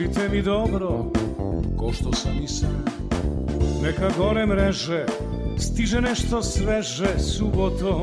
[0.00, 1.04] Budite mi dobro,
[1.78, 2.84] ko što sam i sam.
[3.82, 5.06] Neka gore mreže,
[5.58, 8.02] stiže nešto sveže subotom.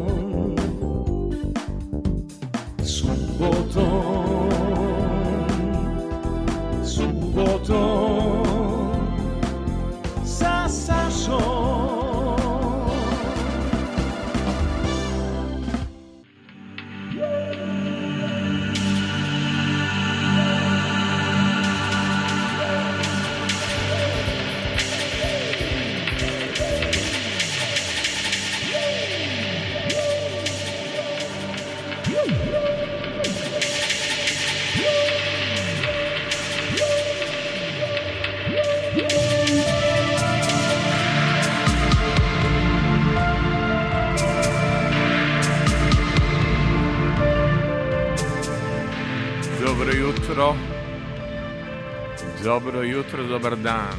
[53.11, 53.97] jutro, dobar dan.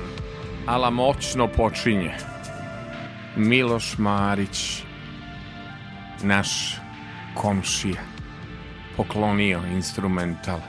[0.67, 2.15] Ala moćno počinje.
[3.37, 4.83] Miloš Marić,
[6.23, 6.77] naš
[7.35, 8.03] komšija,
[8.97, 10.61] poklonio instrumental.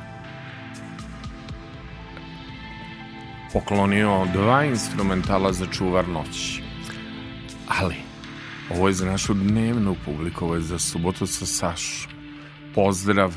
[3.54, 6.64] Poklonio dva instrumentala za čuvar noći.
[7.68, 7.96] Ali,
[8.70, 12.12] ovo je za našu dnevnu publiku, ovo je za subotu sa Sašom.
[12.76, 13.34] Pozdrav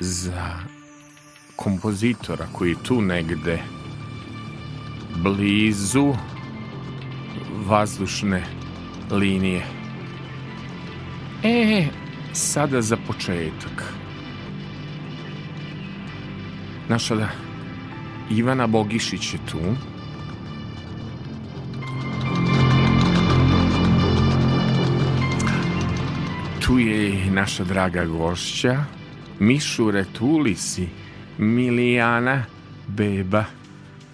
[0.00, 0.73] za
[1.64, 3.58] kompozitora koji tu negde
[5.16, 6.14] blizu
[7.66, 8.44] vazdušne
[9.10, 9.62] linije.
[11.42, 11.86] E,
[12.32, 13.94] sada za početak.
[16.88, 17.28] Naša da
[18.30, 19.60] Ivana Bogišić je tu.
[26.60, 28.84] Tu je i naša draga gošća,
[29.38, 30.88] Mišure Tulisi,
[31.38, 32.44] Milijana
[32.86, 33.44] Beba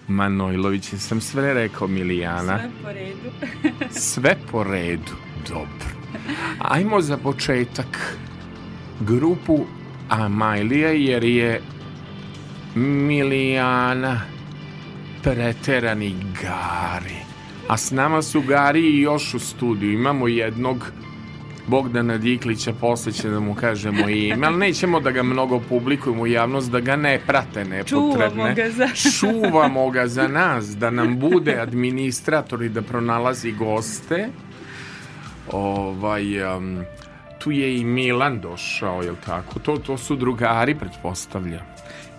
[0.07, 0.93] Manojlović.
[0.93, 2.59] Jesam sve rekao Milijana?
[2.59, 3.29] Sve po redu.
[4.09, 5.11] Sve po redu.
[5.49, 5.87] Dobro.
[6.59, 8.17] Ajmo za početak
[8.99, 9.65] grupu
[10.09, 11.61] Amajlije jer je
[12.75, 14.21] Milijana
[15.23, 17.15] preterani Gari.
[17.67, 19.93] A s nama su Gari i još u studiju.
[19.93, 20.91] Imamo jednog
[21.71, 26.27] Bogdana Diklića, posle će da mu kažemo ime, ali nećemo da ga mnogo publikujemo u
[26.27, 27.85] javnost, da ga ne prate nepotrebne.
[27.85, 34.27] Čuvamo ga za- Čuvamo ga za nas, da nam bude administrator i da pronalazi goste.
[35.49, 36.83] Ovaj, um,
[37.39, 39.59] tu je i Milan došao, jel tako?
[39.59, 41.65] To, to su drugari, pretpostavljam.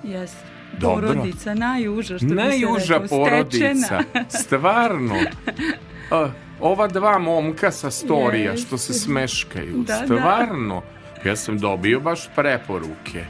[0.04, 0.32] Jes.
[0.74, 1.08] Dobro.
[1.08, 4.00] Porodica, najuža, što bi se Najuža reklo, porodica.
[4.30, 5.14] Stvarno.
[6.10, 6.28] A,
[6.62, 8.66] ova dva momka sa storija Jeste.
[8.66, 9.84] što se smeškaju.
[9.86, 10.04] Da, da.
[10.06, 10.82] Stvarno.
[11.24, 13.24] Ja sam dobio baš preporuke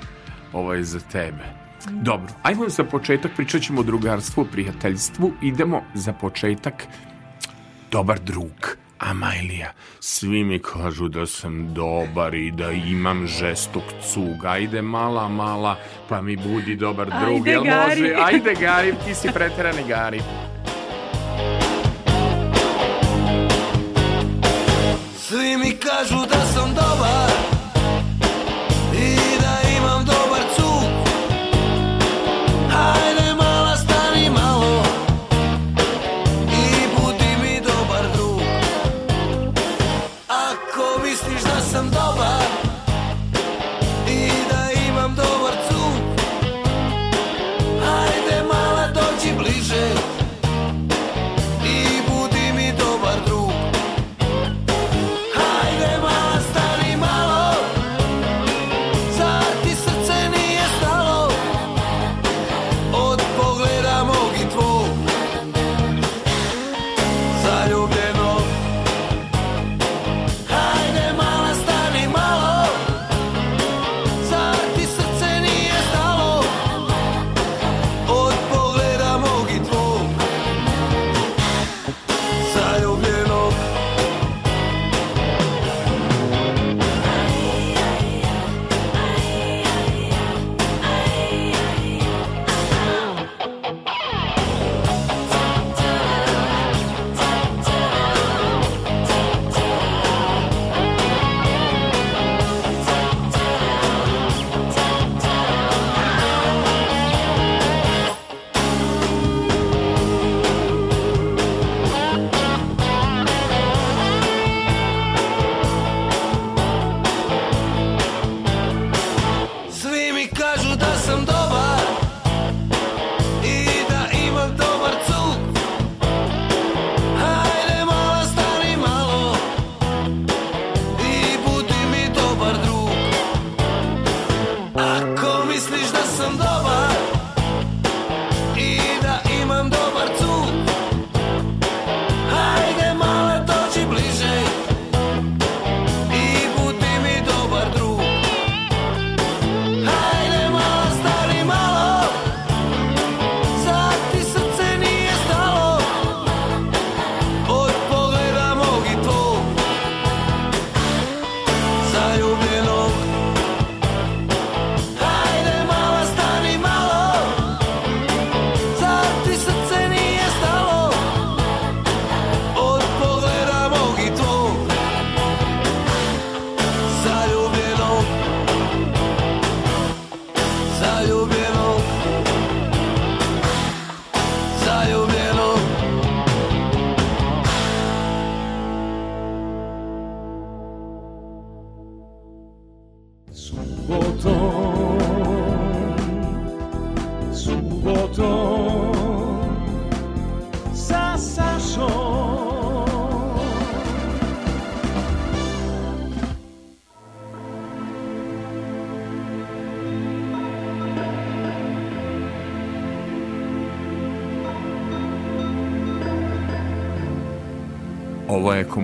[0.52, 1.44] ovaj za tebe.
[1.90, 5.32] Dobro, ajmo za početak, pričat ćemo o drugarstvu, prijateljstvu.
[5.42, 6.86] Idemo za početak
[7.90, 8.76] dobar drug.
[8.98, 13.82] Amajlija, svi mi kažu da sam dobar i da imam žestok
[14.12, 14.44] cug.
[14.44, 15.76] Ajde mala, mala,
[16.08, 17.36] pa mi budi dobar drug.
[17.38, 18.00] Ajde, Jel Gari.
[18.00, 18.14] može?
[18.24, 20.20] Ajde, Gari, ti si preterani Gari.
[25.32, 27.31] Svi mi kažu da sam dobar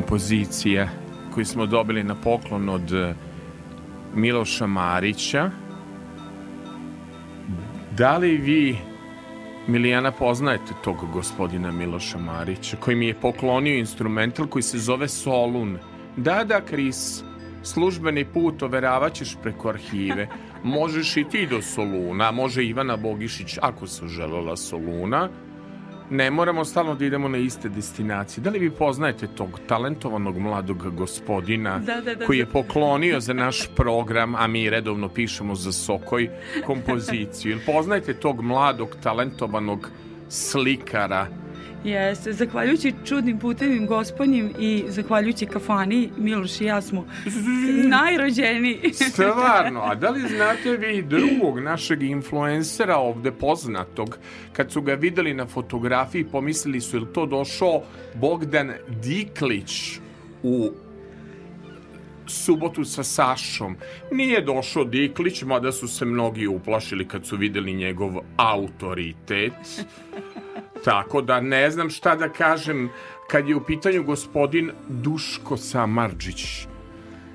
[0.09, 0.89] kompozicija
[1.35, 3.15] koju smo dobili na poklon od eh,
[4.15, 5.51] Miloša Marića.
[7.97, 8.79] Da li vi,
[9.67, 15.79] Milijana, poznajete tog gospodina Miloša Marića, koji mi je poklonio instrumental koji se zove Solun?
[16.17, 17.23] Da, da, Kris,
[17.63, 20.29] službeni put overavaćeš ćeš preko arhive.
[20.65, 25.29] Možeš i ti do Soluna, može Ivana Bogišić ako se želela Soluna
[26.11, 28.43] ne moramo stalno da idemo na iste destinacije.
[28.43, 33.33] Da li vi poznajete tog talentovanog mladog gospodina da, da, da, koji je poklonio za
[33.33, 36.31] naš program, a mi redovno pišemo za Sokoj
[36.67, 37.53] kompoziciju?
[37.53, 39.91] Ili poznajete tog mladog talentovanog
[40.29, 41.27] slikara
[41.85, 47.07] Jeste, zahvaljujući čudnim putevim gospodnjim i zahvaljujući kafani, Miloš i ja smo
[47.97, 48.93] najrođeniji.
[48.93, 54.19] Stvarno, a da li znate vi drugog našeg influencera ovde poznatog,
[54.53, 57.83] kad su ga videli na fotografiji, pomislili su, je to došao
[58.15, 59.99] Bogdan Diklić
[60.43, 60.71] u
[62.27, 63.77] subotu sa Sašom.
[64.13, 69.53] Nije došao Diklić, mada su se mnogi uplašili kad su videli njegov autoritet.
[70.85, 72.91] Tako da ne znam šta da kažem
[73.31, 76.67] kad je u pitanju gospodin Duško Samarđić.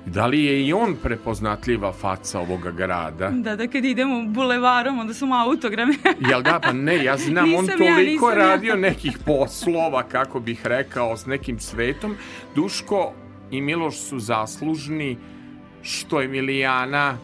[0.06, 3.30] Da li je i on prepoznatljiva faca ovoga grada?
[3.30, 5.94] Da, da kad idemo bulevarom, onda su autograme.
[6.30, 6.60] Jel da?
[6.60, 8.76] Pa ne, ja znam, nisam on toliko ja, radio ja.
[8.76, 12.16] nekih poslova, kako bih rekao, s nekim svetom.
[12.54, 13.12] Duško
[13.50, 15.16] i Miloš su zaslužni
[15.82, 17.18] što je Milijana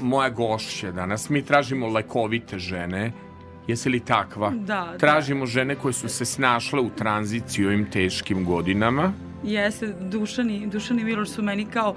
[0.00, 1.30] moja gošća danas.
[1.30, 3.12] Mi tražimo lekovite žene,
[3.68, 4.50] Jesi li takva?
[4.50, 4.98] Da, da.
[4.98, 5.46] Tražimo da.
[5.46, 9.12] žene koje su se snašle u tranziciji u ovim teškim godinama.
[9.44, 11.96] Jeste, Dušani, Dušani Miloš su meni kao,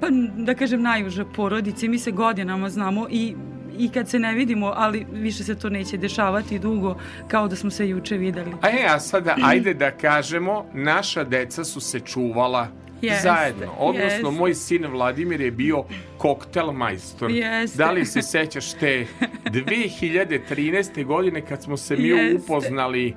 [0.00, 0.06] pa
[0.36, 1.88] da kažem, najuža porodice.
[1.88, 3.34] Mi se godinama znamo i
[3.78, 6.96] i kad se ne vidimo, ali više se to neće dešavati dugo,
[7.28, 8.52] kao da smo se juče videli.
[8.62, 12.68] A e, a sada, ajde da kažemo, naša deca su se čuvala
[13.02, 13.72] Jeste, zajedno.
[13.78, 14.30] Odnosno, jeste.
[14.30, 15.84] moj sin Vladimir je bio
[16.18, 17.30] koktel majstor.
[17.30, 17.78] Jeste.
[17.78, 19.06] Da li se sećaš te
[19.44, 21.04] 2013.
[21.04, 22.34] godine kad smo se mi jeste.
[22.44, 23.14] upoznali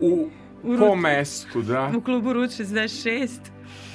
[0.00, 0.28] u,
[0.62, 1.92] u kom mestu, da?
[1.96, 3.28] U klubu Rut 66.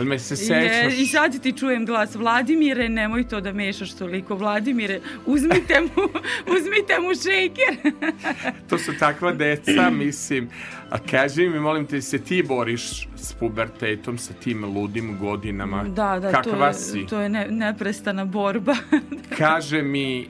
[0.02, 0.94] Ali me se sećaš?
[1.00, 4.36] I sad ti čujem glas Vladimire, nemoj to da mešaš toliko.
[4.36, 6.04] Vladimire, uzmite mu,
[6.58, 7.94] uzmite mu šejker.
[8.70, 10.50] to su takva deca, mislim.
[10.90, 15.84] A kaži mi, molim te, se ti boriš s pubertetom, sa tim ludim godinama?
[15.84, 17.06] Da, da, Kakva to je, si?
[17.10, 18.76] to je ne, neprestana borba.
[19.38, 20.28] Kaže mi,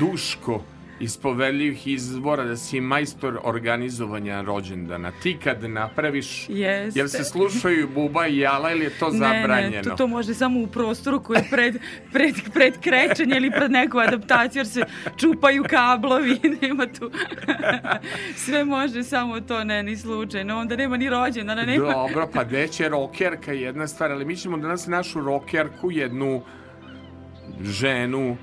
[0.00, 0.64] Duško,
[1.00, 5.12] iz poveljivih izbora da si majstor organizovanja rođendana.
[5.22, 7.00] Ti kad napraviš, Jeste.
[7.00, 9.76] jel se slušaju buba i jala ili je to ne, zabranjeno?
[9.76, 11.78] Ne, to, to može samo u prostoru koji je pred,
[12.12, 14.82] pred, pred krećenje ili pred neku adaptaciju jer se
[15.16, 17.10] čupaju kablovi, nema tu.
[18.44, 20.58] Sve može, samo to ne, ni slučajno.
[20.58, 21.92] Onda nema ni rođendana, nema.
[21.92, 26.42] Dobro, pa deće rokerka jedna stvar, ali mi ćemo danas našu rokerku, jednu
[27.62, 28.36] ženu,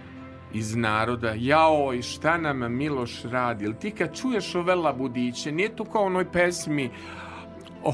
[0.53, 5.75] iz naroda, jao i šta nam Miloš radi, ili ti kad čuješ ove labudiće, nije
[5.75, 6.89] to kao onoj pesmi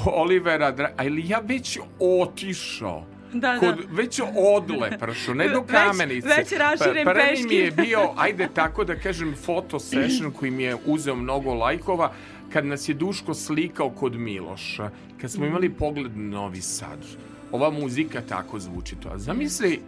[0.05, 0.91] Olivera, Dra...
[0.97, 3.83] ali ja već otišao, da, kod, da.
[3.91, 6.27] već odle pršo, ne do kamenice.
[6.27, 10.51] Već, već raširen pa, Prvi mi je bio, ajde tako da kažem, foto session koji
[10.51, 12.11] mi je uzeo mnogo lajkova,
[12.53, 14.89] kad nas je Duško slikao kod Miloša,
[15.21, 16.99] kad smo imali pogled na Novi Sad.
[17.51, 19.09] Ova muzika tako zvuči to.
[19.09, 19.79] A zamisli,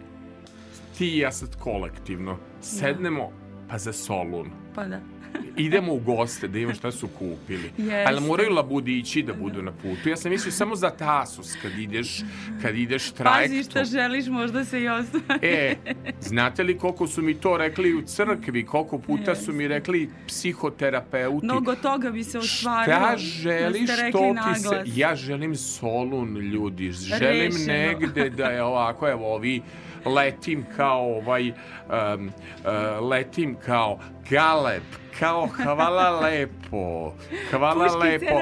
[1.02, 3.32] ti i ja sad kolektivno sednemo
[3.68, 4.50] pa za Solun.
[4.74, 5.00] Pa da.
[5.56, 7.70] Idemo u goste da imamo šta su kupili.
[7.78, 8.04] Jeste.
[8.06, 10.08] Ali moraju labudići da budu na putu.
[10.08, 12.20] Ja sam mislio samo za Tasos kad ideš,
[12.62, 13.58] kad ideš trajektom.
[13.58, 15.40] Pazi šta želiš, možda se i ostvari.
[15.42, 15.74] E,
[16.20, 19.44] znate li koliko su mi to rekli u crkvi, koliko puta Jeste.
[19.44, 21.46] su mi rekli psihoterapeuti.
[21.46, 22.96] Mnogo toga bi se ostvarilo.
[22.96, 24.82] Šta želiš, da to ti se...
[24.86, 26.92] Ja želim Solun, ljudi.
[26.92, 27.66] Želim Rešeno.
[27.66, 29.62] negde da je ovako, evo, ovi
[30.04, 33.98] letim kao ovaj um, uh, letim kao
[34.30, 34.82] galeb
[35.18, 37.12] kao hvala lepo
[37.50, 38.36] hvala Puškice lepo.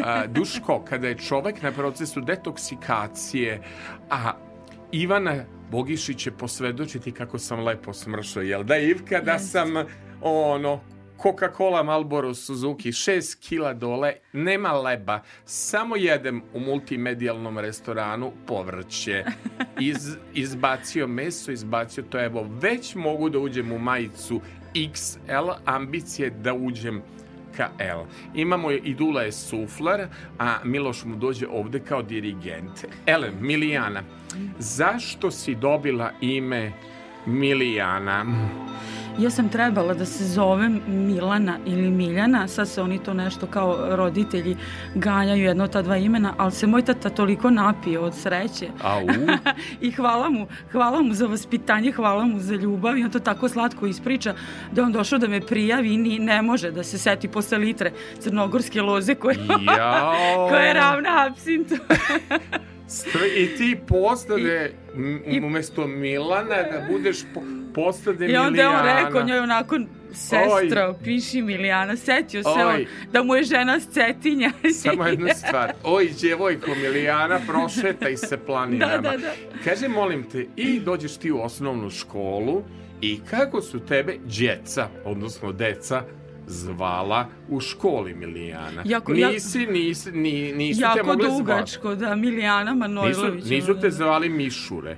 [0.00, 3.62] uh, Duško kada je čovek na procesu detoksikacije
[4.10, 4.32] a
[4.92, 9.68] Ivana Bogišić će posvedočiti kako sam lepo smršao jel da Ivka da sam
[10.20, 10.80] ono
[11.22, 19.24] Coca-Cola, Marlboro, Suzuki, 6 kila dole, nema leba, samo jedem u multimedijalnom restoranu povrće.
[19.80, 24.40] Iz, izbacio meso, izbacio to, evo, već mogu da uđem u majicu
[24.74, 27.02] XL, ambicije da uđem
[27.56, 28.04] ka L.
[28.34, 30.06] Imamo je i Dula je suflar,
[30.38, 32.84] a Miloš mu dođe ovde kao dirigent.
[33.06, 34.02] Ele, Milijana,
[34.58, 36.72] zašto si dobila ime
[37.26, 38.24] Milijana?
[39.18, 43.96] ja sam trebala da se zovem Milana ili Miljana, sad se oni to nešto kao
[43.96, 44.56] roditelji
[44.94, 48.68] ganjaju jedno ta dva imena, ali se moj tata toliko napio od sreće.
[48.82, 49.06] Au.
[49.86, 53.48] I hvala mu, hvala mu za vaspitanje, hvala mu za ljubav i on to tako
[53.48, 54.34] slatko ispriča
[54.72, 57.92] da on došao da me prijavi i ni, ne može da se seti posle litre
[58.18, 59.36] crnogorske loze koje,
[60.48, 61.74] koja je ravna apsintu.
[63.36, 64.72] I ti postade,
[65.26, 67.40] i- umesto Milana, da budeš po,
[67.74, 69.00] postade I onda je on Milijana.
[69.00, 69.78] rekao njoj onako,
[70.12, 72.86] sestra, piši Milijana, setio se on Oj.
[73.12, 74.50] da mu je žena s Cetinja.
[74.82, 75.72] Samo jedna stvar.
[75.84, 78.96] Oj, djevojko Milijana, prošetaj se planinama.
[78.96, 79.32] Da, da, da.
[79.64, 82.62] Kaže, molim te, i dođeš ti u osnovnu školu
[83.00, 86.02] i kako su tebe djeca, odnosno deca,
[86.50, 88.82] zvala u školi Milijana?
[88.84, 91.22] Jako- nisi, nisi, ni, nisu te zvati.
[91.28, 93.44] dugačko, da, Milijana Nisu, Manojlović.
[93.44, 94.96] nisu te zvali Mišure.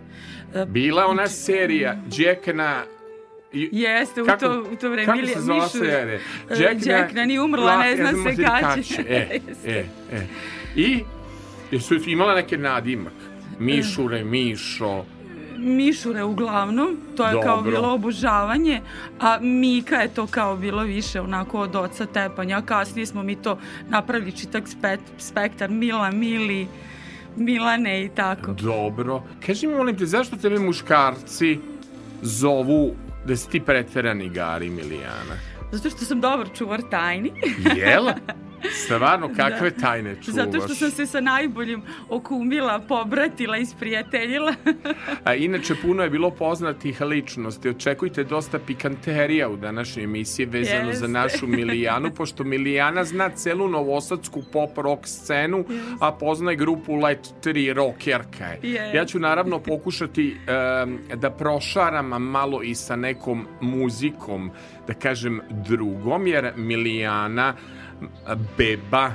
[0.54, 2.84] E, Bila ona serija Džekna...
[3.52, 5.06] i- Jeste, u Kako- to, u to vreme.
[5.06, 6.18] Kako Milija- se zvala serija?
[6.50, 9.02] e, Džekna nije umrla, ne zna se kad će.
[9.08, 10.26] E, e, e.
[10.76, 11.04] I
[11.70, 13.12] jesu imala neke nadimak?
[13.58, 15.04] Mišure, Mišo.
[15.62, 17.70] Mišure uglavnom, to je kao Dobro.
[17.70, 18.80] bilo obožavanje,
[19.20, 23.36] a Mika je to kao bilo više onako od oca tepanja, a kasnije smo mi
[23.36, 26.68] to napravili čitak spet, spektar Mila, Mili,
[27.36, 28.52] Milane i tako.
[28.52, 29.22] Dobro.
[29.46, 31.58] Kaži mi, molim te, zašto tebe muškarci
[32.22, 32.94] zovu
[33.26, 35.36] da si ti preterani Gari Milijana?
[35.72, 37.32] Zato što sam dobar čuvar tajni,
[37.76, 38.06] Jel?
[38.70, 40.44] Stvarno, kakve tajne čuvaš?
[40.44, 44.54] zato što sam se sa najboljim okumila, pobratila, isprijateljila.
[45.24, 47.68] A, inače, puno je bilo poznatih ličnosti.
[47.68, 51.00] Očekujte dosta pikanterija u današnjoj emisiji vezano Jeste.
[51.00, 55.64] za našu Milijanu, pošto Milijana zna celu novosadsku pop rock scenu,
[56.00, 58.58] a poznaje grupu Let 3 rockerka je.
[58.62, 58.96] Jeste.
[58.96, 64.50] Ja ću naravno pokušati em, da prošaram malo i sa nekom muzikom,
[64.86, 67.54] da kažem drugom, jer Milijana
[68.58, 69.10] beba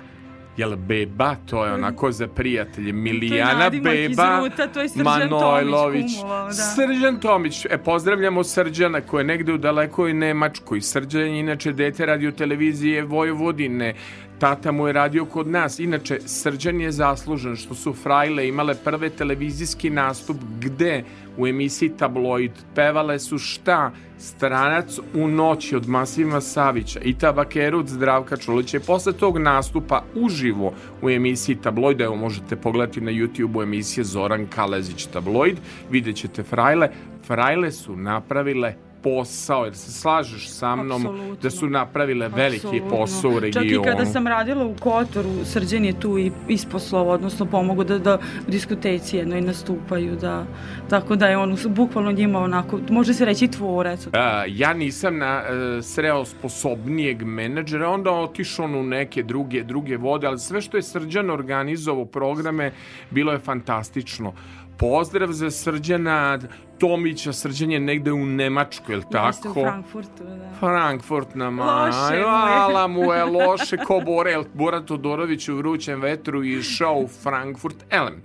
[0.58, 2.94] Jel beba, to je onako za prijatelje.
[2.94, 6.16] Milijana iz beba Ruta, to je Srđan Manojlović.
[6.20, 6.54] Tomić da.
[6.54, 7.66] Srđan Tomić.
[7.66, 10.82] E, pozdravljamo Srđana koji je negde u dalekoj Nemačkoj.
[10.82, 13.94] Srđan je inače dete radio televizije Vojvodine.
[14.40, 15.80] Tata mu je radio kod nas.
[15.80, 21.04] Inače, Srđan je zaslužen što su Frajle imale prve televizijski nastup gde
[21.38, 23.92] u emisiji Tabloid pevale su šta?
[24.20, 28.80] Stranac u noći od Masima Savića i Tabakeru od Zdravka Čulića.
[28.80, 34.48] Posle tog nastupa uživo u emisiji Tabloid, evo možete pogledati na YouTube u emisije Zoran
[34.48, 35.58] Kalezić Tabloid,
[35.92, 36.90] vidjet ćete Frajle.
[37.28, 41.36] Frajle su napravile posao, jer se slažeš sa mnom Apsolutno.
[41.42, 42.90] da su napravile veliki Apsolutno.
[42.90, 43.70] posao u regionu.
[43.70, 48.00] Čak i kada sam radila u Kotoru, Srđan je tu i isposlova, odnosno pomogu da,
[48.00, 50.46] da u diskoteci jednoj nastupaju, da,
[50.90, 54.08] tako da je on bukvalno njima onako, može se reći tvorac.
[54.14, 59.98] A, ja nisam na, e, sreo sposobnijeg menadžera, onda otišao on u neke druge, druge
[59.98, 62.72] vode, ali sve što je Srđan organizovao programe,
[63.12, 64.34] bilo je fantastično.
[64.78, 66.40] Pozdrav za Srđana
[66.80, 69.62] Tomića, Srđan je negde u Nemačkoj, je li Jeste u tako?
[69.62, 70.54] Frankfurtu, da.
[70.60, 72.88] Frankfurt na Loše mu je.
[72.88, 77.86] Mu je loše ko Bora, jel Bora Todorović u vrućem vetru išao u Frankfurt.
[77.90, 78.22] Elem,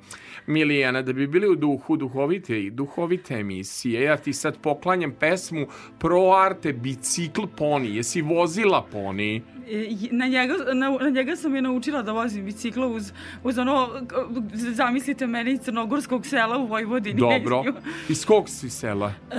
[0.47, 5.66] Milijana, da bi bili u duhu duhovite, duhovite emisije, ja ti sad poklanjam pesmu
[5.99, 7.97] Pro Arte Bicikl Poni.
[7.97, 9.42] Jesi vozila poni?
[9.64, 13.12] E, Na njega, na, na njega sam je naučila da vozim bicikla uz,
[13.45, 13.88] uz ono,
[14.52, 17.21] zamislite mene iz crnogorskog sela u Vojvodini.
[17.21, 17.64] Dobro.
[18.09, 19.12] Iz kog si sela?
[19.31, 19.35] E,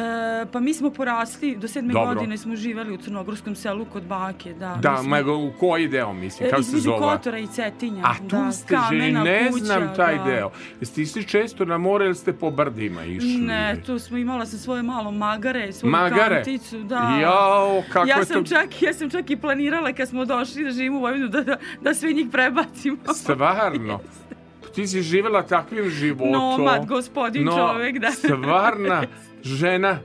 [0.45, 2.07] pa mi smo porasli, do sedme Dobro.
[2.09, 4.53] godine smo živeli u crnogorskom selu kod bake.
[4.53, 6.99] Da, Da, smo- ma, u koji deo, mislim, E, kako se između zove?
[6.99, 8.01] Kotora i Cetinja.
[8.03, 10.23] A tu da, ste kamena ne kuća, znam taj da.
[10.23, 10.51] deo.
[10.79, 13.37] Jeste išli često na more ili ste po brdima išli?
[13.37, 16.35] Ne, tu smo imala sam svoje malo magare, svoju Magare?
[16.35, 17.17] kanticu, da.
[17.21, 18.49] Jao, kako ja je sam to...
[18.49, 21.57] čak, ja sam čak i planirala kad smo došli da živimo u Vojvodinu da, da,
[21.81, 22.97] da sve njih prebacimo.
[23.15, 23.99] Stvarno?
[24.75, 26.31] Ti si živjela takvim životom.
[26.31, 28.11] Nomad, gospodin čovek, da.
[28.11, 29.03] Stvarna
[29.43, 29.99] žena.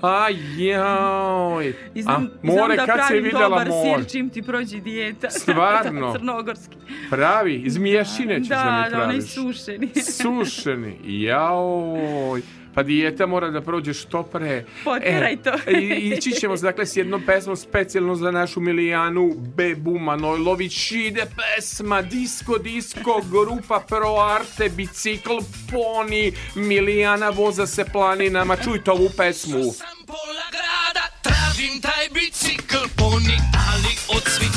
[0.00, 1.74] Aj, joj.
[1.94, 3.98] I znam, A more, znam da kad pravim dobar more?
[3.98, 5.30] sir čim ti prođe dijeta.
[5.40, 6.06] Stvarno?
[6.06, 6.76] da, crnogorski.
[7.10, 9.24] Pravi, iz mješine ćeš da, Da, mi da, onaj praviš.
[9.24, 9.88] sušeni.
[9.96, 10.98] Sušeni.
[11.04, 12.42] Jaoj.
[12.74, 14.64] Pa dijeta mora da prođe što pre.
[14.84, 15.70] Potjeraj to.
[15.70, 20.92] i- Ići ćemo dakle s jednom pesmom specijalno za našu Milijanu Bebu Manojlović.
[20.92, 25.36] Ide pesma Disco Disco, grupa Pro Arte, bicikl,
[25.70, 28.56] poni, Milijana voza se planinama.
[28.56, 29.62] Čujte ovu pesmu.
[29.64, 34.49] Sam pola grada, tražim taj bicikl poni, ali od svih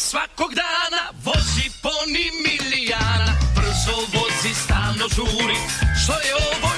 [0.00, 5.58] svakog dana Vozi poni milijana Brzo vozi, stalno žuri.
[6.02, 6.69] Što je ovo?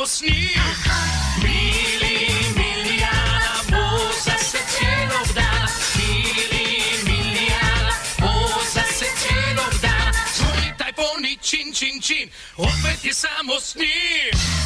[0.00, 0.60] smo s njim.
[1.42, 5.68] Mili, milijana, boza se celo vdala.
[5.96, 10.12] Mili, milijana, boza se celo vdala.
[10.34, 14.59] Svoj tajfoni, čin, čin, čin, opet je samo s njim.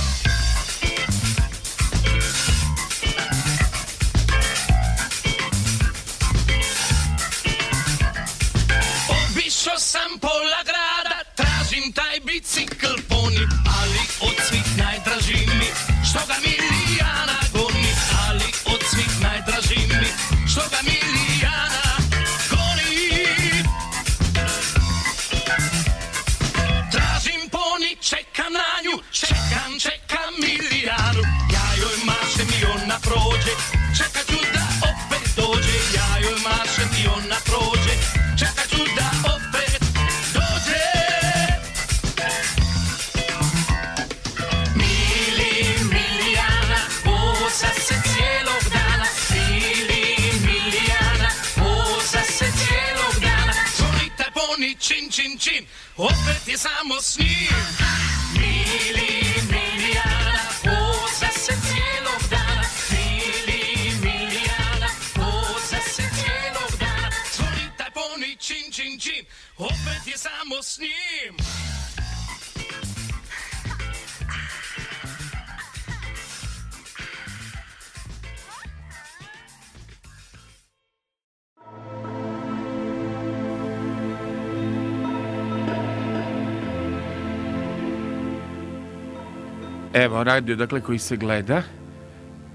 [90.15, 91.63] Evo, radio, dakle, koji se gleda.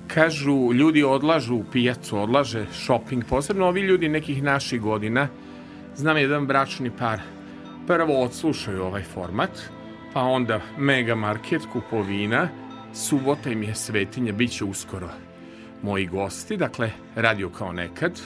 [0.07, 5.27] Kažu, ljudi odlažu u pijacu, odlaže shopping, posebno ovi ljudi nekih naših godina.
[5.95, 7.19] Znam jedan bračni par.
[7.87, 9.49] Prvo odslušaju ovaj format,
[10.13, 12.47] pa onda mega market, kupovina,
[12.93, 15.09] subota im je svetinja, bit će uskoro
[15.83, 18.21] moji gosti, dakle, radio kao nekad,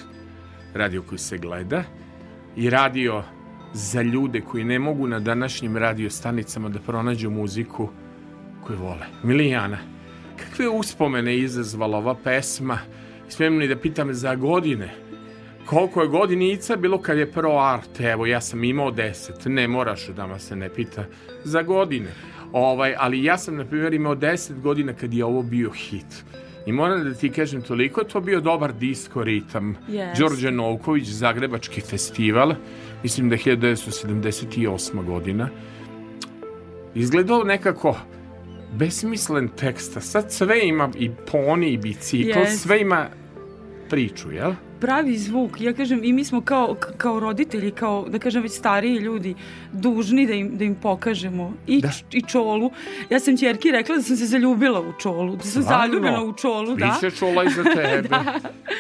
[0.74, 1.84] radio koji se gleda
[2.56, 3.24] i radio
[3.74, 7.89] za ljude koji ne mogu na današnjim radio stanicama da pronađu muziku
[8.67, 9.06] koju vole.
[9.23, 9.78] Milijana,
[10.38, 12.80] kakve uspomene izazvala ova pesma?
[13.30, 14.89] Smijem li da pitam za godine?
[15.65, 17.99] Koliko je godinica bilo kad je pro art?
[17.99, 19.45] Evo, ja sam imao deset.
[19.45, 21.06] Ne, moraš da ma se ne pita
[21.43, 22.10] za godine.
[22.52, 26.26] Ovaj, ali ja sam, na primjer, imao deset godina kad je ovo bio hit.
[26.65, 29.76] I moram da ti kažem, toliko je to bio dobar disko ritam.
[29.89, 30.19] Yes.
[30.19, 32.54] Đorđe Novković, Zagrebački festival,
[33.04, 35.06] mislim da je 1978.
[35.06, 35.49] godina.
[36.95, 37.97] Izgledao nekako
[38.77, 42.62] besmislen tekst, a sad sve ima i poni i bicikl, Jest.
[42.63, 43.07] sve ima
[43.89, 44.53] priču, jel?
[44.84, 48.96] Pravi zvuk, ja kažem i mi smo kao, kao roditelji, kao da kažem već stariji
[48.96, 49.36] ljudi,
[49.74, 51.89] dužni da im, da im pokažemo i, Da.
[52.12, 52.72] i čolu.
[53.10, 55.82] Ja sam ćerki rekla da sam se zaljubila u čolu, da sam Stvarno?
[55.84, 56.86] zaljubljena u čolu, da.
[56.96, 58.10] Biće čula i za tebe.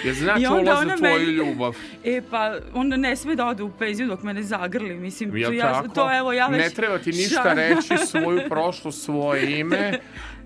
[0.05, 1.75] Je zna I onda čula za tvoju meni- ljubav.
[2.03, 5.49] E pa onda ne sme da ode u penziju dok me ne zagrli, mislim, Jel
[5.49, 5.87] to, ja, tako?
[5.87, 6.59] to evo ja već...
[6.59, 9.93] Ne treba ti ništa reći, svoju prošlost, svoje ime.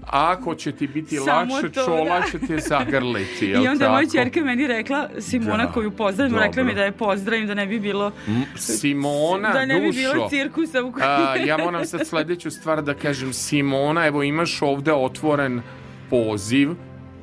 [0.08, 2.26] Ako će ti biti Samo lakše, to, čola da.
[2.32, 4.12] će te zagrliti, jel I onda je moja tako?
[4.12, 6.74] ćerka meni rekla, Simona Da, koju pozdravim, rekla mi dobro.
[6.76, 8.12] da je pozdravim, da ne bi bilo...
[8.56, 9.98] Simona, da ne bi dušo.
[9.98, 13.34] bilo cirkusa u A, ja moram sad sledeću stvar da kažem.
[13.34, 15.62] Simona, evo imaš ovde otvoren
[16.10, 16.70] poziv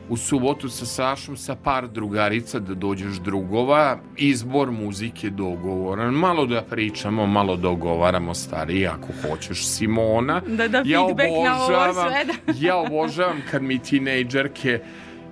[0.09, 3.99] u subotu sa Sašom sa par drugarica da dođeš drugova.
[4.17, 6.15] Izbor muzike dogovoran.
[6.15, 10.41] Malo da pričamo, malo dogovaramo stari ako hoćeš Simona.
[10.47, 12.33] Da da ja feedback na ovo obožavam, sve, da.
[12.67, 14.81] ja obožavam kad mi tinejdžerke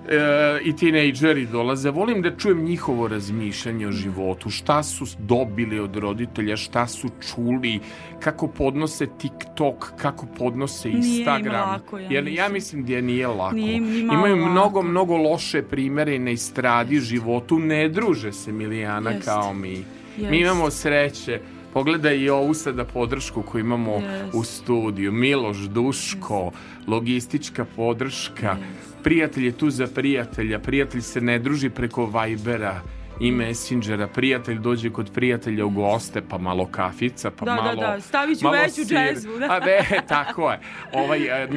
[0.09, 0.19] e,
[0.63, 1.91] i tinejdžeri dolaze.
[1.91, 7.79] Volim da čujem njihovo razmišljanje o životu, šta su dobili od roditelja, šta su čuli,
[8.19, 11.69] kako podnose TikTok, kako podnose Nije im Instagram.
[11.69, 12.85] lako, ja Jer ja mislim.
[12.85, 13.55] da nije lako.
[13.55, 14.49] Nije im Imaju lako.
[14.51, 17.59] mnogo, mnogo loše primere na istradi životu.
[17.59, 19.25] Ne druže se Milijana Jest.
[19.25, 19.71] kao mi.
[20.17, 20.31] Jest.
[20.31, 21.39] Mi imamo sreće.
[21.73, 24.33] Pogledaj i ovu sada podršku koju imamo Jest.
[24.33, 25.11] u studiju.
[25.11, 26.51] Miloš, Duško,
[26.87, 28.57] logistička podrška.
[29.03, 30.59] Prijatelj je tu za prijatelja.
[30.59, 32.81] Prijatelj se ne druži preko Vibera
[33.19, 34.07] i Messengera.
[34.07, 37.81] Prijatelj dođe kod prijatelja u goste, pa malo kafica, pa Da, da, malo...
[37.81, 38.85] da, stavit ću veću sir.
[38.87, 39.45] džezvu, da.
[39.45, 40.59] A ne, tako je.
[40.93, 41.47] Ovaj, e,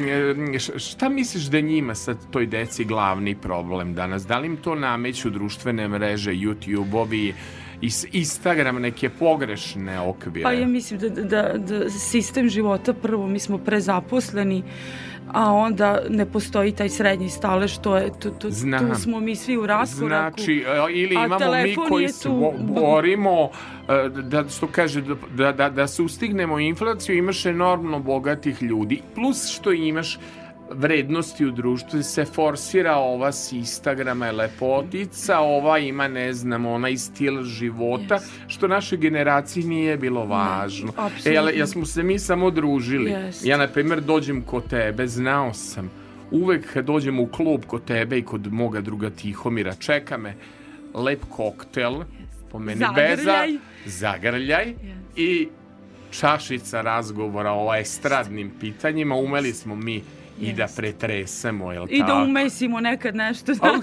[0.59, 4.27] š- šta misliš da njima sad toj deci glavni problem danas?
[4.27, 7.33] Da li im to nameću društvene mreže, YouTube-ovi,
[8.11, 10.43] Instagram, neke pogrešne okvire?
[10.43, 14.63] Pa ja mislim da, da, da sistem života prvo mi smo prezaposleni
[15.33, 18.49] a onda ne postoji taj srednji stalež, to je, tu, tu,
[18.89, 20.37] tu smo mi svi u raskoraku.
[20.37, 22.29] Znači, e, ili imamo mi koji se tu.
[22.31, 23.49] bo- borimo
[23.89, 25.03] e, da, što kaže,
[25.35, 30.19] da, da, da sustignemo inflaciju, imaš enormno bogatih ljudi, plus što imaš
[30.71, 36.97] vrednosti u društvu se forsira ova s Instagrama je lepotica, ova ima ne znam, onaj
[36.97, 38.21] stil života, Yes.
[38.47, 40.89] što našoj generaciji nije bilo važno.
[40.89, 41.31] apsolutno.
[41.31, 43.11] e, ali ja smo se mi samo družili.
[43.11, 43.45] Jest.
[43.45, 45.91] Ja, na primjer, dođem kod tebe, znao sam,
[46.31, 50.35] uvek kad dođem u klub kod tebe i kod moga druga Tihomira, čeka me
[50.93, 51.93] lep koktel,
[52.51, 53.15] po meni Zagrljaj.
[53.15, 54.73] beza, zagrljaj
[55.15, 55.47] i
[56.11, 59.15] čašica razgovora o estradnim pitanjima.
[59.15, 60.03] Umeli smo mi
[60.41, 62.23] i da pretresemo, jel I da tako?
[62.23, 63.51] umesimo nekad nešto.
[63.61, 63.75] Au,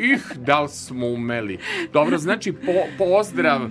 [0.00, 1.58] ih, da li smo umeli.
[1.92, 3.70] Dobro, znači po, pozdrav, uh,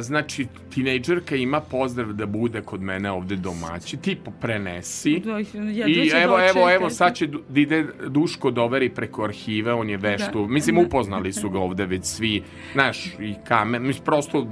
[0.00, 3.96] znači tinejdžerka ima pozdrav da bude kod mene ovde domaći.
[3.96, 5.20] Ti prenesi.
[5.24, 9.72] Da, jedva I ću evo, evo, evo, sad će da ide Duško doveri preko arhive,
[9.72, 10.38] on je veš Da.
[10.38, 14.46] Mislim, upoznali su ga ovde već svi, znaš, i kamer, mislim, prosto,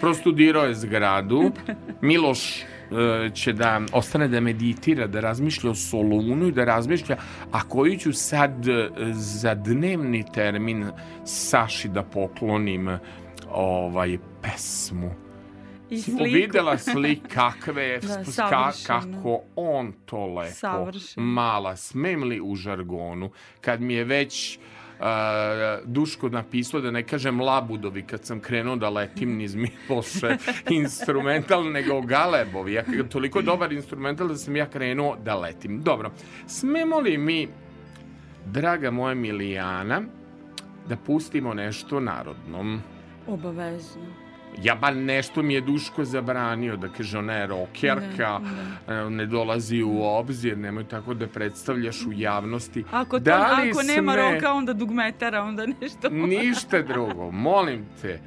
[0.00, 1.52] prosto dirao je zgradu.
[2.02, 2.64] Miloš
[3.34, 7.16] će da ostane da meditira, da razmišlja o Solunu i da razmišlja
[7.52, 10.86] a koju ću sad e, za dnevni termin
[11.24, 12.98] Saši da poklonim
[13.50, 15.10] ovaj pesmu.
[15.90, 16.24] I sliku.
[16.24, 21.26] videla slik kakve, Da, ka, kako on to lepo Savršeno.
[21.26, 24.58] mala, smem li u žargonu, kad mi je već
[25.84, 30.36] Duško napisao da ne kažem labudovi kad sam krenuo da letim niz Miloše
[30.70, 32.72] instrumental nego galebovi.
[32.72, 35.82] Ja, toliko dobar instrumental da sam ja krenuo da letim.
[35.82, 36.10] Dobro,
[36.46, 37.48] smemo li mi
[38.46, 40.02] draga moja Milijana
[40.88, 42.82] da pustimo nešto narodnom?
[43.26, 44.19] Obavezno.
[44.58, 48.40] Ja ba nešto mi je Duško zabranio da kaže ona je rokerka,
[48.88, 52.84] e, ne, dolazi u obzir, nemoj tako da predstavljaš u javnosti.
[52.92, 56.08] Ako, to, Da li ako nema sme- roka, onda dugmetara, onda nešto.
[56.34, 58.20] Ništa drugo, molim te.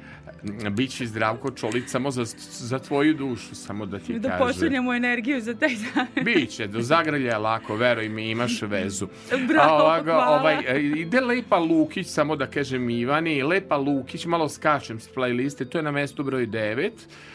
[0.70, 4.46] Biće zdravko čolić samo za, za tvoju dušu, samo da ti Da kažem.
[4.46, 6.06] pošaljemo energiju za taj dan.
[6.24, 9.08] Biće, do zagrlja je lako, veruj mi, imaš vezu.
[9.48, 10.40] Bravo, A ovoga, hvala.
[10.40, 15.64] ovaj, e, ide Lepa Lukić, samo da kažem Ivani, Lepa Lukić, malo skačem s playliste,
[15.64, 16.90] to je na mestu broj 9.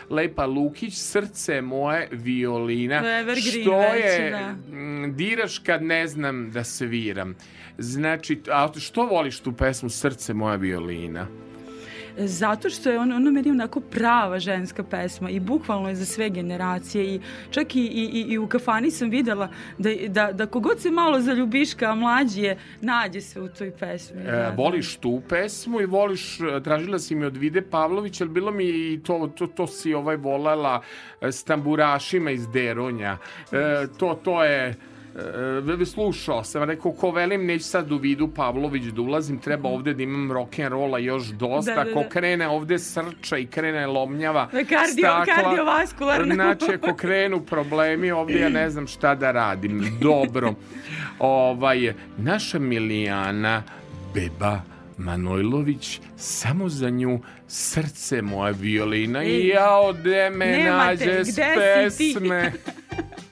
[0.09, 3.01] Lepa Lukić, srce moje, violina.
[3.01, 4.75] To je evergreen što već, je, da.
[4.77, 7.35] mm, diraš kad ne znam da sviram.
[7.77, 11.27] Znači, a što voliš tu pesmu Srce moja violina?
[12.19, 16.29] Zato što je ona, ona meni onako prava ženska pesma i bukvalno je za sve
[16.29, 17.19] generacije i
[17.51, 21.85] čak i, i, i- u kafani sam videla da, da, da kogod se malo zaljubiška,
[21.85, 24.21] a mlađi je, nađe se u toj pesmi.
[24.21, 28.51] E, voliš tu pesmu i voliš, e, tražila si mi od Vide Pavlović, ali bilo
[28.51, 30.81] mi i to, to, to si ovaj volela
[31.21, 33.17] e, s tamburašima iz Deronja.
[33.51, 33.57] E,
[33.97, 34.75] to, to je
[35.73, 39.93] e, slušao sam, rekao ko velim neću sad u vidu Pavlović da ulazim, treba ovde
[39.93, 42.09] da imam rock'n'rolla još dosta, Da, da, ko da.
[42.09, 46.35] krene ovde srča i krene lomnjava Da, kardio- kardiovaskularno.
[46.35, 50.53] znači ako krenu problemi ovde ja ne znam šta da radim dobro
[51.19, 53.63] ovaj, naša Milijana
[54.13, 54.61] beba
[54.97, 61.33] Manojlović, samo za nju srce moja violina i ja ode me nema te, nađe s
[61.33, 62.13] gde si ti?
[62.13, 62.51] pesme.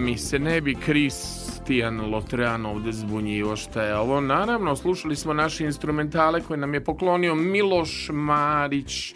[0.00, 4.20] Mi se ne bi Kristijan Lotrean ovde zbunjivo šta je ovo.
[4.20, 9.14] Naravno, slušali smo naše instrumentale koje nam je poklonio Miloš Marić.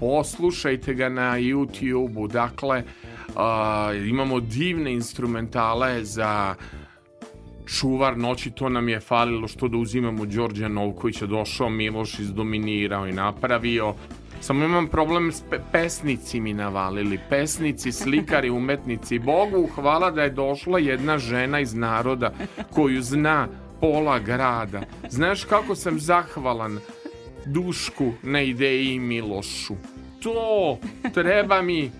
[0.00, 2.28] Poslušajte ga na YouTube-u.
[2.28, 2.82] Dakle,
[3.36, 6.54] a, imamo divne instrumentale za
[7.66, 13.12] čuvar noći, to nam je falilo što da uzimamo Đorđa Novkovića, došao Miloš, izdominirao i
[13.12, 13.94] napravio.
[14.40, 17.18] Samo imam problem s pe pesnici mi navalili.
[17.30, 19.18] Pesnici, slikari, umetnici.
[19.18, 22.32] Bogu hvala da je došla jedna žena iz naroda
[22.74, 23.48] koju zna
[23.80, 24.80] pola grada.
[25.08, 26.78] Znaš kako sam zahvalan
[27.46, 29.74] Dušku na ideji Milošu.
[30.22, 30.78] To
[31.14, 31.90] treba mi.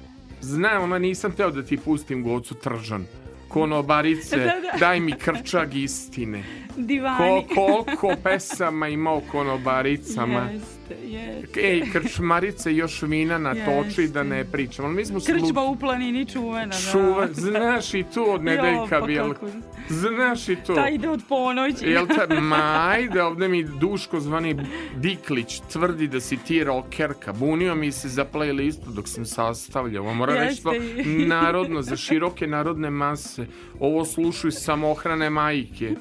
[0.41, 3.07] Znam, ona nisam teo da ti pustim gocu tržan.
[3.49, 4.79] Konobarice, Da, da.
[4.79, 6.43] daj mi krčag istine.
[6.79, 7.47] Divani.
[7.55, 10.49] Ko, koliko pesama ima o konobaricama.
[10.53, 11.61] Jeste, jeste.
[11.61, 14.13] Ej, krčmarice još vina natoči Jeste.
[14.13, 14.85] da ne pričam.
[14.85, 16.67] Ali mi smo Krčba u planini čuvena.
[16.67, 16.93] da.
[16.93, 19.47] Čuva, znaš i to od nedeljka Jo, pa
[19.89, 20.75] Znaš i to.
[20.75, 21.87] Ta ide od ponoći.
[21.87, 24.57] Jel te, ma ajde, ovde mi Duško zvani
[24.97, 27.33] Diklić tvrdi da si ti rokerka.
[27.33, 30.27] Bunio mi se za playlistu dok sam sastavljao.
[30.27, 30.71] To Jeste.
[31.35, 33.47] narodno, za široke narodne mase.
[33.81, 35.95] Ovo slušaju samohrane majke,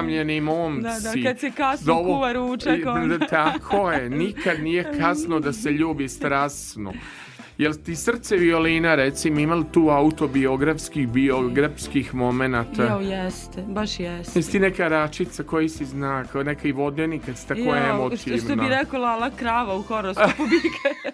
[0.00, 0.82] usamljeni momci.
[0.82, 3.18] Da, da, kad se kasno Da ovo- kuva ručak, I- onda.
[3.18, 6.92] da, Tako je, nikad nije kasno da se ljubi strasno.
[7.58, 12.82] Jel ti srce violina, recimo, imali tu autobiografskih, biografskih momenata?
[12.84, 14.38] Jo, jeste, baš jeste.
[14.38, 17.76] Jesi ti neka račica koji si zna, kao neka i vodenik kad si tako Jo,
[17.76, 18.38] emotivna.
[18.38, 21.10] Što, što bi rekao Lala krava u horoskopu bike.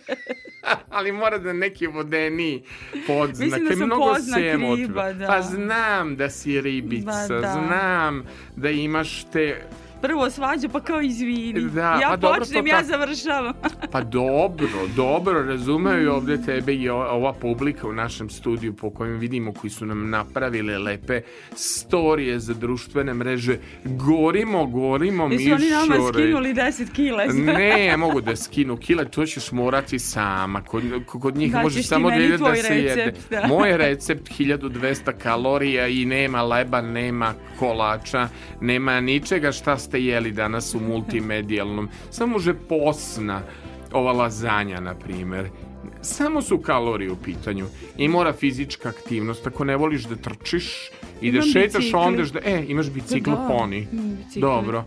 [0.97, 2.63] Ali mora da neki vodeni
[3.07, 3.47] podznak.
[3.47, 4.41] Mislim da sam mnogo podznak
[4.77, 5.27] riba, da.
[5.27, 7.53] Pa znam da si ribica, Ba da.
[7.53, 8.25] znam
[8.57, 9.63] da imaš te...
[10.07, 11.61] Prvo svađa, pa kao izvini.
[11.61, 13.53] Da, ja pa dobro, počnem, to ja završavam.
[13.93, 19.19] Pa dobro, dobro, razumeju i ovde tebe i ova publika u našem studiju po kojem
[19.19, 21.21] vidimo koji su nam napravili lepe
[21.55, 23.59] storije za društvene mreže.
[23.85, 27.27] Gorimo, gorimo, Jesu oni nama skinuli 10 kile?
[27.57, 30.63] Ne, ja mogu da skinu kile, to ćeš morati sama.
[30.63, 32.95] Kod, kod njih Daćeš može samo da ide da se jede.
[32.95, 33.47] recept, da.
[33.55, 38.29] Moj recept 1200 kalorija i nema leba, nema kolača,
[38.61, 41.89] nema ničega šta ste jeli danas u multimedijalnom.
[42.11, 43.43] Samo može posna,
[43.93, 45.49] ova lazanja, na primer.
[46.03, 47.67] Samo su kalorije u pitanju
[47.99, 49.47] i mora fizička aktivnost.
[49.47, 52.41] Ako ne voliš da trčiš i da šetaš, onda da...
[52.45, 53.89] E, imaš bicikl Da, poni.
[53.93, 54.41] imam bicikli.
[54.41, 54.85] Dobro.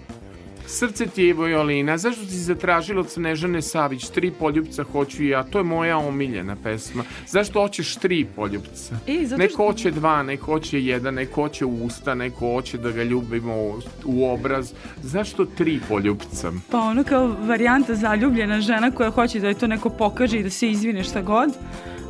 [0.70, 5.58] Srce ti je violina, zašto si zatražila od Snežane Savić tri poljubca hoću ja, to
[5.58, 7.04] je moja omiljena pesma.
[7.28, 8.96] Zašto hoćeš tri poljubca?
[9.08, 12.92] E, zato neko što- hoće dva, neko hoće jedan, neko hoće usta, neko hoće da
[12.92, 13.74] ga ljubimo u-
[14.06, 14.72] u obraz.
[14.98, 16.52] Zašto tri poljubca?
[16.72, 20.50] Pa ono kao varijanta zaljubljena žena koja hoće da je to neko pokaže i da
[20.50, 21.50] se izvine šta god.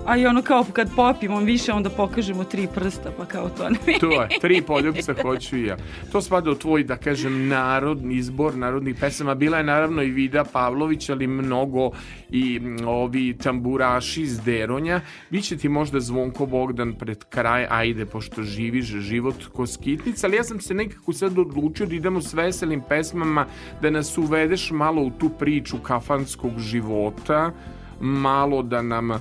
[0.10, 3.78] A i ono kao kad popijemo više onda pokažemo tri prsta pa kao to ne.
[4.00, 5.78] To je, tri poljubca hoću i ja.
[6.12, 9.36] To spada u tvoj, da kažem, narodni izbor narodnih pesama.
[9.36, 11.91] Bila je naravno i Vida Pavlović, ali mnogo
[12.30, 15.02] i ovi tamburaši iz Deronja.
[15.30, 20.43] Biće ti možda Zvonko Bogdan pred kraj, ajde, pošto živiš život ko skitnica, ali ja
[20.43, 23.45] sam se nekako sad odlučio da idemo s veselim pesmama,
[23.82, 27.51] da nas uvedeš malo u tu priču kafanskog života,
[27.99, 29.12] malo da nam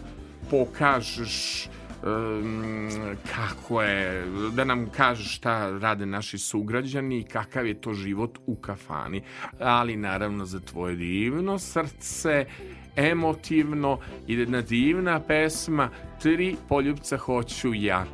[0.51, 2.89] pokažeš em,
[3.35, 8.57] kako je, da nam kažeš šta rade naši sugrađani i kakav je to život u
[8.57, 9.23] kafani.
[9.61, 12.47] Ali naravno za tvoje divno srce,
[12.97, 15.91] emotivno i jedna divna pesma
[16.23, 18.05] Tri poljubca hoću ja.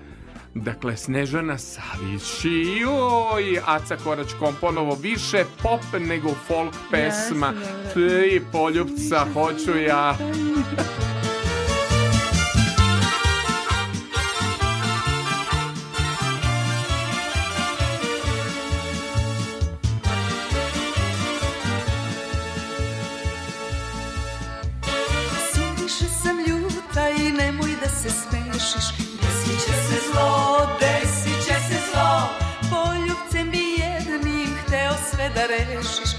[0.55, 7.53] Dakle, Snežana Savić i joj, Aca Korać komponovo više pop nego folk pesma.
[7.95, 10.17] Tri poljubca hoću ja.
[28.75, 32.29] Smešiš Desit će se zlo, desit će se zlo.
[32.71, 36.14] Poljubcem bi jednim hteo sve da rešiš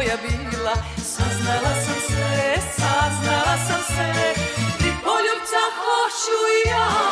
[0.00, 0.74] sam tvoja bila.
[0.96, 4.34] Saznala sam sve, saznala sam sve.
[4.78, 7.09] Tri poljubca hoću ja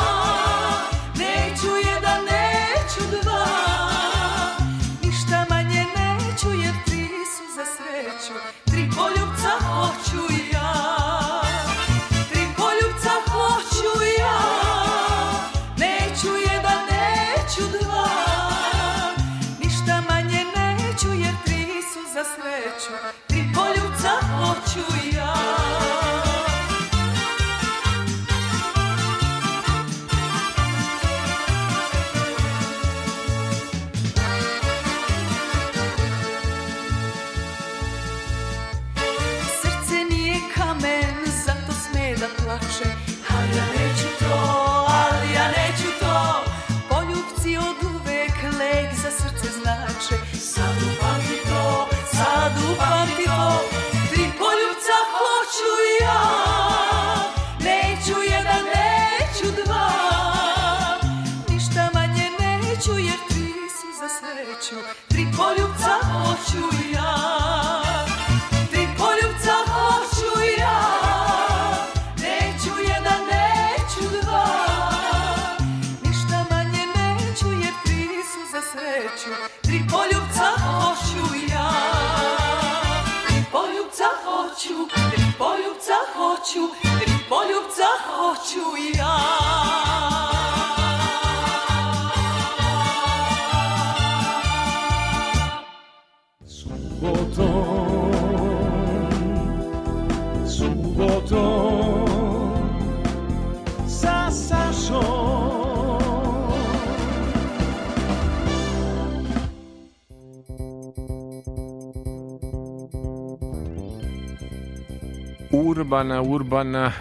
[115.99, 116.91] Urbana, urbana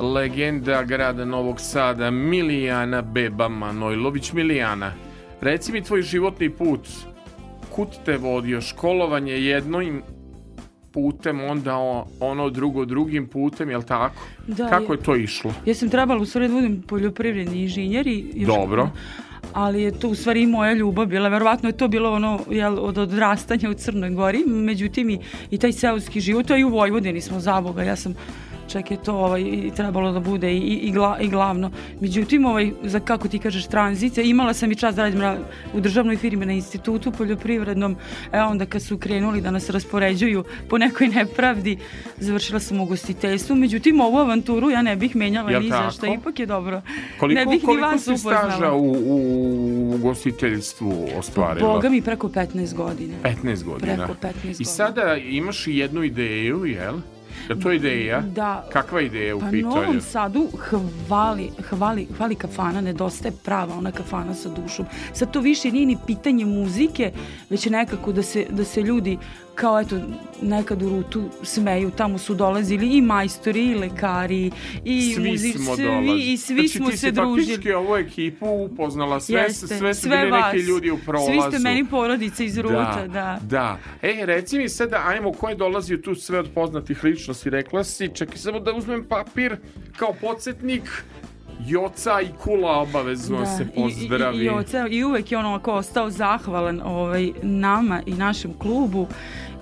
[0.00, 4.32] legenda grada Novog Sada, Milijana Beba Manojlović.
[4.32, 4.92] Milijana,
[5.40, 6.80] reci mi tvoj životni put.
[7.70, 8.60] Kud te vodio?
[8.60, 10.02] Školovanje jednim
[10.92, 11.76] putem, onda
[12.20, 14.22] ono drugo drugim putem, jel tako?
[14.46, 15.52] Da, Kako je- je to išlo?
[15.66, 18.90] Ja sam trebala u stvari da budem poljoprivredni inženjer i još- Dobro.
[19.58, 21.28] Ali je to u stvari i moja ljubav bila.
[21.28, 25.18] Verovatno je to bilo ono jel, od odrastanja u Crnoj Gori, međutim i,
[25.50, 27.82] i taj seoski život, a i u Vojvodini smo zaboga.
[27.82, 28.14] Ja sam
[28.68, 31.70] čak je to ovaj, i trebalo da bude i, i, gla- i glavno.
[32.00, 35.36] Međutim, ovaj, za kako ti kažeš tranzicija, imala sam i čas da radim na,
[35.74, 37.96] u državnoj firmi na institutu poljoprivrednom,
[38.32, 41.78] e onda kad su krenuli da nas raspoređuju po nekoj nepravdi,
[42.16, 46.06] završila sam u gostiteljstvu, međutim ovu avanturu ja ne bih menjala Jel ni za što,
[46.14, 46.82] ipak je dobro.
[47.20, 48.74] Koliko, ne bih ni koliko vas si staža upoznala.
[48.74, 51.72] u, u, u gostiteljstvu ostvarila?
[51.72, 53.14] Boga mi preko 15 godina.
[53.22, 54.06] 15 godina.
[54.06, 54.64] Preko 15 I godina.
[54.64, 56.94] sada imaš i jednu ideju, jel?
[57.48, 58.20] Je to ideja?
[58.20, 58.68] Da.
[58.72, 59.74] Kakva ideja u Pa pitanju?
[59.74, 64.86] Novom Sadu hvali, hvali, hvali kafana, nedostaje prava ona kafana sa dušom.
[65.12, 67.12] Sad to više nije ni pitanje muzike,
[67.50, 69.18] već nekako da se, da se ljudi
[69.60, 70.00] kao eto
[70.42, 74.50] nekad u rutu smeju, tamo su dolazili i majstori i lekari
[74.84, 77.46] i svi muzici, smo svi, i svi znači, smo ti se si družili.
[77.46, 80.52] faktički ovu ekipu upoznala, sve, Jeste, sve su sve bili vas.
[80.52, 81.32] neki ljudi u prolazu.
[81.32, 83.38] Svi ste meni porodice iz ruta, da.
[83.42, 83.78] Da.
[84.02, 88.10] E, reci mi sada, ajmo, ko je dolazio tu sve od poznatih ličnosti, rekla si,
[88.14, 89.56] čekaj samo da uzmem papir
[89.96, 91.04] kao podsjetnik,
[91.66, 94.38] Joca i Kula obavezno se pozdravi.
[94.38, 98.54] I, i, i, oca, I uvek je on ovako ostao zahvalan ovaj, nama i našem
[98.58, 99.06] klubu.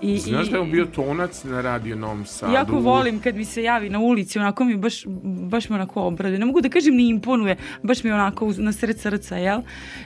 [0.02, 2.52] I, Znaš i, da je on bio tonac na radio Novom Sadu?
[2.52, 6.38] Jako volim kad mi se javi na ulici, onako mi baš, baš me onako obraduje.
[6.38, 9.60] Ne mogu da kažem ni imponuje, baš mi je onako uz- na sred srca, jel?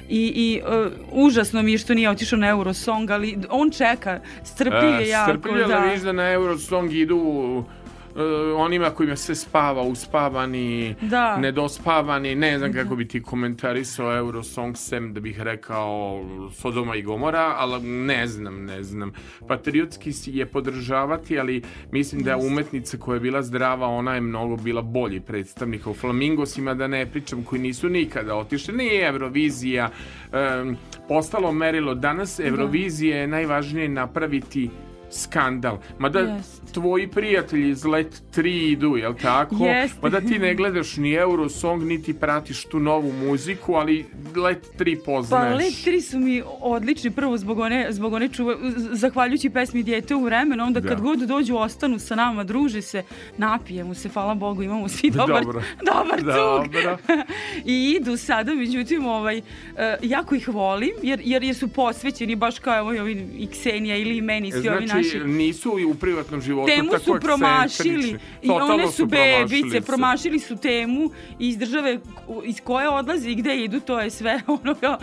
[0.09, 5.01] I, i uh, užasno mi je što nije otišao na Eurosong, ali on čeka, strpljiv
[5.01, 5.30] je jako.
[5.30, 5.74] strpljivo da.
[5.74, 5.84] da.
[5.84, 7.64] vidiš da na Eurosong idu
[8.56, 11.36] onima kojima se spava, uspavani, Da.
[11.36, 17.54] nedospavani, ne znam kako bi ti komentarisao Eurosong sem da bih rekao Sodoma i Gomora,
[17.58, 19.12] ali ne znam, ne znam.
[19.48, 24.56] Patriotski je podržavati, ali mislim da je umetnica koja je bila zdrava, ona je mnogo
[24.56, 28.74] bila bolji predstavnik u Flamingosima, da ne pričam, koji nisu nikada otišli.
[28.76, 29.90] Nije Eurovizija
[30.32, 30.76] em,
[31.08, 31.94] postalo merilo.
[31.94, 34.70] Danas Eurovizija je najvažnije napraviti
[35.11, 35.78] skandal.
[35.98, 36.72] Mada Jest.
[36.72, 39.64] tvoji prijatelji iz Let 3 idu, jel tako?
[39.64, 39.98] Jeste.
[40.02, 44.06] Mada ti ne gledaš ni Eurosong, niti pratiš tu novu muziku, ali
[44.36, 45.58] Let 3 Pa poznaš.
[45.58, 48.56] Let 3 su mi odlični prvo zbog one, zbog one čuva,
[48.92, 51.02] zahvaljujući pesmi Dijete u vremenu, onda kad Da.
[51.04, 53.02] god dođu ostanu sa nama, druže se,
[53.36, 55.62] napijemo se, hvala Bogu, imamo svi dobar, Dobro.
[55.92, 56.72] dobar cug.
[56.72, 56.98] Dobro.
[57.64, 59.42] I idu sada, međutim, ovaj, uh,
[60.02, 64.16] jako ih volim, jer, jer, jer su posvećeni baš kao evo, ovi i Ksenija ili
[64.16, 65.18] i meni, svi ovi Znači, naši.
[65.18, 69.86] nisu i u privatnom životu Temu tako su promašili i one su bebice, promašili su.
[69.86, 71.98] promašili su temu iz države
[72.44, 74.98] iz koje odlaze i gde idu, to je sve ono kao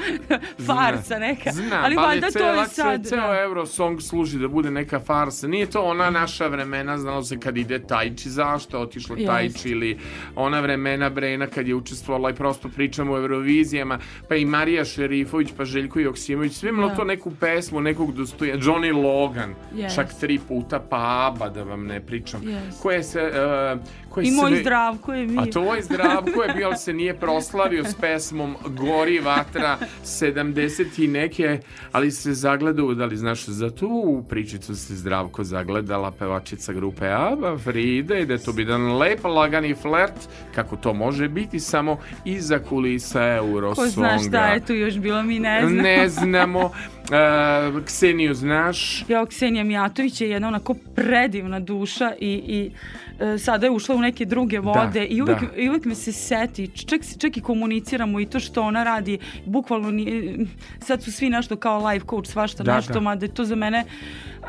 [0.66, 1.52] farsa neka.
[1.52, 3.06] Znam, ali valjda to je sad...
[3.06, 3.41] Ceo da.
[3.41, 5.48] Eurosong služi da bude neka farsa.
[5.48, 9.16] Nije to ona naša vremena, znalo se kad ide Tajči, zašto otišlo.
[9.26, 9.98] Tajči ili
[10.36, 15.50] ona vremena Brena kad je učestvovala i prosto pričamo o Eurovizijama, pa i Marija Šerifović,
[15.58, 16.95] pa Željko Joksimović, sve imalo Da.
[16.95, 19.56] to neku pesmu, nekog dostoja, Johnny Logan,
[19.88, 19.96] Jeste.
[19.96, 22.42] čak tri puta, pa Aba, da vam ne pričam.
[22.44, 22.82] Jeste.
[22.82, 23.32] Koje se...
[23.74, 23.80] Uh,
[24.10, 25.38] koje I moj sve- zdravko je mi.
[25.40, 31.08] a tvoj zdravko je bio, ali se nije proslavio s pesmom Gori vatra 70 i
[31.08, 31.60] neke,
[31.92, 37.58] ali se zagledao, da li znaš, za tu pričicu se zdravko zagledala pevačica grupe ABBA,
[37.58, 40.14] Frida, i da to bi jedan lep, lagani flert,
[40.56, 43.86] kako to može biti, samo iza kulisa Eurosonga.
[43.86, 45.82] Ko zna šta je tu još bilo, mi ne znamo.
[45.82, 46.72] Ne znamo.
[47.12, 49.05] E, Kseniju znaš?
[49.08, 52.72] Ja, Ksenija Mijatović je jedna onako predivna duša i, i
[53.20, 55.62] e, sada je ušla u neke druge vode i uvek, da.
[55.62, 59.91] i uvek me se seti, čak, čak i komuniciramo i to što ona radi, bukvalno
[59.91, 60.47] ni,
[60.80, 62.99] sad su svi nešto kao life coach, svašta Da, nešto, da.
[62.99, 63.86] mada je to za mene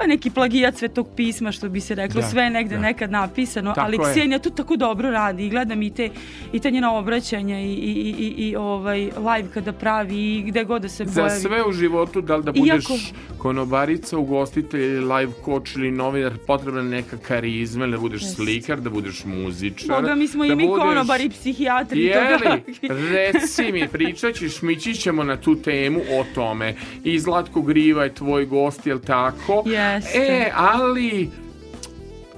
[0.06, 2.80] neki plagijat svetog pisma, što bi se reklo, Da, sve je negde da.
[2.80, 4.12] nekad napisano, Tako ali je.
[4.12, 6.10] Ksenija to tako dobro radi i gledam i te,
[6.52, 10.82] i te njena obraćanja i, i, i, i, ovaj live kada pravi i gde god
[10.82, 11.40] da se Za pojavi.
[11.40, 12.98] sve u životu, da li da budeš Iako-
[13.38, 18.34] konobarica, ugostitelj ili live coach ili novinar, potrebna neka karizma, da budeš Jeste.
[18.36, 19.88] slikar, da budeš muzičar.
[19.90, 22.02] Boga, mi smo da i mi budeš- konobari psihijatri.
[22.02, 22.62] Jeli,
[23.10, 26.74] reci mi, pričat ćeš, mi ćemo na tu temu o tome.
[27.04, 29.62] I Zlatko Griva je tvoj gost, jel tako?
[29.66, 30.18] Jeste.
[30.18, 31.30] E, ali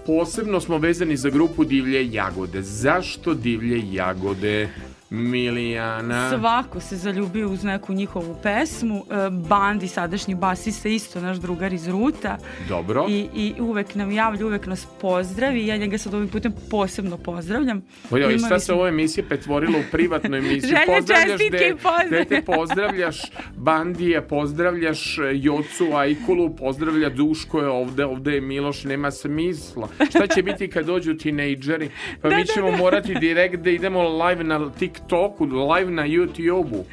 [0.07, 2.63] posebno smo vezani za grupu Divlje jagode.
[2.63, 4.69] Zašto Divlje jagode,
[5.11, 6.31] Milijana?
[6.31, 9.05] Svako se zaljubio uz neku njihovu pesmu.
[9.11, 12.39] E, Bandi, sadašnji basista, isto naš drugar iz Ruta.
[12.69, 13.07] Dobro.
[13.09, 15.67] I, I uvek nam javlja, uvek nas pozdravi.
[15.67, 17.83] Ja njega sad ovim putem posebno pozdravljam.
[18.11, 20.69] Ojoj, Imali šta se ovo emisije pretvorilo u privatnu emisiju?
[20.69, 22.11] Želje, pozdravljaš čestitke i pozdrav.
[22.11, 23.21] dete, pozdravljaš
[23.57, 29.89] Bandija, pozdravljaš e, Jocu Ajkulu, pozdravlja Duško je ovde, ovde je Miloš, nema smisla.
[30.11, 31.91] Šta će biti kad dođu tinejdžeri?
[32.23, 34.71] Pa mi ćemo morati direkt da idemo live na
[35.01, 36.85] TikToku, live na YouTubeu.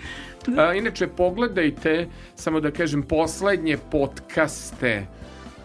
[0.57, 5.05] A, inače, pogledajte, samo da kažem, poslednje podcaste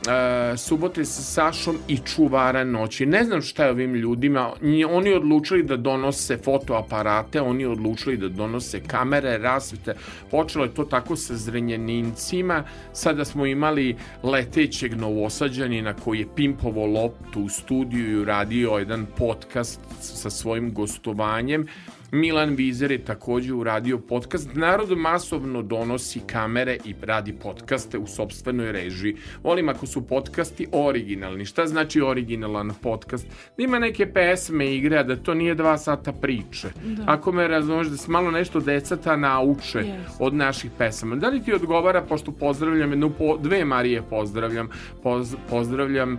[0.09, 3.07] e, subote sa Sašom i čuvara noći.
[3.07, 4.53] Ne znam šta je ovim ljudima.
[4.91, 9.95] Oni odlučili da donose fotoaparate, oni odlučili da donose kamere, rasvete.
[10.31, 12.65] Počelo je to tako sa zrenjanincima.
[12.93, 19.81] Sada smo imali letećeg novosađanina koji je pimpovo loptu u studiju i uradio jedan podcast
[20.01, 21.67] sa svojim gostovanjem
[22.15, 24.55] Milan Vizer je takođe uradio podcast.
[24.55, 29.17] Narod masovno donosi kamere i radi podcaste u sobstvenoj režiji.
[29.43, 31.45] Volim ako su podcasti originalni.
[31.45, 33.27] Šta znači originalan podcast?
[33.57, 36.69] Da ima neke pesme, igre, a da to nije dva sata priče.
[36.85, 37.05] Da.
[37.07, 40.17] Ako me razumeš da se malo nešto decata nauče yes.
[40.19, 41.17] od naših pesama.
[41.17, 44.69] Da li ti odgovara, pošto pozdravljam jednu, po, dve Marije pozdravljam,
[45.03, 46.19] poz, pozdravljam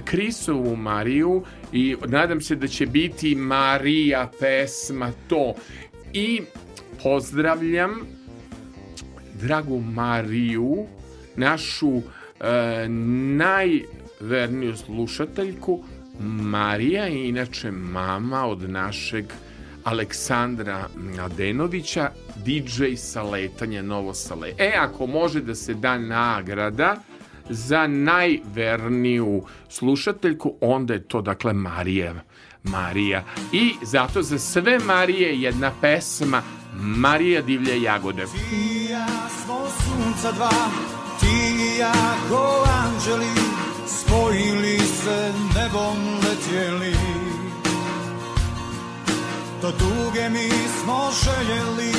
[0.00, 5.54] Krisovu Mariju i nadam se da će biti Marija pesma to.
[6.12, 6.40] I
[7.02, 7.90] pozdravljam
[9.42, 10.86] dragu Mariju,
[11.36, 12.88] našu e,
[13.36, 15.84] najverniju slušateljku.
[16.20, 19.24] Marija je inače mama od našeg
[19.84, 22.10] Aleksandra Mladenovića,
[22.44, 24.52] DJ Saletanja Novo Sale.
[24.58, 26.96] E, ako može da se da nagrada,
[27.48, 32.14] za najverniju slušateljku, onda je to dakle Marija.
[32.64, 33.24] Marija.
[33.52, 36.42] I zato za sve Marije jedna pesma
[36.80, 38.24] Marija divlje jagode.
[38.26, 39.06] Ti ja
[39.44, 40.50] smo sunca dva,
[41.20, 41.92] ti i ja
[42.28, 43.30] ko anđeli,
[43.86, 46.96] spojili se nebom letjeli.
[49.60, 50.50] To duge mi
[50.82, 51.92] smo željeli,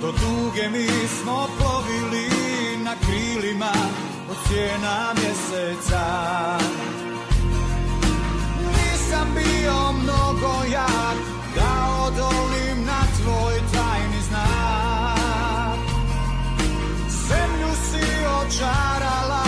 [0.00, 2.28] to duge mi smo plovili
[2.84, 3.72] na krilima
[4.44, 6.04] od sjena mjeseca.
[8.72, 11.16] Nisam bio mnogo jak
[11.56, 15.78] da odolim na tvoj tajni znak.
[17.08, 19.44] Zemlju si očarala,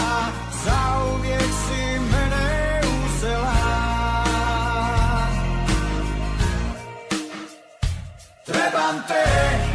[0.64, 3.56] zauvijek si mene uzela.
[8.44, 9.65] Trebam te,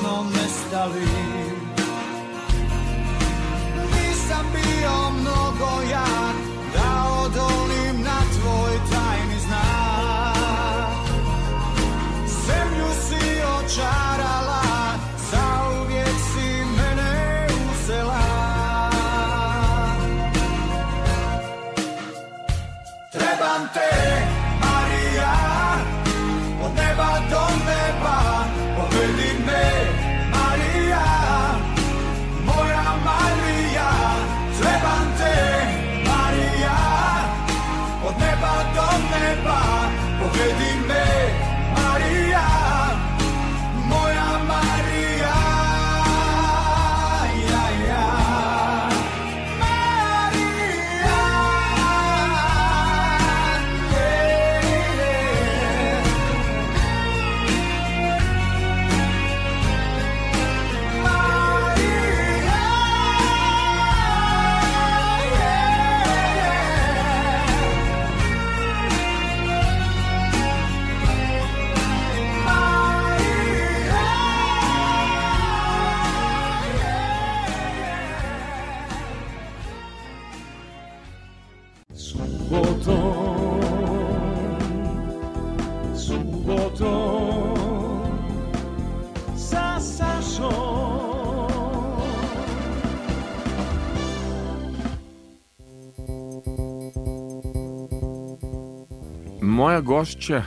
[0.00, 1.06] vječno nestali.
[3.92, 6.19] Nisam bio mnogo jak
[99.60, 100.42] Moja gošća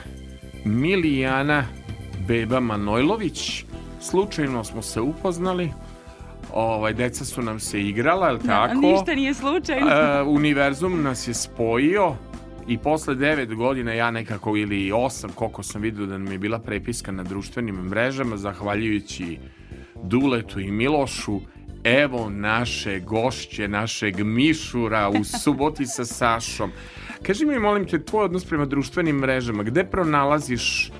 [0.64, 1.64] Milijana
[2.28, 3.64] Beba Manojlović.
[4.00, 5.70] Slučajno smo se upoznali.
[6.52, 8.74] Ovaj, deca su nam se igrala, je li tako?
[8.74, 9.90] Ništa nije slučajno.
[9.90, 12.14] E, univerzum nas je spojio
[12.68, 16.58] i posle devet godina ja nekako ili osam koliko sam vidio da nam je bila
[16.58, 19.38] prepiska na društvenim mrežama zahvaljujući
[20.02, 21.40] Duletu i Milošu,
[21.84, 26.70] evo naše gošće, našeg Mišura u suboti sa Sašom.
[27.24, 30.92] Kaži mi, molim te, tvoj odnos prema društvenim mrežama, gde pronalaziš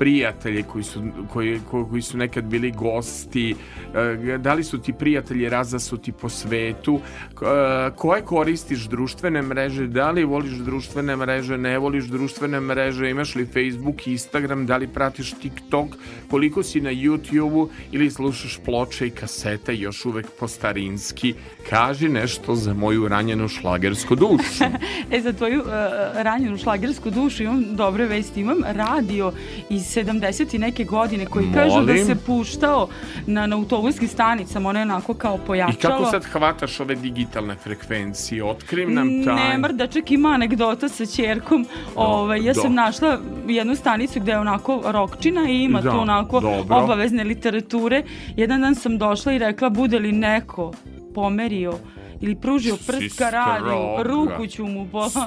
[0.00, 3.54] prijatelje koji su, koji, ko- koji su nekad bili gosti,
[3.94, 7.00] e, da li su ti prijatelji razasuti po svetu,
[7.34, 13.10] K- e, koje koristiš društvene mreže, da li voliš društvene mreže, ne voliš društvene mreže,
[13.10, 15.88] imaš li Facebook, Instagram, da li pratiš TikTok,
[16.30, 17.68] koliko si na YouTubeu?
[17.92, 21.34] Ili slušaš ploče i kasete još uvek po starinski,
[21.70, 24.64] kaži nešto za moju ranjenu šlagersku dušu.
[25.12, 25.66] E, za tvoju uh,
[26.14, 28.40] ranjenu šlagersku dušu imam dobre vesti.
[28.40, 29.32] Imam radio
[29.70, 32.06] iz 70 i neke godine koji kažu da Molim?
[32.06, 32.88] se puštao
[33.26, 34.68] na, na autobuskim stanicama.
[34.68, 35.94] Ono je onako kao I pojačalo.
[35.98, 38.44] kako sad hvataš ove digitalne frekvencije?
[38.44, 39.48] Otkrim nam taj...
[39.48, 41.66] Ne mrda, čak ima anegdota sa čerkom.
[41.96, 42.60] Ovaj, ja da.
[42.60, 46.76] sam našla jednu stanicu gde je onako rokčina i ima Da, tu onako dobro.
[46.76, 48.02] obavezne literature.
[48.36, 50.72] Jedan dan sam došla i rekla bude li neko
[51.14, 51.72] pomerio
[52.20, 53.64] ili pružio Si prst ka radiju,
[53.94, 54.02] stroga.
[54.04, 55.08] ruku ću mu po...
[55.08, 55.26] Stroga,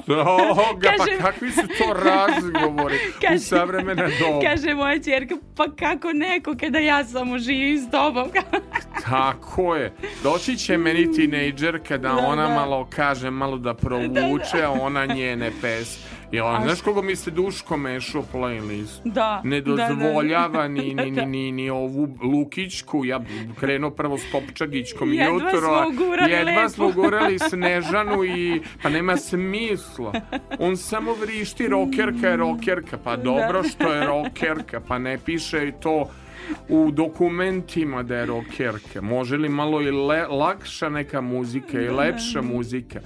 [0.81, 4.39] Kaže- pa kakvi su to razgovori u Kaže- savremena doba?
[4.43, 8.27] Kaže moja čerka, pa kako neko kada ja samo živim s tobom?
[9.05, 9.93] Tako je.
[10.23, 12.55] Doći će meni tinejdžerka da, Da, ona da.
[12.55, 15.99] malo kaže, malo da provuče, a ona njene pes.
[16.33, 19.01] I on, A znaš koga mi se Duško mešao playlist?
[19.05, 19.87] Da, Ne da, da.
[19.87, 21.25] dozvoljava ni, ni, ni, Da.
[21.25, 23.19] ni, ni ovu Lukićku, ja
[23.59, 26.69] krenuo prvo s Topčagićkom Jedva jutro, smo gurali jedva lepo.
[26.69, 30.13] smo gurali Snežanu i pa nema smisla.
[30.59, 35.71] On samo vrišti rokerka je rokerka, pa dobro što je rokerka, pa ne piše i
[35.73, 36.09] to
[36.69, 39.01] u dokumentima da je rokerka.
[39.01, 42.99] Može li malo i le, lakša neka muzika i lepša muzika?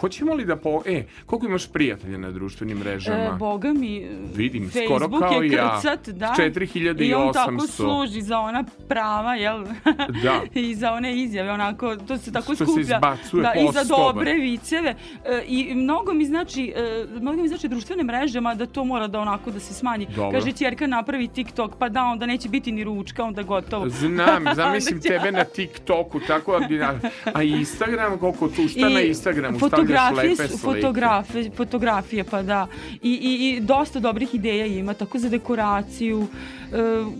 [0.00, 0.82] Hoćemo li da po...
[0.86, 3.18] E, koliko imaš prijatelja na društvenim mrežama?
[3.18, 5.80] E, boga mi, Vidim, Facebook skoro kao je ja.
[5.80, 6.34] krcat, da.
[6.38, 7.02] 4800.
[7.02, 9.64] I on tako služi za ona prava, jel?
[10.22, 10.40] Da.
[10.60, 12.82] I za one izjave, onako, to se tako Što se skuplja.
[12.82, 14.94] izbacuje da, I za dobre viceve.
[15.24, 19.20] E, I mnogo mi znači, e, mnogo mi znači društvene mreže, da to mora da
[19.20, 20.06] onako da se smanji.
[20.16, 20.38] Dobro.
[20.38, 23.88] Kaže, ćerka napravi TikTok, pa da, onda neće biti ni ručka, onda gotovo.
[23.88, 27.00] Znam, zamislim tebe na TikToku, tako ordinarno.
[27.32, 32.66] A Instagram, koliko tu, šta I na Instagramu stavljaš fotografije, fotografije, fotografije, pa da.
[33.02, 36.26] I, i, I dosta dobrih ideja ima, tako za dekoraciju,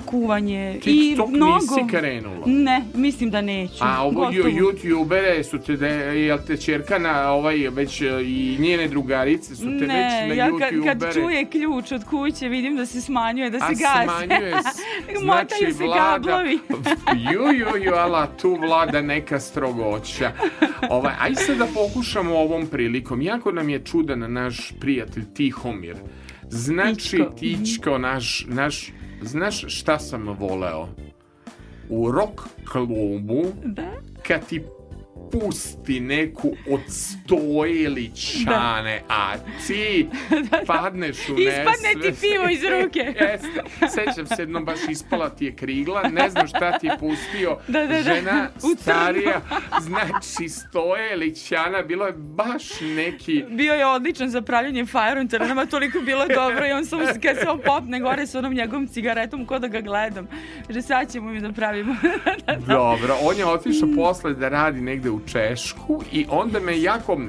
[0.06, 0.78] kuvanje.
[0.82, 1.54] TikTok I mnogo...
[1.54, 2.42] nisi krenula?
[2.46, 3.74] Ne, mislim da neću.
[3.80, 4.32] A ovo Gotovo.
[4.32, 5.88] youtubere su te, de,
[6.20, 10.34] jel te čerka na ovaj, već e, i njene drugarice su te već Ne, na
[10.34, 10.84] ja youtubere.
[10.84, 14.04] kad čuje ključ od kuće vidim da se smanjuje, da se A gasi.
[14.04, 14.82] smanjuje se.
[15.26, 16.58] Motaju se kablovi.
[17.32, 20.32] ju, ju, ju, ala tu vlada neka strogoća.
[20.90, 23.22] Ovaj, aj sad da pokušamo ovom prilikom.
[23.22, 25.96] Jako nam je čudan naš prijatelj Tihomir.
[26.48, 27.30] Znači, Tičko.
[27.30, 28.92] Tičko, naš, naš,
[29.24, 30.88] znaš šta sam voleo?
[31.88, 32.40] U rock
[32.72, 33.90] klubu, Da?
[34.26, 34.62] kad ti
[35.32, 39.34] pusti neku od stojelićane, a
[39.66, 40.08] ti
[40.66, 41.58] padneš u nesvest.
[41.58, 43.14] Ispadne ti pivo iz ruke.
[43.24, 43.62] Jeste.
[43.88, 47.58] Sećam se jednom baš ispala ti je krigla, ne znam šta ti je pustio.
[47.74, 48.02] Da, da, da.
[48.02, 48.48] Žena
[48.80, 49.40] starija,
[49.80, 53.44] znači stojelićana, bilo je baš neki...
[53.50, 57.48] Bio je odličan za pravljanje fajrunta, nama toliko bilo dobro i on samo kad se
[57.48, 60.28] on popne gore sa onom njegovom cigaretom ko da ga gledam.
[60.68, 61.96] Že sad ćemo mi da pravimo.
[62.66, 67.20] Dobro, on je otišao posle da radi negde u Češku i onda me jako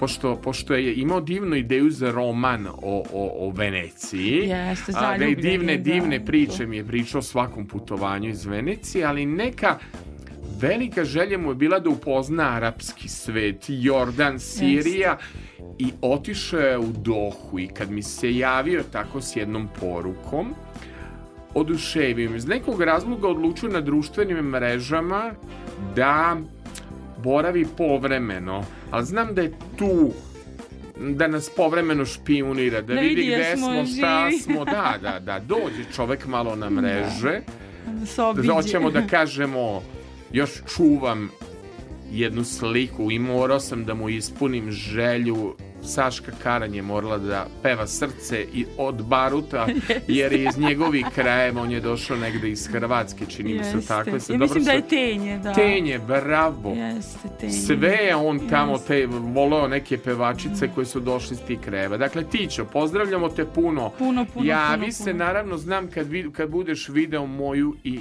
[0.00, 4.48] pošto, pošto je imao divnu ideju za roman o, o, o Veneciji.
[4.48, 5.82] Jeste, a, ne, zaljubljen divne, da.
[5.82, 9.78] divne priče mi je pričao o svakom putovanju iz Venecije, ali neka
[10.60, 15.18] velika želja mu je bila da upozna arapski svet, Jordan, Sirija
[15.78, 20.54] i otišao je u Dohu i kad mi se javio tako s jednom porukom,
[21.54, 22.34] oduševio.
[22.34, 25.32] Iz nekog razloga odlučio na društvenim mrežama
[25.96, 26.36] da
[27.26, 30.12] boravi povremeno, ali znam da je tu
[30.98, 35.38] da nas povremeno špionira, da, Da vidi gde smo smo, šta smo, da, da, da,
[35.38, 37.40] dođe čovek malo na mreže,
[38.06, 38.46] se obiđe.
[38.46, 39.82] da hoćemo da kažemo,
[40.32, 41.30] još čuvam
[42.12, 47.86] jednu sliku i morao sam da mu ispunim želju Saška Karan je morala da peva
[47.86, 49.66] srce i od baruta,
[50.08, 54.20] jer je iz njegovih krajeva, on je došao negde iz Hrvatske, čini mi se tako.
[54.20, 55.52] Se Ja mislim da je tenje, da.
[55.52, 56.70] Tenje, bravo.
[56.70, 57.52] Jeste, tenje.
[57.52, 58.86] Sve je on tamo Jeste.
[58.86, 61.96] te voleo neke pevačice koje su došli iz tih krajeva.
[61.96, 63.90] Dakle, Tićo, pozdravljamo te puno.
[63.98, 65.24] Puno, puno, Javi puno, se, puno.
[65.24, 68.00] naravno, znam kad, vid, kad budeš video moju i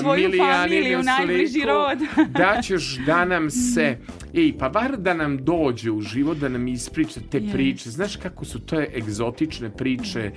[0.00, 1.98] Svoju familiju, najbliži rod.
[2.38, 3.98] da ćeš da nam se
[4.34, 7.52] Ej, pa bar da nam dođe u život da nam ispriča te Yes.
[7.52, 7.90] priče.
[7.90, 10.30] Znaš kako su te egzotične priče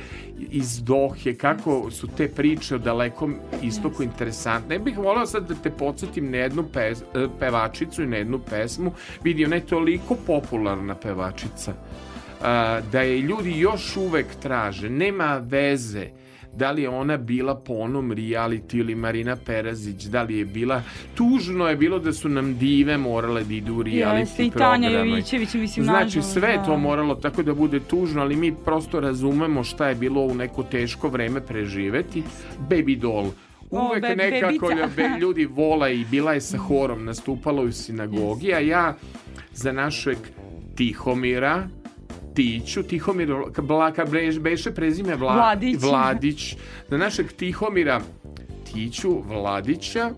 [0.51, 4.75] iz Dohe, kako su te priče o dalekom istoku interesantne.
[4.75, 8.39] Ja bih volao sad da te podsjetim na jednu pes, e, pevačicu i na jednu
[8.49, 8.91] pesmu.
[9.23, 11.73] Vidi, ona je toliko popularna pevačica
[12.91, 14.89] da je ljudi još uvek traže.
[14.89, 16.07] Nema veze
[16.53, 20.83] da li je ona bila po onom reality ili Marina Perazić, da li je bila
[21.15, 24.89] tužno je bilo da su nam dive morale da idu u reality Jeste, i Tanja.
[24.89, 26.63] Jovićević, mislim, Znači sve da.
[26.63, 30.63] to moralo tako da bude tužno, ali mi prosto razumemo šta je bilo u neko
[30.63, 32.23] teško vreme preživeti.
[32.69, 33.27] Baby doll.
[33.71, 38.59] Uvek be- nekako ljubi- ljudi vola i bila je sa horom, nastupala u sinagogi, a
[38.59, 38.95] ja
[39.53, 40.17] za našeg
[40.75, 41.67] Tihomira,
[42.39, 44.05] Tiću, Tihomir, Blaka,
[44.39, 45.81] beše prezime Vla, Vladić.
[45.81, 46.55] Vladić,
[46.89, 48.01] za našeg Tihomira
[48.71, 50.11] Tiću Vladića,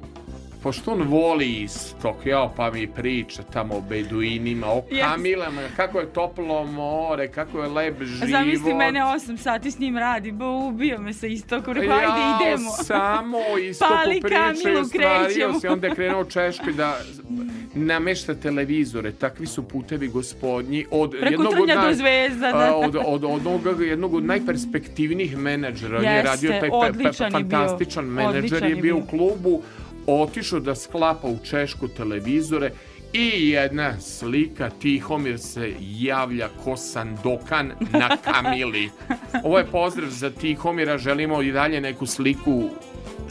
[0.63, 5.01] pošto on voli istok, jao, pa mi priča tamo o beduinima, o Yes.
[5.03, 8.29] kamilama, kako je toplo more, kako je lep život.
[8.29, 12.11] Zamisli mene 8 sati s njim radi, bo ubio me sa istokom, rekao ajde
[12.45, 12.69] idemo.
[12.83, 15.59] samo istoku Pali priča Kamilu, i ostvario krećemo.
[15.61, 16.97] se, onda je krenuo Češkoj da
[17.73, 22.75] namešta televizore, takvi su putevi gospodnji od Preko jednog od, trnja do naj- zvezda, da.
[22.75, 25.97] od, od, od onog, jednog od najperspektivnijih menadžera.
[25.97, 26.69] On je radio taj
[27.31, 28.97] fantastičan menadžer, je bio.
[28.97, 29.61] u klubu,
[30.07, 32.71] otišao da sklapa u Češku televizore
[33.13, 38.89] i jedna slika, Tihomir se javlja ko Sandokan na Kamili.
[39.43, 42.69] Ovo je pozdrav za Tihomira, želimo i dalje neku sliku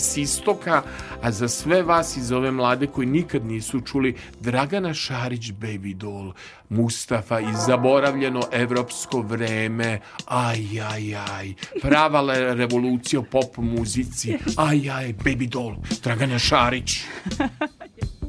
[0.01, 0.82] s istoka,
[1.22, 6.32] a za sve vas iz ove mlade koji nikad nisu čuli Dragana Šarić Baby Doll,
[6.68, 15.48] Mustafa i zaboravljeno evropsko vreme, aj, aj, aj, prava revolucija pop muzici, aj, aj, Baby
[15.48, 17.01] Doll, Dragana Šarić.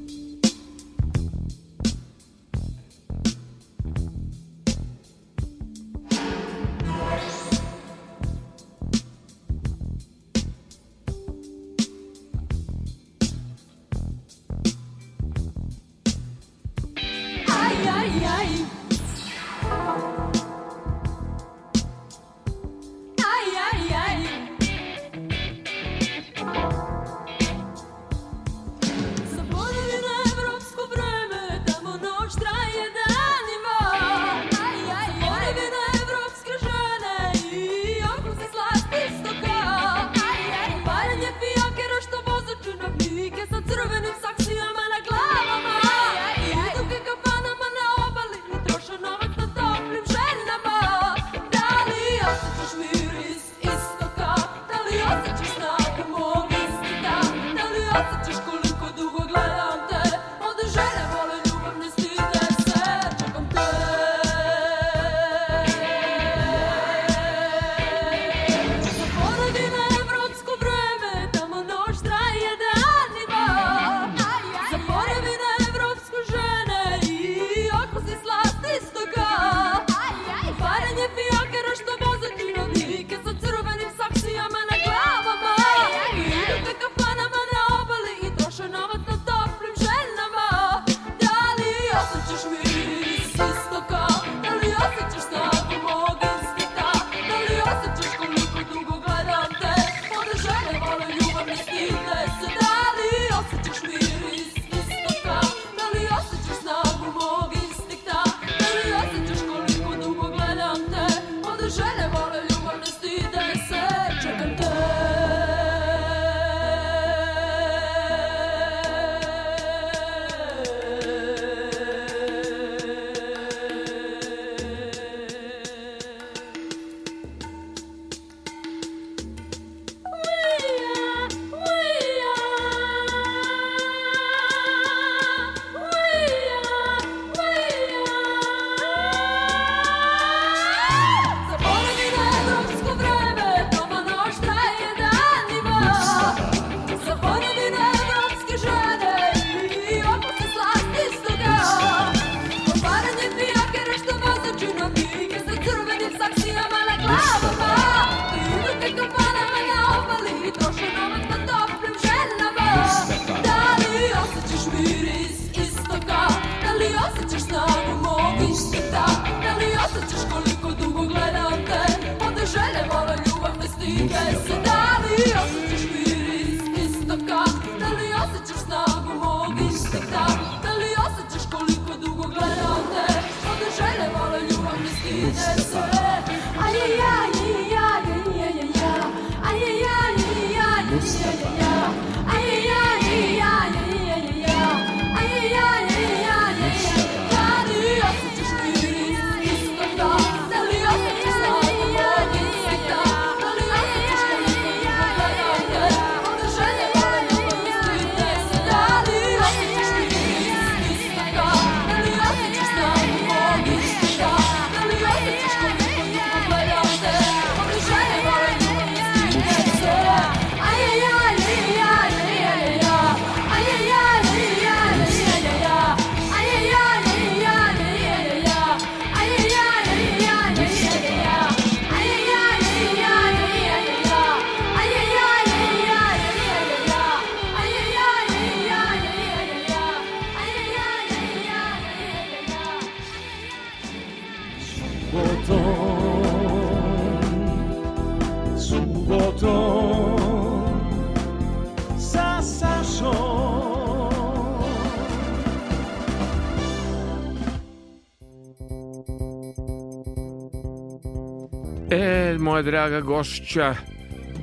[262.61, 263.75] moja draga gošća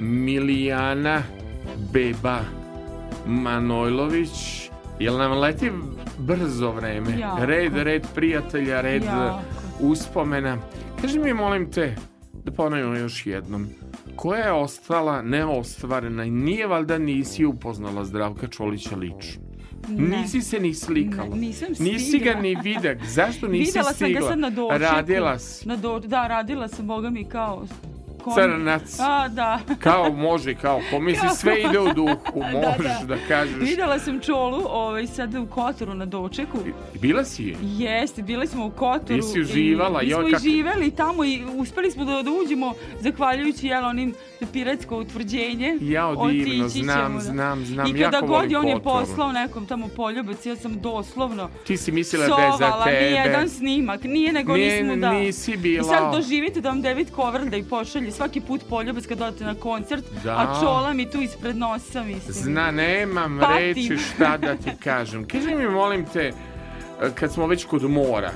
[0.00, 1.22] Milijana
[1.92, 2.40] Beba
[3.26, 4.30] Manojlović,
[5.00, 5.70] jel nam leti
[6.18, 7.18] brzo vreme?
[7.18, 7.46] Jako.
[7.46, 9.40] Red, red prijatelja, red Jako.
[9.80, 10.58] uspomena.
[11.00, 11.94] Kaži mi, molim te,
[12.34, 13.66] da ponovimo još jednom.
[14.16, 19.42] Koja je ostala neostvarena i nije valjda nisi upoznala Zdravka Čolića lično?
[19.88, 20.18] Ne.
[20.18, 21.28] Nisi se ni slikala.
[21.28, 22.40] Ne, nisam Nisi ga stigla.
[22.40, 22.96] ni vidio.
[23.06, 24.20] Zašto nisi Videla sam stigla?
[24.20, 24.78] ga sad na dočeku.
[24.80, 25.68] Radila si.
[25.68, 27.66] Na do, da, radila sam, boga mi, kao...
[28.34, 29.00] Crnac.
[29.00, 29.60] A, da.
[29.80, 33.56] Kao može, kao komisli sve ide u duhu, možeš da, kažeš.
[33.60, 36.58] Videla sam Čolu ovaj, sad u Kotoru na dočeku.
[37.00, 37.56] Bila si je?
[37.62, 39.20] Jeste, bili smo u Kotoru.
[39.20, 42.74] Ti si uživala, i, mi smo i živeli tamo i uspeli smo da, da uđemo,
[43.00, 44.14] zahvaljujući jel, onim
[44.46, 45.78] piratsko utvrđenje.
[45.80, 47.20] Jao, divno, znam, da.
[47.20, 50.80] znam, znam, I kada jako god je on je poslao nekom tamo poljubac, ja sam
[50.80, 53.00] doslovno Ti si mislila da je za tebe.
[53.02, 55.12] nijedan snimak, nije nego Nije- nismo da...
[55.12, 55.80] nisi bila.
[55.80, 59.54] I sad doživite da vam David Kovrda i pošalje svaki put poljubac kad odete na
[59.54, 60.30] koncert, Da.
[60.32, 62.32] a čola mi tu ispred nosa, mislim.
[62.34, 63.56] Zna, nemam Patim.
[63.58, 65.26] reći šta da ti kažem.
[65.28, 66.32] Kaži mi, molim te,
[67.14, 68.30] kad smo već kod mora,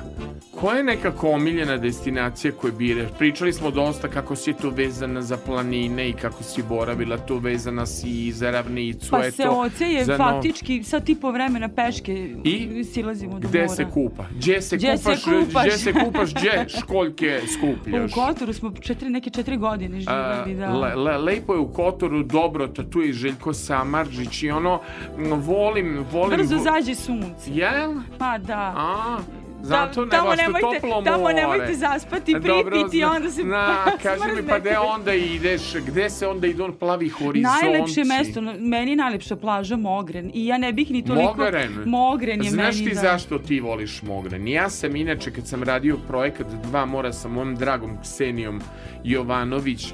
[0.51, 3.09] koja je nekako omiljena destinacija koju biraš?
[3.19, 7.87] Pričali smo dosta kako si tu vezana za planine i kako si boravila tu vezana
[7.87, 9.11] si i za ravnicu.
[9.11, 12.13] Pa eto, se oce je za no- faktički sad tipo vremena peške
[12.45, 12.85] I?
[12.85, 13.69] silazimo do Gde mora.
[13.69, 14.25] se kupa?
[14.33, 15.25] Gdje se Gdje se kupaš?
[15.25, 15.63] kupaš?
[15.65, 16.35] Gdje se kupaš?
[16.35, 18.11] Gdje školjke skupljaš?
[18.13, 20.73] u Kotoru smo četiri, neke četiri godine živjeli, da.
[20.73, 24.81] le, le- lepo je u Kotoru, dobro, tu je Željko Samarđić i ono,
[25.19, 26.37] volim, volim...
[26.39, 27.51] Brzo zađe sunce.
[27.51, 27.95] Jel?
[28.19, 28.52] Pa da.
[28.55, 29.19] A,
[29.63, 31.05] zato ne tamo baš nemojte, toplo more.
[31.07, 35.63] tamo nemojte zaspati, Dobro, pripiti, zna- onda se Na, kaži mi, pa gde onda ideš?
[35.77, 37.59] Gde se onda ide on plavi horizonti?
[37.63, 41.35] Najlepše mesto, meni je najlepša plaža Mogren i ja ne bih ni toliko...
[41.37, 41.73] Mogren?
[41.87, 43.01] Mogren je Znaš meni, ti da.
[43.01, 44.49] zašto ti voliš Mogren?
[44.49, 48.61] Ja sam inače kad sam radio projekat Dva mora sa mojom dragom Ksenijom
[49.05, 49.93] Jovanović e,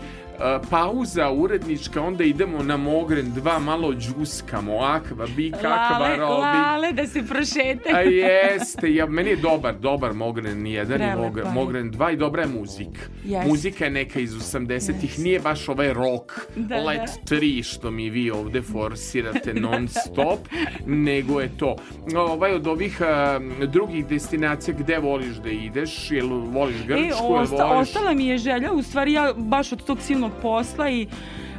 [0.70, 6.32] pauza urednička, onda idemo na Mogren dva, malo džuskamo, akva, bi kakva robi.
[6.32, 7.90] lale, da se prošete.
[7.94, 11.52] A jeste, ja, meni je dobar, dobar Mogren 1 i Mogren, je.
[11.52, 13.00] Mogren 2 i dobra je muzika.
[13.24, 13.48] Jeste.
[13.48, 15.22] Muzika je neka iz 80-ih, Jeste.
[15.22, 17.36] nije baš ovaj rock, Da, let da.
[17.36, 20.38] 3 što mi vi ovde forsirate non stop,
[20.86, 21.76] nego je to.
[22.16, 26.10] Ovaj od ovih a, drugih destinacija, gde voliš da ideš?
[26.10, 27.02] Jel voliš Grčku?
[27.02, 27.88] E, jel osta, voliš...
[27.88, 31.06] ostala mi je želja, u stvari ja baš od tog silnog posla i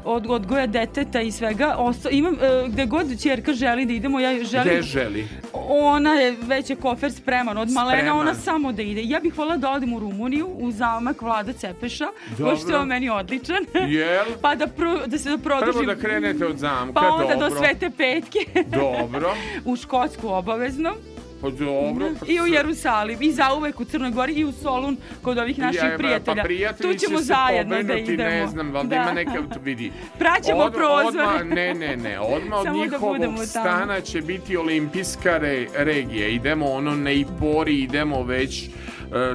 [0.06, 4.44] od odgoja deteta i svega, osta, imam, e, gde god ćerka želi da idemo, ja
[4.44, 4.68] želim...
[4.68, 5.28] Gde želi?
[5.70, 8.20] Ona je, već je kofer spreman od malena, Spreman.
[8.20, 9.02] ona samo da ide.
[9.04, 12.08] Ja bih voljela da odem u Rumuniju, u zamak Vlada Cepeša,
[12.38, 12.56] Dobro.
[12.56, 13.66] pošto je on meni odličan.
[13.88, 14.26] Jel?
[14.42, 15.86] pa da, pro, da se da Prvo produžim.
[15.86, 17.50] da krenete od zamka, Pa onda dobro.
[17.50, 20.94] do Svete petke, Dobro, u Škotsku obavezno.
[21.42, 22.10] Pa dobro.
[22.20, 25.84] pa I u Jerusalim, i zauvek u Crnoj Gori, i u Solun kod ovih naših
[25.84, 26.36] Ja, prijatelja.
[26.36, 28.30] Pa prijatelji tu ćemo će se zajedno da pobrinuti, idemo.
[28.30, 28.96] ne znam, valjda Da.
[28.96, 29.32] ima neka,
[29.64, 29.92] vidi.
[30.20, 31.24] Praćemo prozore.
[31.24, 33.38] Odmah, ne, ne, ne, odmah od da njihovog tamo.
[33.38, 36.28] stana će biti olimpijska re, regija.
[36.28, 38.70] Idemo ono na Ipori, idemo već e,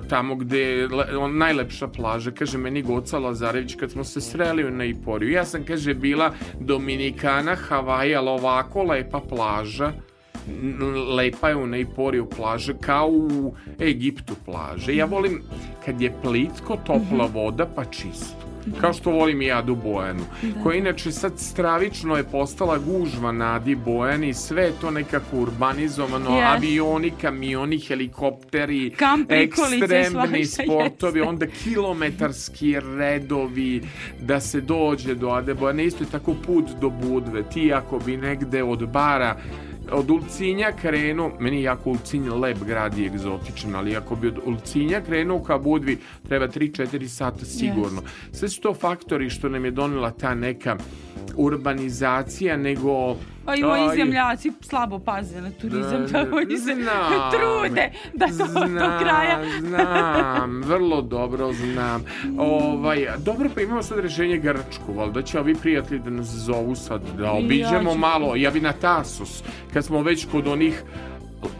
[0.09, 0.89] tamo gde je
[1.31, 2.31] najlepša plaža.
[2.31, 5.31] Kaže meni Goca Lazarević kad smo se sreli na Iporiju.
[5.31, 9.93] Ja sam, kaže, bila Dominikana, Havaji, ali ovako lepa plaža.
[11.17, 14.97] Lepa je u Neiporiju plaža kao u Egiptu plaže.
[14.97, 15.43] Ja volim
[15.85, 18.55] kad je plitko, topla voda pa čisto.
[18.81, 20.25] Kao što volim i Adu Bojanu.
[20.63, 24.35] Koja inače sad stravično je postala gužva na Adi Bojani.
[24.35, 26.31] Sve je to nekako urbanizovano.
[26.31, 26.55] Yes.
[26.57, 31.29] Avioni, kamioni, helikopteri, Kamp prikolice, ekstremni sportovi, jeste.
[31.29, 33.83] onda kilometarski redovi
[34.21, 35.85] da se dođe do Ade Bojane.
[35.85, 37.43] Isto je tako put do Budve.
[37.43, 39.37] Ti ako bi negde od bara
[39.93, 44.39] od Ulcinja krenuo, meni je jako Ulcinj lep grad i egzotičan, ali ako bi od
[44.47, 48.03] Ulcinja krenuo ka Budvi, treba 3-4 sata sigurno.
[48.33, 50.77] Sve su to faktori što nam je donela ta neka
[51.37, 53.17] urbanizacija, nego...
[53.45, 57.31] Pa i moji zemljaci slabo paze na turizam, Da, tako oni se znam.
[57.31, 59.39] trude da to do kraja.
[59.61, 62.05] Znam, vrlo dobro znam.
[62.39, 67.03] Ovaj, dobro, pa imamo sad rešenje Grčku, valjda će ovi prijatelji da nas zovu sad,
[67.19, 67.99] da obiđemo ću.
[67.99, 70.83] malo, ja bi na Tasos, kad smo već kod onih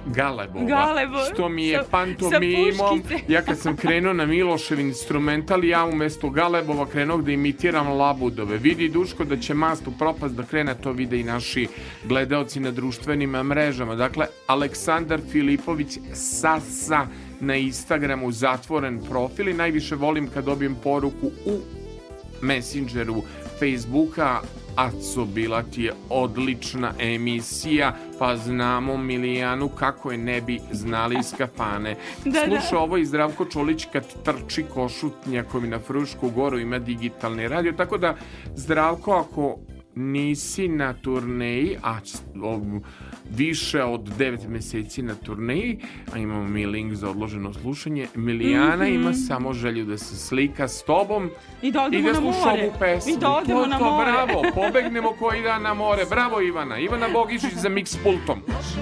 [0.07, 3.25] Galebova, Galebo, što mi je sa- sa pantomimom, puškice.
[3.29, 8.59] ja kad sam krenuo na Milošev instrumental, ja umesto Galebova krenuo da imitiram labudove.
[8.59, 11.69] Vidi Duško da će mast u propast da krene, to vide i naši
[12.05, 13.95] gledaoci na društvenim mrežama.
[13.95, 17.07] Dakle, Aleksandar Filipović Sasa
[17.41, 21.61] na Instagramu zatvoren profil i najviše volim kad dobijem poruku u
[22.43, 23.23] Messengeru
[23.59, 24.41] Facebooka
[24.77, 31.35] Aco, bila ti je odlična emisija, pa znamo Milijanu kako je ne bi znali iz
[31.39, 31.97] kafane.
[32.25, 32.45] Da, da.
[32.47, 37.99] Sluša ovo i Zdravko Čolić kad trči košutnjakovi na Frušku goru ima digitalni radio, tako
[37.99, 38.17] da
[38.55, 39.59] Zdravko ako
[39.95, 41.99] nisi na turneji, a
[43.31, 45.79] više od 9 meseci na turneji,
[46.13, 48.95] a imamo mi link za odloženo slušanje, Milijana Mhm.
[48.95, 51.31] ima samo želju da se slika s tobom
[51.63, 52.63] I da odemo i da na sluša more.
[52.63, 53.13] ovu pesmu.
[53.13, 54.13] I da odemo to, na to, more.
[54.13, 56.05] Bravo, pobegnemo koji dan na more.
[56.05, 56.79] Bravo Ivana.
[56.79, 58.39] Ivana Bogišić za mix pultom.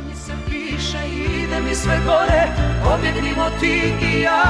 [0.09, 2.43] mi se piše i ide mi sve gore
[2.84, 4.43] Pobjegnimo ti i ja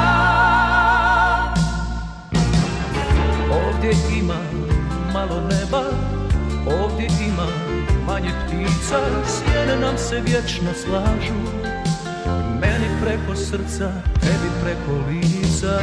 [3.50, 4.36] Ovdje ima
[5.14, 5.82] malo neba,
[6.74, 7.46] ovdje ima
[8.06, 11.34] manje ptica, sjene nam se vječno slažu,
[12.60, 15.80] meni preko srca, tebi preko lica.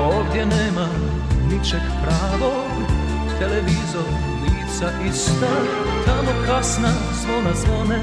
[0.00, 0.88] Ovdje nema
[1.50, 2.70] ničeg pravog,
[3.38, 4.10] televizor,
[4.42, 5.52] lica ista,
[6.06, 6.92] tamo kasna
[7.22, 8.00] zvona zvone,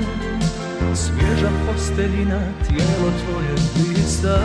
[0.96, 4.40] Svježa posteljina, tijelo tvoje blista.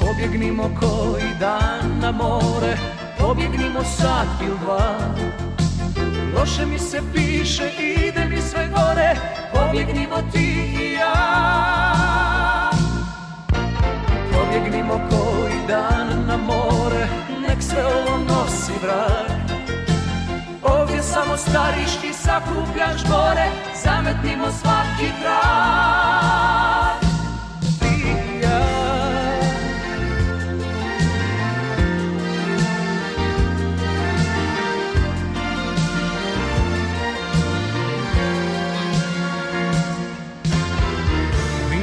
[0.00, 2.76] Pobjegnimo koji dan na more
[3.18, 4.96] Pobjegnimo sat ili dva.
[6.38, 9.16] Loše mi se piše, ide mi sve gore
[9.54, 12.70] Pobjegnimo ti i ja.
[14.32, 17.08] Pobjegnimo koji dan na more
[17.48, 19.41] Nek sve ovo nosi vrag
[21.02, 23.46] Samo stariš i sakupljaš gore
[23.84, 25.12] Zametnimo svaki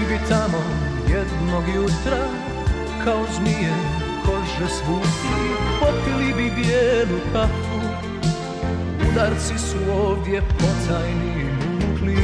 [0.09, 0.63] bi tamo
[1.07, 2.25] jednog jutra
[3.03, 3.73] Kao zmije
[4.25, 5.33] kože svuti
[5.79, 7.68] Popili bi bijelu kafu
[9.11, 12.17] Udarci su ovdje potajni mukli.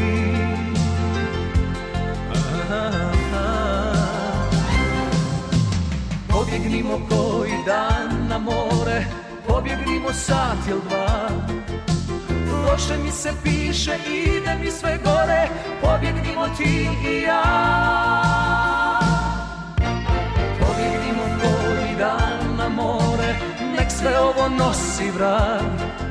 [6.27, 9.05] Pobjegnimo koji dan na more
[9.47, 11.29] Pobjegnimo sat ili dva.
[12.67, 15.47] Loše mi se piše, ide mi sve gore
[15.81, 17.43] Pobjegnimo ti i ja.
[20.59, 23.35] Pobjegnimo koji dan na more
[23.77, 26.04] Nek sve ovo nosi Ovdje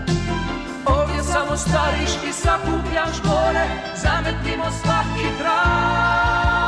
[1.34, 3.66] samo stariš i sakupljaš gore
[4.02, 6.63] Zametnimo svaki trag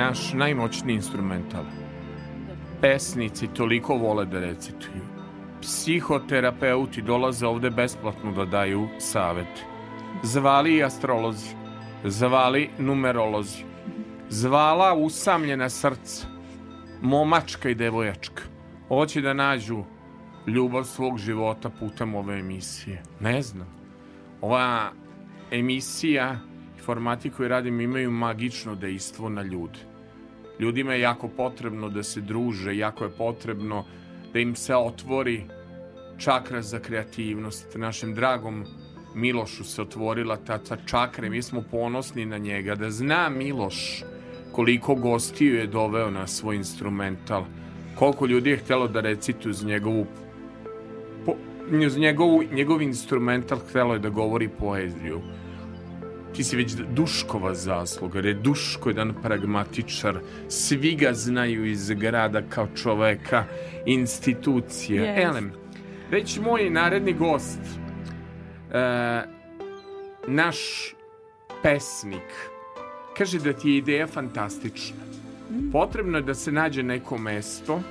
[0.00, 1.64] Naš najmoćniji instrumental.
[2.80, 5.02] Pesnici toliko vole da recituju.
[5.60, 9.64] Psihoterapeuti dolaze ovde besplatno da daju savete.
[10.22, 11.52] Zvali i astrolozi.
[12.04, 13.64] Zvali numerolozi.
[14.28, 16.26] Zvala usamljena srca.
[17.02, 18.42] Momačka i devojačka.
[18.88, 19.84] Hoće da nađu
[20.46, 23.02] ljubav svog života putem ove emisije.
[23.20, 23.68] Ne znam.
[24.40, 24.92] Ova
[25.50, 26.38] emisija
[26.84, 29.89] formati koji radim imaju magično dejstvo na ljude.
[30.60, 33.84] Ljudima je jako potrebno da se druže, jako je potrebno
[34.32, 35.44] da im se otvori
[36.18, 37.76] čakra za kreativnost.
[37.76, 38.64] Našem dragom
[39.14, 42.74] Milošu se otvorila ta, ta čakra i mi smo ponosni na njega.
[42.74, 44.04] Da zna Miloš
[44.52, 47.44] koliko gostiju je doveo na svoj instrumental,
[47.94, 50.06] koliko ljudi je htjelo da recituju uz njegovu
[51.26, 51.34] po,
[51.86, 55.20] uz njegovu, njegov instrumental htjelo je da govori poeziju
[56.36, 62.42] ti si već Duškova zasluga, jer je Duško jedan pragmatičar, svi ga znaju iz grada
[62.48, 63.44] kao čoveka,
[63.86, 65.02] institucije.
[65.02, 65.24] Jest.
[65.24, 65.52] Elem,
[66.10, 67.60] već moj naredni gost,
[68.72, 69.22] e,
[70.28, 70.58] naš
[71.62, 72.50] pesnik
[73.20, 74.96] kaže da ti je ideja fantastična.
[75.72, 77.82] Potrebno je da se nađe neko mesto,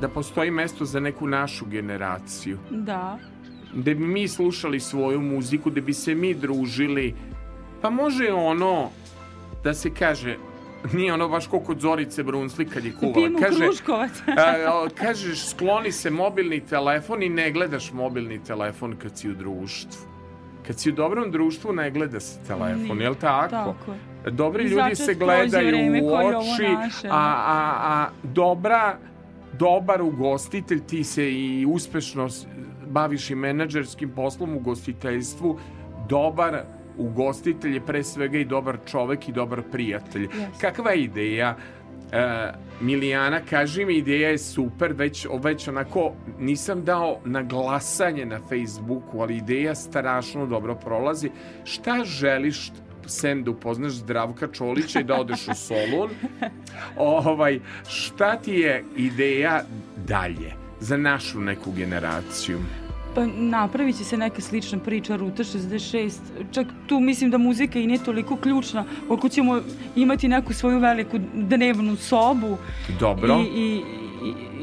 [0.00, 2.58] da postoji mesto za neku našu generaciju.
[2.70, 3.18] Da.
[3.74, 7.14] Da bi mi slušali svoju muziku, da bi se mi družili.
[7.80, 8.90] Pa može ono
[9.64, 10.36] da se kaže,
[10.92, 13.28] nije ono baš kao kod Zorice Brunsli kad je kuvala.
[13.40, 14.10] Kaže, kruškovac.
[14.66, 20.10] a, kažeš skloni se mobilni telefon i ne gledaš mobilni telefon kad si u društvu.
[20.66, 23.04] Kad si u dobrom društvu ne gleda se telefon, Nije.
[23.04, 23.50] jel tako?
[23.50, 23.94] Tako.
[24.30, 26.66] Dobri I ljudi se gledaju u oči,
[27.10, 28.98] a, a, a dobra,
[29.58, 32.28] dobar ugostitelj, ti se i uspešno
[32.86, 35.58] baviš i menadžerskim poslom u gostiteljstvu,
[36.08, 36.62] dobar
[36.96, 40.28] ugostitelj je pre svega i dobar čovek i dobar prijatelj.
[40.60, 41.56] Kakva je ideja?
[42.12, 48.38] E, Milijana, kaži mi, ideja je super, već, već onako nisam dao na glasanje na
[48.48, 51.30] Facebooku, ali ideja strašno dobro prolazi.
[51.64, 52.72] Šta želiš
[53.06, 56.10] sem da upoznaš Zdravka Čolića i da odeš u Solun?
[56.96, 59.62] ovaj, šta ti je ideja
[60.06, 62.58] dalje za našu neku generaciju?
[63.14, 66.10] Pa napravit će se neka slična priča Ruta 66.
[66.52, 69.60] Čak tu mislim da muzika i nije toliko ključna, koliko ćemo
[69.96, 72.56] imati neku svoju veliku dnevnu sobu
[73.00, 73.44] Dobro.
[73.54, 73.82] i, i,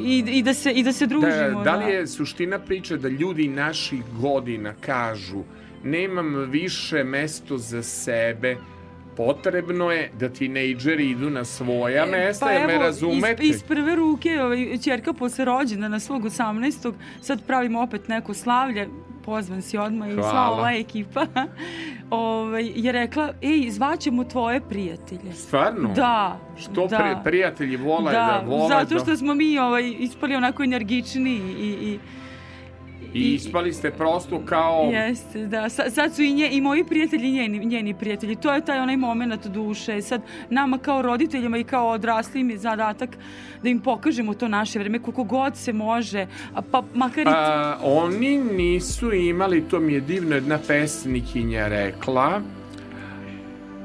[0.05, 1.63] i, i, da, se, i da se družimo.
[1.63, 5.43] Da, da li je suština priče da ljudi naših godina kažu
[5.83, 8.57] nemam više mesto za sebe,
[9.17, 13.43] potrebno je da tinejdžeri idu na svoja mesta, pa jel me razumete?
[13.43, 16.93] Iz, iz prve ruke, ovaj, čerka posle rođena na svog 18.
[17.21, 18.87] Sad pravimo opet neko slavlje,
[19.25, 21.25] pozvan si odmah i sva ova ekipa,
[22.09, 25.33] ovaj, je rekla, ej, zvaćemo tvoje prijatelje.
[25.33, 25.93] Stvarno?
[25.93, 26.39] Da.
[26.57, 26.97] Što da.
[26.97, 31.31] pri, prijatelji vole da, Da, vole zato da- što smo mi ovaj, ispali onako energični
[31.59, 31.99] i, i
[33.17, 34.89] I ispali ste prosto kao...
[34.93, 35.69] Jeste, da.
[35.69, 38.35] Sa, sad su i, nje, i moji prijatelji i njeni, njeni prijatelji.
[38.35, 40.01] To je taj onaj moment duše.
[40.01, 43.09] Sad nama kao roditeljima i kao odraslim je zadatak
[43.63, 46.27] da im pokažemo to naše vreme koliko god se može.
[46.71, 47.29] Pa makar i...
[47.29, 52.41] A, oni nisu imali, to mi je divno, jedna pesnikinja rekla,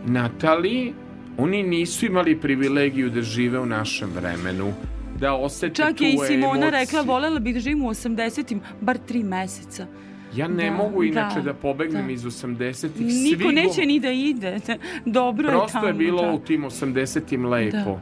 [0.06, 0.94] Natali,
[1.38, 4.72] oni nisu imali privilegiju da žive u našem vremenu,
[5.14, 6.70] da osete Čak tu je i Simona emociju.
[6.70, 9.86] rekla, volela bih da živim u 80-im, bar tri meseca.
[10.34, 12.12] Ja ne Da, mogu inače da, da, pobegnem da.
[12.12, 12.90] iz 80-ih.
[13.24, 14.56] Niko Svi neće go- ni da ide.
[15.06, 15.86] Dobro je Prosto tamo.
[15.86, 16.32] je bilo da.
[16.32, 17.76] u tim 80-im lepo.
[17.76, 18.00] Da.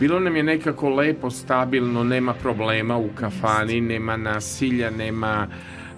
[0.00, 5.46] Bilo nam je nekako lepo, stabilno, nema problema u kafani, nema nasilja, nema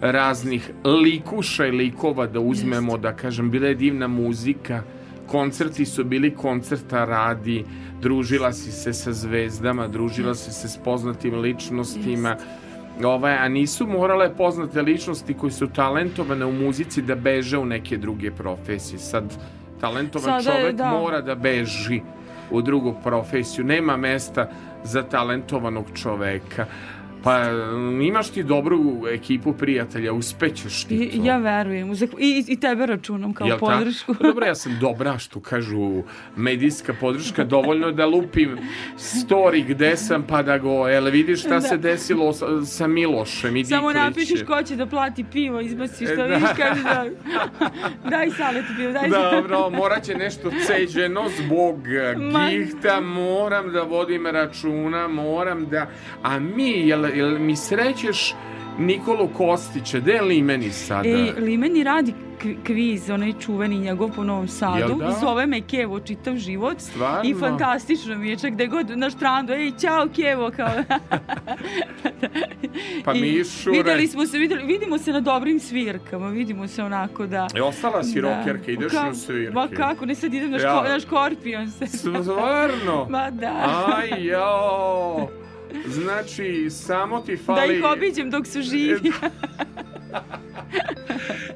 [0.01, 4.83] raznih likuša i likova da uzmemo, da kažem, bila je divna muzika,
[5.27, 7.65] koncerti su bili koncerta radi,
[8.01, 12.37] družila si se sa zvezdama, družila si se s poznatim ličnostima,
[13.03, 17.97] Ovaj, a nisu morale poznate ličnosti koji su talentovane u muzici da beže u neke
[17.97, 18.99] druge profesije.
[18.99, 19.25] Sad,
[19.81, 20.91] talentovan Sada je, čovek da.
[20.91, 22.01] mora da beži
[22.51, 23.65] u drugu profesiju.
[23.65, 24.51] Nema mesta
[24.85, 26.67] za talentovanog čoveka.
[27.25, 27.41] Pa
[28.03, 31.27] imaš ti dobru ekipu prijatelja, uspećeš ti I, to.
[31.27, 31.93] ja verujem.
[32.19, 34.15] I, I tebe računam kao Jel ta- podršku.
[34.15, 36.03] Pa Dobro, ja sam dobra, što kažu
[36.37, 38.59] medijska podrška, dovoljno da lupim
[38.99, 39.35] story
[39.67, 41.61] gde sam pa da go, jel vidiš šta Da.
[41.61, 44.05] se desilo sa, sa Milošem i Samo Diklić?
[44.05, 46.25] napišeš ko će da plati pivo, izbaciš E, to, da.
[46.27, 47.05] vidiš kaže da...
[48.11, 49.33] Daj salet pivo, daj salet.
[49.35, 51.77] Dobro, morat će nešto ceđeno zbog
[52.51, 55.87] gihta, moram da vodim računa, moram da...
[56.23, 58.35] A mi, jel, jel mi srećeš
[58.79, 61.09] Nikolu Kostića, gde je li meni sada?
[61.09, 62.15] Ej, Limeni radi
[62.65, 64.95] kviz, onaj čuveni njegov po Novom Sadu.
[64.95, 65.11] Da?
[65.13, 66.81] Zove me Kevo čitav život.
[66.81, 67.31] Stvarno?
[67.31, 70.69] I fantastično mi je, čak gde god na štrandu, ej, ćao Kevo, kao...
[73.05, 73.77] Pa I Mišure.
[73.79, 77.47] Videli smo se, videli, vidimo se na dobrim svirkama, vidimo se onako da...
[77.55, 78.29] E, ostala si Da.
[78.29, 79.53] rokerka, ideš Ka- na svirke.
[79.53, 80.63] Ma kako, ne sad idem na, Ja.
[80.71, 81.87] ško, na škorpion se.
[81.87, 83.07] Stvarno?
[83.11, 83.85] Ma da.
[83.89, 85.29] Aj, jao.
[85.87, 87.77] Znači, samo ti Da fali...
[87.77, 89.13] ih obiđem dok su živi.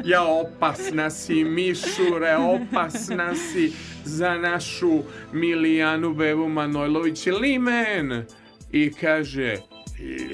[0.05, 3.73] Ja, opasna si, Mišure, opasna si
[4.05, 8.25] za našu Milijanu Bevu Manojlović Limen.
[8.73, 9.57] I kaže,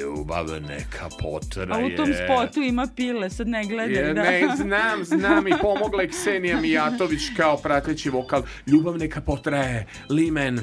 [0.00, 1.84] ljubav neka potraje.
[1.84, 4.08] A u tom spotu ima pile, sad ne gledaj.
[4.08, 4.22] Je, da.
[4.22, 8.42] ne, znam, znam i pomogla je Ksenija Mijatović kao prateći vokal.
[8.66, 10.60] Ljubav neka potraje, Limen.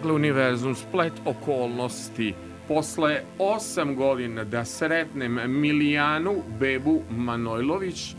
[0.00, 2.34] Dakle, univerzum, splet okolnosti.
[2.68, 8.14] Posle osam godina da sretnem Milijanu Bebu Manojlović,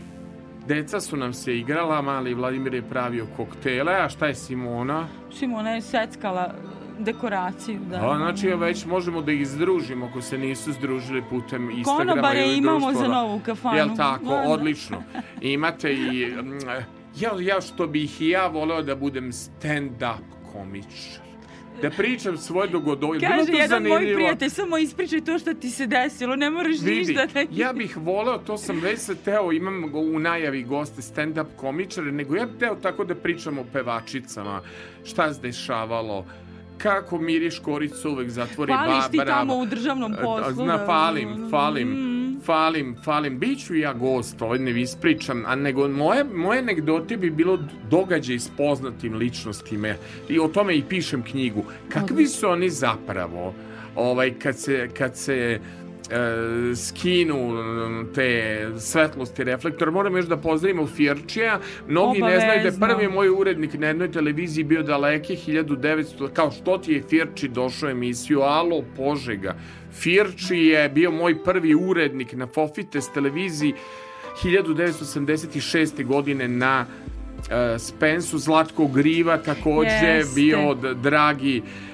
[0.66, 5.08] deca su nam se igrala, mali Vladimir je pravio koktele, a šta je Simona?
[5.34, 6.54] Simona je seckala
[6.98, 7.78] dekoraciju.
[7.90, 8.10] Da.
[8.10, 12.56] A, znači, već možemo da ih združimo ako se nisu združili putem Instagrama Konobare ili
[12.56, 13.02] imamo društva.
[13.02, 13.76] za novu kafanu.
[13.76, 14.24] Jel tako?
[14.24, 14.48] Da, da.
[14.48, 15.02] Odlično.
[15.40, 16.26] Imate i...
[16.42, 16.58] mm,
[17.20, 20.22] Ja, ja što bih i ja voleo da budem stand-up
[20.52, 21.21] komičar.
[21.82, 23.18] Da pričam svoje dogodovine.
[23.20, 24.16] Bilo Kaže to jedan moj zanimljivo.
[24.16, 27.40] prijatelj, samo ispričaj to što ti se desilo, ne moraš Vidi, ništa da...
[27.52, 32.36] ja bih voleo, to sam već se teo, imam u najavi goste stand-up komičare, nego
[32.36, 34.60] ja bih teo tako da pričam o pevačicama,
[35.04, 36.26] šta se dešavalo,
[36.78, 39.38] kako miriš koricu uvek zatvori Pališ ti Barbara.
[39.38, 40.64] tamo u državnom poslu.
[40.66, 40.86] Na, da.
[40.86, 42.11] falim, falim, Mm.
[42.44, 43.38] Falim, falim.
[43.38, 47.58] Biću ja gost, ovaj ne ispričam, a nego moje, moje anegdote bi bilo
[47.90, 49.94] događaj s poznatim ličnostima
[50.28, 51.64] i o tome i pišem knjigu.
[51.88, 53.54] Kakvi su oni zapravo?
[53.96, 55.60] Ovaj, kad se, kad se
[56.10, 57.52] e, skinu
[58.14, 59.90] te svetlosti reflektora.
[59.90, 61.60] Moram još da pozdravimo Firčija.
[61.88, 62.86] Mnogi ne znaju da je Obavezno.
[62.86, 67.90] prvi moj urednik na jednoj televiziji bio daleke 1900, kao što ti je Firči došao
[67.90, 69.54] emisiju Alo Požega.
[69.92, 73.74] Firči je bio moj prvi urednik na Fofites televiziji
[74.42, 76.04] 1986.
[76.06, 80.34] godine na uh, Spensu Zlatko Griva takođe Jeste.
[80.34, 81.91] bio dragi mm, e,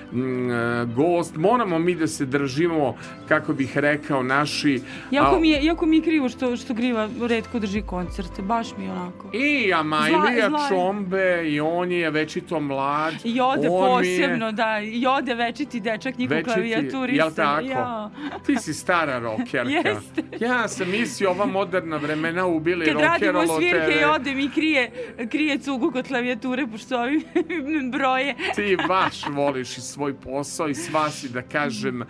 [0.86, 1.36] gost.
[1.36, 2.97] Moramo mi da se držimo,
[3.28, 4.80] kako bih rekao, naši...
[5.10, 8.68] Jako a, mi je, jako mi je krivo što, što Griva redko drži koncerte, baš
[8.78, 9.30] mi je onako.
[9.32, 13.14] I Amajlija Čombe, i on je večito mlad.
[13.24, 17.24] I ode mi je posebno, da, i ode večiti dečak, njihov večiti- klavijaturista.
[17.24, 17.60] Jel tako?
[17.62, 18.10] Ja.
[18.47, 19.68] Ti si stara rokerka.
[19.70, 20.22] Jeste.
[20.40, 24.01] Ja sam mislio ova moderna vremena ubili Kad radimo rokerolo svirke tebe.
[24.01, 24.90] i odem i krije,
[25.30, 27.22] krije cugu kod klavijature, pošto ovi
[27.93, 28.35] broje.
[28.55, 32.03] ti baš voliš i svoj posao i sva si, da kažem,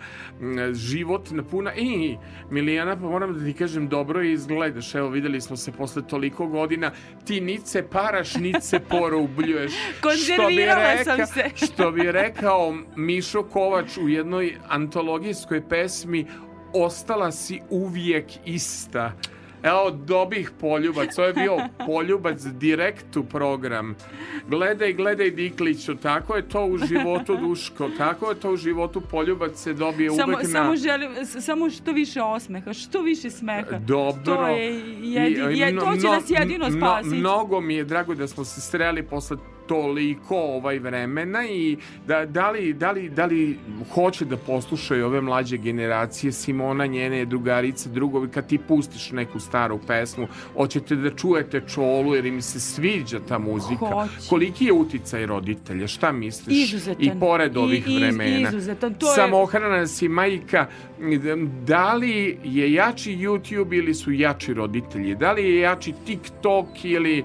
[0.73, 1.73] život napuna.
[1.75, 2.17] I,
[2.51, 4.95] Milijana, pa moram da ti kažem, dobro izgledaš.
[4.95, 6.91] Evo, videli smo se posle toliko godina.
[7.25, 9.71] Ti nice paraš, nice porubljuješ.
[10.01, 11.49] Konzervirala sam se.
[11.65, 16.25] Što bi rekao Mišo Kovač u jednoj antologijskoj pesmi
[16.73, 19.13] ostala si uvijek ista.
[19.63, 21.17] Evo, dobih poljubac.
[21.17, 23.95] Ovo je bio poljubac direkt u program.
[24.47, 29.55] Gledaj, gledaj Dikliću, tako je to u životu Duško, tako je to u životu poljubac
[29.55, 30.75] se dobije Samo, uvek samo na...
[30.75, 33.79] želim, samo što više osmeha, što više smeha.
[33.79, 34.21] Dobro.
[34.25, 34.71] To je
[35.01, 37.15] jedi- je- to će nas jedino spasiti.
[37.15, 39.37] mnogo mi je drago da smo se sreli posle
[39.69, 41.77] toliko ovaj vremena i
[42.07, 43.57] da, da, li, da, li, da li
[43.91, 49.79] hoće da poslušaju ove mlađe generacije Simona, njene drugarice, drugovi, kad ti pustiš neku staru
[49.87, 53.85] pesmu, hoćete da čujete čolu jer im se sviđa ta muzika.
[53.85, 54.29] Hoće.
[54.29, 55.87] Koliki je uticaj roditelja?
[55.87, 56.57] Šta misliš?
[56.65, 57.05] Izuzetan.
[57.05, 58.49] I pored I- ovih iz- vremena.
[58.49, 58.93] izuzetan.
[58.93, 60.67] To je- Samohrana si majka.
[61.61, 62.13] Da li
[62.43, 65.15] je jači YouTube ili su jači roditelji?
[65.15, 67.23] Da li je jači TikTok ili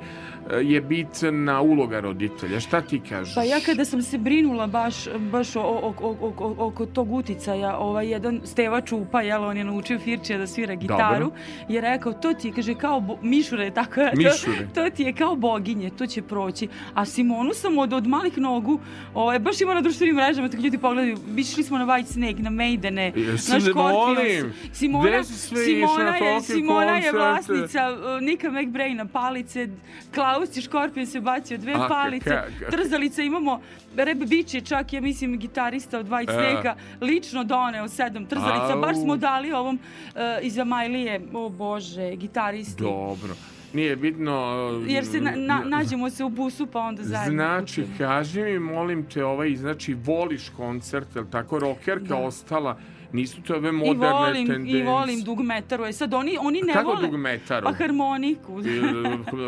[0.62, 2.60] je bitna uloga roditelja?
[2.60, 3.34] Šta ti kažeš?
[3.34, 8.08] Pa ja kada sam se brinula baš, baš o, o, o, oko tog uticaja, ovaj
[8.08, 11.32] jedan Steva Čupa, jel, on je naučio Firčija da svira gitaru,
[11.68, 14.68] je rekao, to ti je, kaže, kao bo, Mišure, tako je, to, Mišure.
[14.74, 16.68] to ti je kao boginje, to će proći.
[16.94, 18.80] A Simonu sam od, od malih nogu,
[19.14, 22.50] ovaj, baš ima na društvenim mrežama, tako ljudi pogledaju, išli smo na White Snake, na
[22.50, 23.74] Maidene, na Scorpions.
[23.74, 24.52] molim.
[24.72, 29.68] Simona, Simona, je, Simona je vlasnica uh, Nika McBraina palice,
[30.14, 33.60] Klaus je Škorpion se bacio dve A, palice, ka- ka- trzalica imamo,
[33.96, 36.34] Reb Bić je čak, ja mislim, gitarista od White E.
[36.34, 38.80] Snake-a, lično doneo sedam trzalica, Au.
[38.80, 42.82] baš smo dali ovom uh, iz Amajlije, o bože, gitaristi.
[42.82, 43.34] Dobro.
[43.72, 44.56] Nije bitno...
[44.88, 47.34] e, Jer se na, na, nađemo se u busu, pa onda zajedno.
[47.34, 52.16] Znači, kaži mi, molim te, ovaj, znači, voliš koncert, jel tako, rokerka Da.
[52.16, 52.78] ostala,
[53.14, 54.80] nisu to ove I moderne volim, tendencije.
[54.80, 55.84] i volim dugmetaru.
[55.84, 57.00] E sad oni, oni ne Kako vole...
[57.02, 57.64] dugmetaru?
[57.64, 58.60] Pa harmoniku.
[58.60, 58.80] I,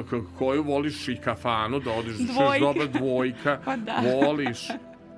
[0.04, 2.58] k- koju voliš i kafanu, da odeš da Dvojka.
[2.60, 4.02] dobra dvojka, Pa da.
[4.16, 4.68] voliš,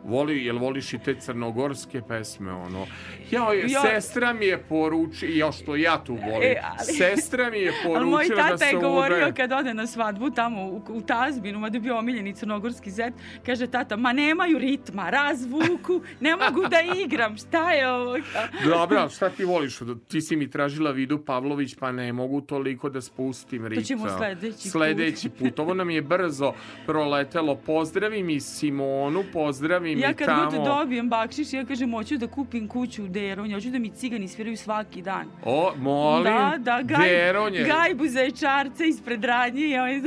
[0.05, 2.87] voli, jel voliš i te crnogorske pesme, ono,
[3.31, 7.59] ja, Ja- sestra mi je poručila, ja što ja tu volim, E, ali- sestra mi
[7.59, 9.35] je moj poručila da tata je se govorio udaje.
[9.35, 13.15] kad ode na svadbu tamo u, u Tazbinu, mada je bio omiljeni crnogorski zet,
[13.47, 18.17] kaže tata, ma nemaju ritma, razvuku, ne mogu da igram, šta je ovo?
[18.67, 19.79] Dobro, ali šta ti voliš?
[20.09, 23.85] Ti si mi tražila Vidu Pavlović, pa ne mogu toliko da spustim ritam.
[23.85, 24.73] ćemo sledeći put.
[24.73, 25.59] Sledeći put.
[25.59, 26.53] Ovo nam je brzo
[26.87, 27.55] proletelo.
[27.57, 30.51] Pozdravim i Simonu, pozdravim Ja i kad tamo.
[30.51, 34.29] god dobijem bakšiš, ja kažem, hoću da kupim kuću u Deronju, hoću da mi cigani
[34.29, 35.27] sviraju svaki dan.
[35.45, 37.65] O, molim, da, da, gaj, Deronje.
[37.65, 40.01] gajbu zajčarca ispred radnje i ovaj...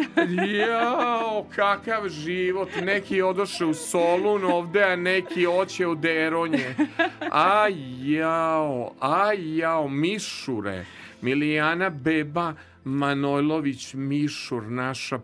[0.59, 2.69] Jao, kakav život.
[2.83, 6.75] Neki odoše u Solun ovde, a neki oće u Deronje.
[7.31, 7.67] A
[7.99, 10.85] jao, a jao, Mišure.
[11.21, 12.53] Milijana Beba
[12.83, 15.19] Manojlović Mišur, naša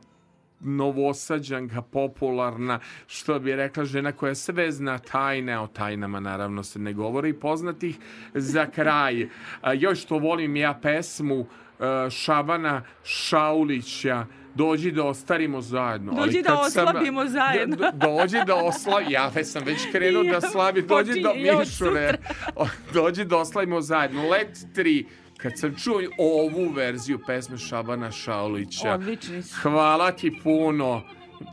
[0.60, 6.94] novosađanka popularna, što bi rekla žena koja sve zna tajne, o tajnama naravno se ne
[6.94, 7.98] govori, poznatih
[8.34, 9.28] za kraj.
[9.76, 11.46] Još što volim ja pesmu
[11.80, 14.26] e, Šabana Šaulića,
[14.56, 16.14] Dođi da ostarimo zajedno.
[16.14, 17.76] Dođi da kad sam- oslabimo zajedno.
[17.76, 19.12] Do- dođi da oslavimo.
[19.12, 20.88] Ja već sam već krenuo da Ja, slavim.
[20.88, 22.18] Dođi do Mišure.
[22.94, 24.30] Dođi da oslavimo zajedno.
[24.30, 25.06] Let 3.
[25.38, 28.94] Kad sam čuo ovu verziju pesme Šabana Šaulića.
[28.94, 29.56] Odlični su.
[29.62, 31.02] Hvala ti puno.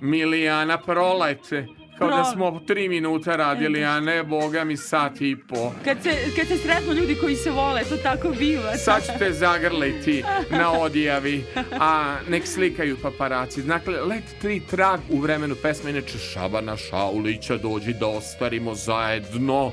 [0.01, 1.67] Milijana prolete.
[1.99, 5.73] Kao da Prole- smo tri minuta radili, a ne, boga mi, sat i po.
[5.85, 8.77] Kad se, kad se sretnu ljudi koji se vole, to tako biva.
[8.77, 13.63] Sad ću te zagrliti na odjavi, a nek slikaju paparaci.
[13.63, 19.73] Dakle, Let 3 trag u vremenu pesme, inače Šabana Šaulića, dođi da ostarimo zajedno.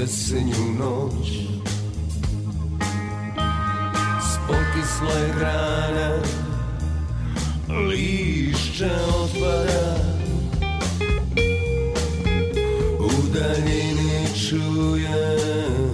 [0.00, 1.28] Jesenju noć.
[4.22, 6.22] S pokisle grane
[7.88, 9.94] Lišće otvara
[12.98, 15.90] U daljini čujem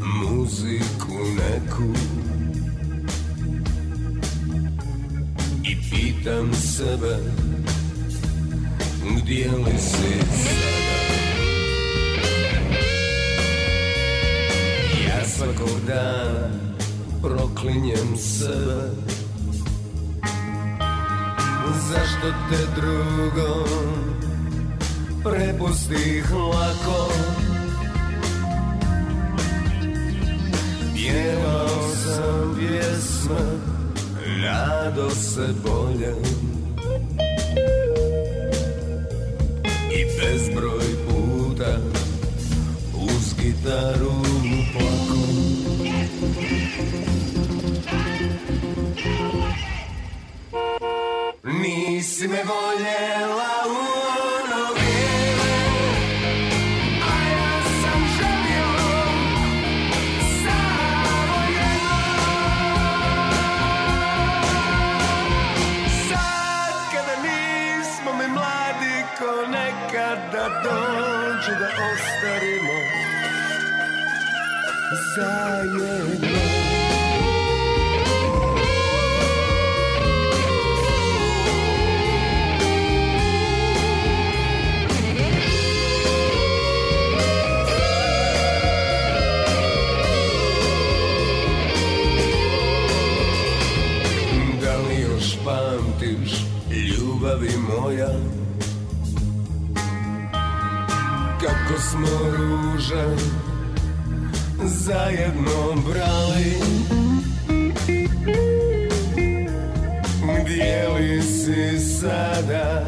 [0.00, 1.92] Muziku neku.
[6.54, 7.18] Sebe
[9.16, 11.03] Gdje li si sada
[15.36, 16.48] svakog dana
[17.22, 18.90] proklinjem sebe
[21.90, 23.64] Zašto te drugo
[25.24, 27.12] prepustih lako?
[30.94, 33.44] Pjevao sam pjesme
[34.42, 36.14] Nado se bolje
[39.92, 41.78] I bezbroj puta
[42.94, 44.33] Uz gitaru
[51.44, 55.56] Nisi me voljela u ono vrijeme
[57.02, 58.72] A ja sam želio
[60.42, 62.38] samo jedno.
[66.08, 72.78] Sad kada nismo mi mladi ko nekada dođe da ostarimo
[75.16, 76.13] zajedno
[97.80, 98.08] moja.
[101.40, 102.06] Kako smo
[102.36, 103.06] ruže
[104.64, 106.54] zajedno brali.
[110.44, 112.84] Gdje li si sada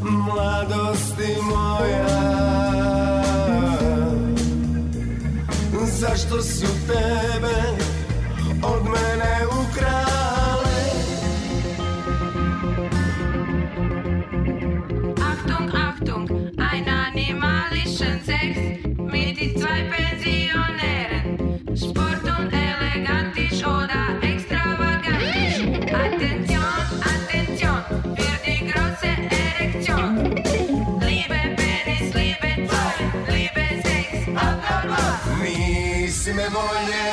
[0.00, 2.36] mladosti moja.
[5.86, 7.85] Zašto su tebe
[18.00, 18.56] animalischen Sex
[18.98, 21.60] mit die zwei Pensionären.
[21.76, 25.60] Sport und elegantisch oder extravagantisch.
[25.92, 26.62] Attention,
[27.02, 27.80] Attention,
[28.16, 30.34] für die große Erektion.
[31.00, 32.98] Liebe Penis, liebe Zoll,
[33.28, 35.20] liebe Sex, ab, ab.
[35.42, 37.05] Nisi me voljela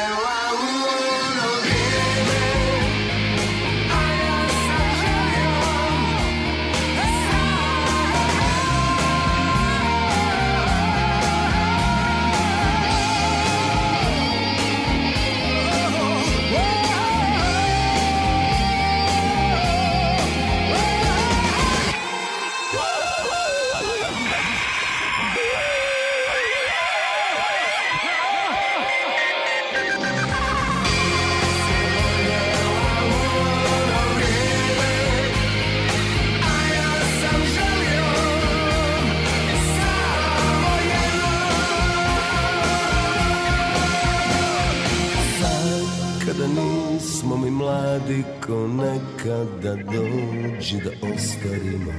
[49.26, 51.94] nekada dođi da ostarimo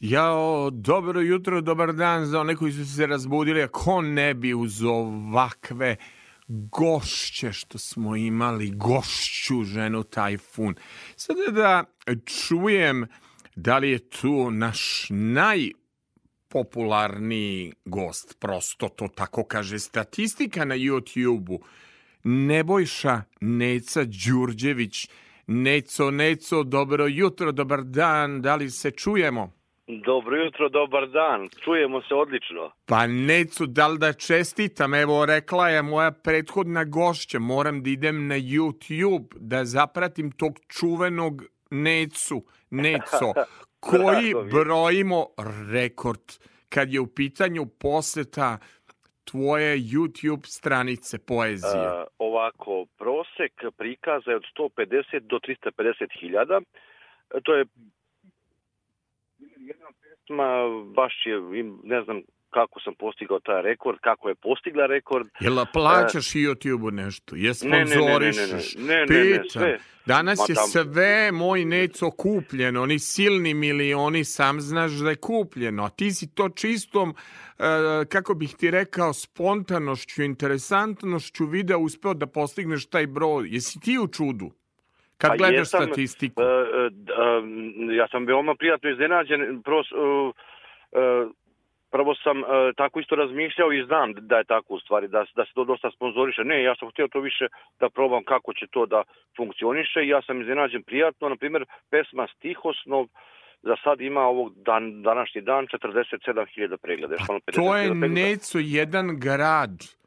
[0.00, 4.54] Jao, dobro jutro, dobar dan za one koji su se razbudili, a ko ne bi
[4.54, 5.96] uz ovakve
[6.48, 10.74] gošće što smo imali, gošću ženu Tajfun.
[11.16, 11.84] Sada da
[12.26, 13.06] čujem
[13.56, 15.06] da li je tu naš
[16.54, 21.60] najpopularniji gost, prosto to tako kaže statistika na YouTube-u,
[22.24, 25.08] Nebojša Neca Đurđević.
[25.46, 29.52] Neco, Neco, dobro jutro, dobar dan, da li se čujemo?
[29.86, 31.48] Dobro jutro, dobar dan.
[31.64, 32.70] Čujemo se odlično.
[32.86, 34.94] Pa Necu, da li da čestitam?
[34.94, 41.42] Evo, rekla je moja prethodna gošća, moram da idem na YouTube da zapratim tog čuvenog
[41.70, 43.32] Necu, Neco,
[43.80, 45.26] koji brojimo
[45.72, 46.20] rekord
[46.68, 48.58] kad je u pitanju poseta
[49.24, 51.84] tvoje YouTube stranice poezije.
[51.84, 56.60] E, ovako, prosek prikaza je od 150 do 350 hiljada.
[57.34, 57.64] E, To je
[59.56, 60.48] jedna pesma,
[60.94, 61.40] baš je,
[61.82, 65.28] ne znam kako sam postigao taj rekord, kako je postigla rekord.
[65.40, 67.36] Jel plaćaš YouTube-u nešto?
[67.36, 68.74] Je E, Ne, ne, ne, ne, ne, sponzorišeš?
[68.78, 69.78] ne, ne, ne, ne, sve.
[70.06, 72.82] Danas Ma je tam- sve, moj neco, kupljeno.
[72.82, 75.84] Oni silni milioni, sam znaš da je kupljeno.
[75.84, 77.14] A ti si to čistom,
[77.58, 77.62] e,
[78.04, 83.48] kako bih ti rekao, spontanošću, interesantnošću videa uspeo da postigneš taj broj.
[83.48, 84.50] Jesi ti u čudu?
[85.18, 86.42] Kad Pa gledaš jesam, statistiku.
[86.42, 86.48] e, e,
[86.90, 87.12] d-
[87.92, 89.62] e, ja sam veoma prijatno iznenađen.
[89.62, 89.96] Pros, e,
[90.92, 91.26] e,
[91.90, 92.44] prvo sam e,
[92.76, 95.90] tako isto razmišljao i znam da je tako u stvari, da, da se to dosta
[95.90, 96.44] sponzoriše.
[96.44, 97.46] Ne, ja sam htio to više
[97.80, 99.02] da probam kako će to da
[99.36, 101.28] funkcioniše i ja sam iznenađen prijatno.
[101.28, 103.06] Na primjer, pesma Stihosnov
[103.62, 107.16] za sad ima ovog dan, današnji dan 47.000 pregleda.
[107.16, 109.98] 50.000 To je neco jedan grad.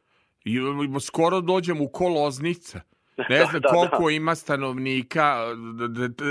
[0.43, 0.59] I
[1.01, 2.90] skoro dođem u koloznica.
[3.17, 4.11] Ne Da, znam da, koliko da.
[4.11, 5.37] ima stanovnika,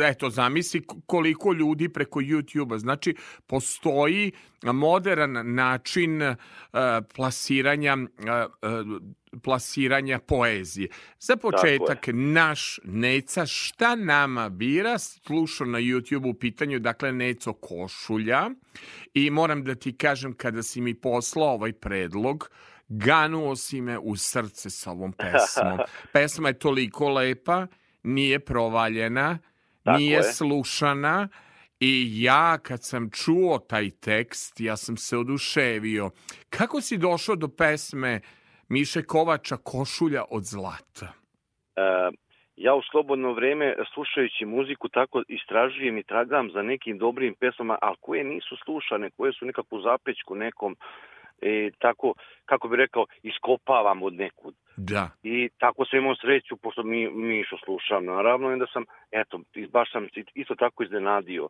[0.04, 2.78] eto, zamisli koliko ljudi preko YouTube-a.
[2.78, 3.14] Znači,
[3.46, 4.32] postoji
[4.62, 6.36] modern način uh,
[7.14, 9.02] plasiranja uh,
[9.42, 10.88] plasiranja poezije.
[11.18, 18.50] Za početak, naš Neca šta nama bira, slušao na YouTube u pitanju, dakle, Neco Košulja
[19.14, 22.50] i moram da ti kažem, kada si mi poslao ovaj predlog,
[22.90, 25.78] ganuo si me u srce sa ovom pesmom.
[26.12, 27.66] Pesma je toliko lepa,
[28.02, 29.38] nije provaljena,
[29.84, 30.22] Tako nije je.
[30.22, 31.28] slušana
[31.80, 36.10] i ja kad sam čuo taj tekst, ja sam se oduševio.
[36.50, 38.20] Kako si došao do pesme
[38.68, 41.12] Miše Kovača Košulja od zlata?
[41.76, 42.10] E,
[42.56, 47.96] ja u slobodno vreme slušajući muziku tako istražujem i tragam za nekim dobrim pesmama, ali
[48.00, 50.76] koje nisu slušane, koje su nekako u zapećku nekom
[51.40, 52.14] e, tako,
[52.44, 54.54] kako bi rekao, iskopavam od nekud.
[54.76, 55.10] Da.
[55.22, 59.40] I tako sam imao sreću, pošto mi Mišo slušam, naravno, i onda sam, eto,
[59.72, 61.48] baš sam isto tako iznenadio.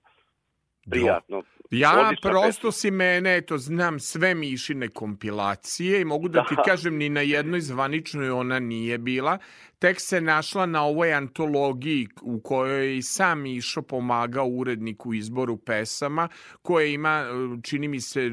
[0.90, 1.42] Prijatno.
[1.70, 6.62] Ja Odlična prosto si mene, eto, znam sve Mišine kompilacije i mogu da ti Da.
[6.62, 9.38] kažem ni na jednoj zvaničnoj ona nije bila.
[9.78, 15.56] Tek se našla na ovoj antologiji u kojoj je i sam Mišo pomagao uredniku izboru
[15.56, 16.28] pesama,
[16.62, 18.32] koje ima, e, čini mi se, e,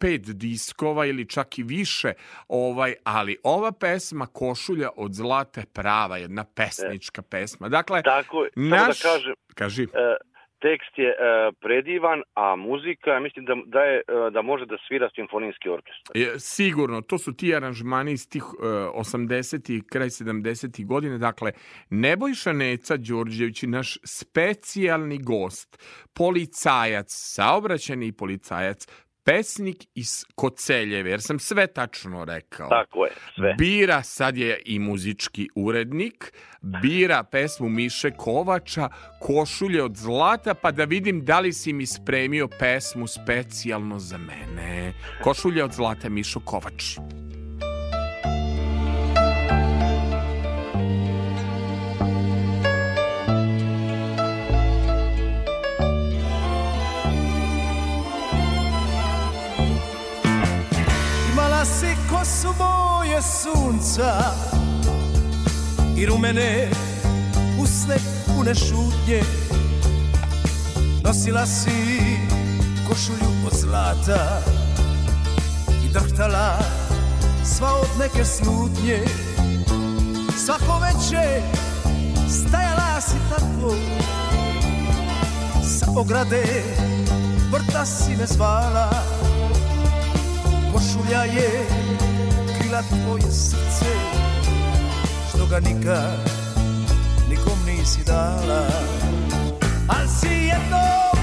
[0.00, 2.12] pet diskova ili čak i više,
[2.48, 7.68] ovaj, ali ova pesma Košulja od zlata je prava, jedna pesnička pesma.
[7.68, 9.02] Dakle, Tako, naš...
[9.02, 9.82] da kažem, Kaži.
[9.82, 9.86] e,
[10.60, 11.16] tekst je e,
[11.60, 16.16] predivan, a muzika, mislim da, da, je, e, da može da svira simfonijski orkestar.
[16.16, 18.54] Je, sigurno, to su ti aranžmani iz tih uh,
[18.94, 19.76] 80.
[19.76, 20.86] i kraj 70.
[20.86, 21.18] godine.
[21.18, 21.52] Dakle,
[21.90, 25.78] Nebojša Neca Đorđević, naš specijalni gost,
[26.14, 28.86] policajac, saobraćeni policajac,
[29.28, 32.68] pesnik iz Koceljeve, jer sam sve tačno rekao.
[32.68, 33.54] Tako je, sve.
[33.58, 36.32] Bira, sad je i muzički urednik,
[36.82, 38.88] bira pesmu Miše Kovača,
[39.20, 44.92] košulje od zlata, pa da vidim da li si mi spremio pesmu specijalno za mene.
[45.22, 46.96] Košulje od zlata, Mišo Kovač.
[63.22, 64.34] Sunca
[65.96, 66.70] I rumene
[67.60, 67.96] usne
[68.26, 69.22] pune šutnje.
[71.04, 72.06] Nosila si
[72.88, 74.42] košulju od zlata
[75.84, 76.58] I drhtala
[77.44, 79.00] sva od neke slutnje
[80.44, 81.42] Svako veče
[82.28, 83.74] stajala si tako
[85.62, 86.44] Sa ograde
[87.50, 88.90] vrta si me zvala.
[90.72, 91.50] Košulja je
[92.68, 93.92] krila tvoje srce
[95.28, 96.30] Što ga nikad
[97.28, 98.66] nikom nisi dala.
[99.88, 101.16] Al si jednom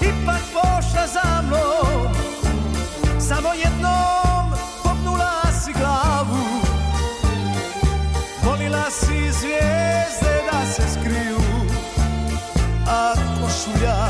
[0.00, 2.14] ipak pošla za mnom
[3.20, 6.44] Samo jednom pognula si glavu.
[8.44, 11.40] Volila si zvijezde da se skriju
[12.88, 14.07] A košulja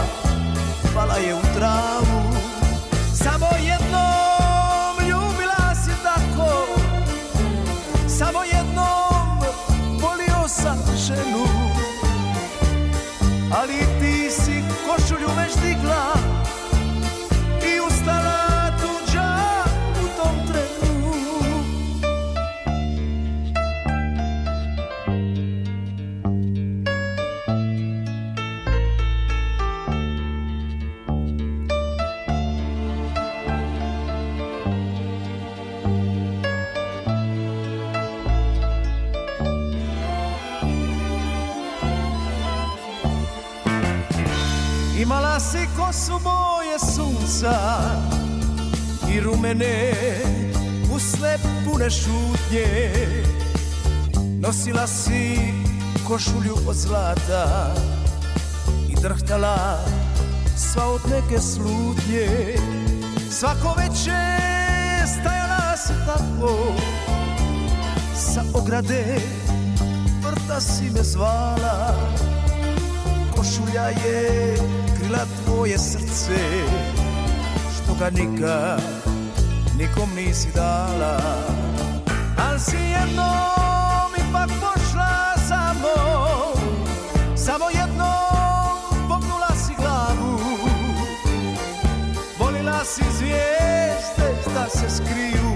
[13.50, 16.12] Ali ti si košulju već digla
[49.48, 49.92] I rumene
[50.94, 52.92] usne pune šutnje.
[54.40, 55.52] Nosila si
[56.06, 57.74] košulju od zlata
[58.88, 59.78] I drhtala
[60.56, 62.56] sva od neke slutnje.
[63.30, 64.24] Svako veče
[65.06, 66.74] stajala si tako
[68.14, 69.20] Sa ograde
[70.22, 71.96] vrta si me zvala.
[73.36, 74.56] Košulja je
[74.98, 76.38] krila tvoje srce
[77.86, 78.97] toga nikad
[79.78, 81.16] nikom nisi dala.
[82.36, 86.58] Al si jednom ipak pošla sa mnom
[87.36, 90.38] Samo jednom pognula si glavu.
[92.38, 95.47] Volila si zvijezde da se skriju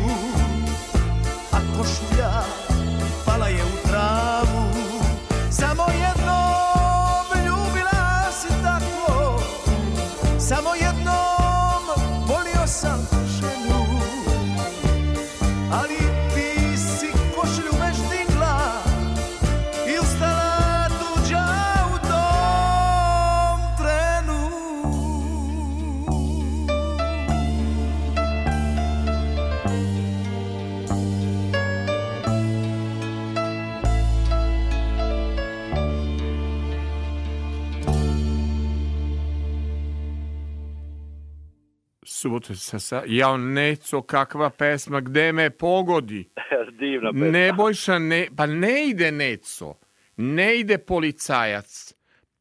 [42.22, 43.02] Subote sa sa...
[43.06, 46.22] Jao, Neco, kakva pesma, gde me pogodi?
[46.78, 47.26] Divna pesma.
[47.28, 49.74] Nebojša, ne, pa ne ide Neco,
[50.18, 51.94] ne ide policajac,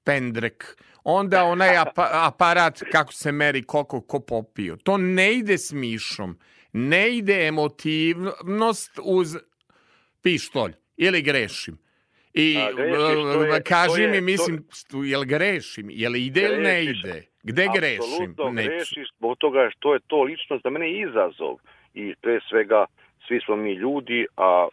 [0.04, 0.66] pendrek,
[1.04, 4.76] onda onaj apa- aparat kako se meri koliko ko popio.
[4.78, 6.38] To ne ide s mišom,
[6.74, 9.38] ne ide emotivnost uz
[10.22, 11.78] pištolj, ili grešim.
[12.34, 13.00] I A, grešiš,
[13.48, 17.24] je- kaži je- mi, mislim, stu- jel grešim, jel ide ili ne ide?
[17.44, 18.04] Gde grešim?
[18.04, 21.58] Apsolutno grešiš zbog toga što je to lično za mene izazov.
[21.94, 22.86] I pre svega,
[23.28, 24.68] svi smo mi ljudi, a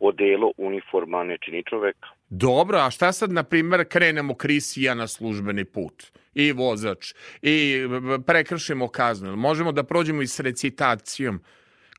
[0.00, 2.08] odelo, uniforma ne čini čoveka.
[2.28, 6.04] Dobro, a šta sad, na primjer, krenemo Kris i ja na službeni put?
[6.34, 7.14] I vozač.
[7.42, 7.82] I
[8.26, 9.36] prekršimo kaznu.
[9.36, 11.40] Možemo da prođemo i s recitacijom.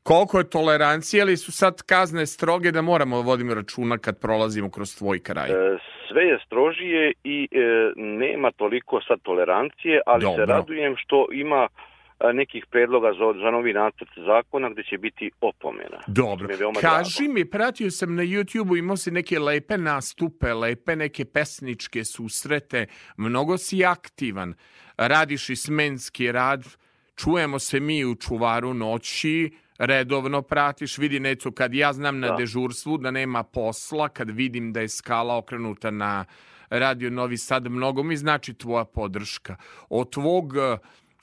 [0.06, 4.70] Koliko je tolerancije, ali su sad kazne stroge da moramo da vodimo računa kad prolazimo
[4.70, 5.50] kroz tvoj kraj?
[5.50, 5.78] E,
[6.08, 7.56] sve je strožije i e,
[7.96, 10.46] nema toliko sad tolerancije, ali se Dobro.
[10.46, 11.68] radujem što ima
[12.18, 15.98] a, nekih predloga za, za novi nacrt zakona gde će biti opomena.
[16.06, 16.48] Dobro.
[16.48, 22.04] Mi Kaži mi, pratio sam na YouTube-u, imao si neke lepe nastupe, lepe neke pesničke
[22.04, 24.54] susrete, mnogo si aktivan,
[24.96, 26.64] radiš i smenski rad,
[27.16, 32.36] čujemo se mi u čuvaru noći, redovno pratiš, vidi Necu, kad ja znam na Da.
[32.36, 36.24] dežurstvu da nema posla, kad vidim da je skala okrenuta na
[36.70, 39.56] Radio Novi Sad, mnogo mi znači tvoja podrška.
[39.88, 40.52] Od tvog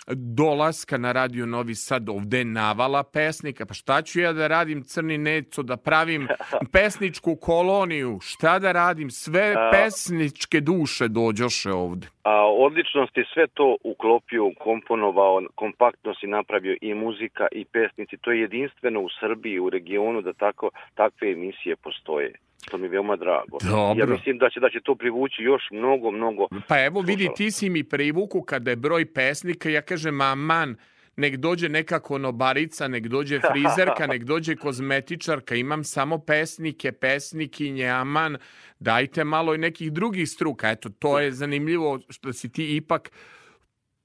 [0.08, 4.84] dolaska na Radio Novi Sad ovde je navala pesnika, pa šta ću ja da radim
[4.84, 6.28] crni neco, da pravim
[6.74, 12.08] pesničku koloniju, šta da radim, sve pesničke duše dođoše ovde.
[12.24, 18.18] A odlično si sve to uklopio, komponovao, kompaktno si napravio i muzika i pesnici.
[18.18, 22.34] To je jedinstveno u Srbiji, u regionu da tako takve emisije postoje.
[22.72, 23.58] To mi je veoma drago.
[23.62, 24.02] Dobro.
[24.02, 26.48] Ja mislim da će da će to privući još mnogo, mnogo.
[26.68, 30.76] Pa evo vidi, ti si mi privuku kada je broj pesnika, ja kažem, aman,
[31.16, 38.38] nek dođe neka konobarica, nek dođe frizerka, nek dođe kozmetičarka, imam samo pesnike, pesnikinje, aman,
[38.80, 40.70] dajte malo i nekih drugih struka.
[40.70, 43.12] Eto, to je zanimljivo što si ti ipak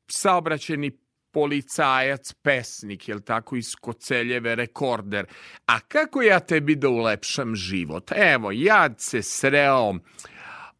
[0.06, 0.90] saobraćeni
[1.32, 5.26] policajac, pesnik, jel tako, iz Koceljeve, rekorder.
[5.66, 8.12] A kako ja tebi da ulepšam život?
[8.16, 9.94] Evo, ja se sreo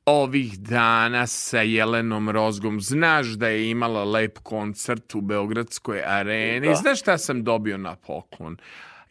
[0.08, 2.80] ovih dana sa Jelenom Rozgom.
[2.80, 6.68] Znaš da je imala lep koncert u Beogradskoj areni.
[6.68, 6.74] Da.
[6.74, 8.56] Znaš šta sam dobio na poklon?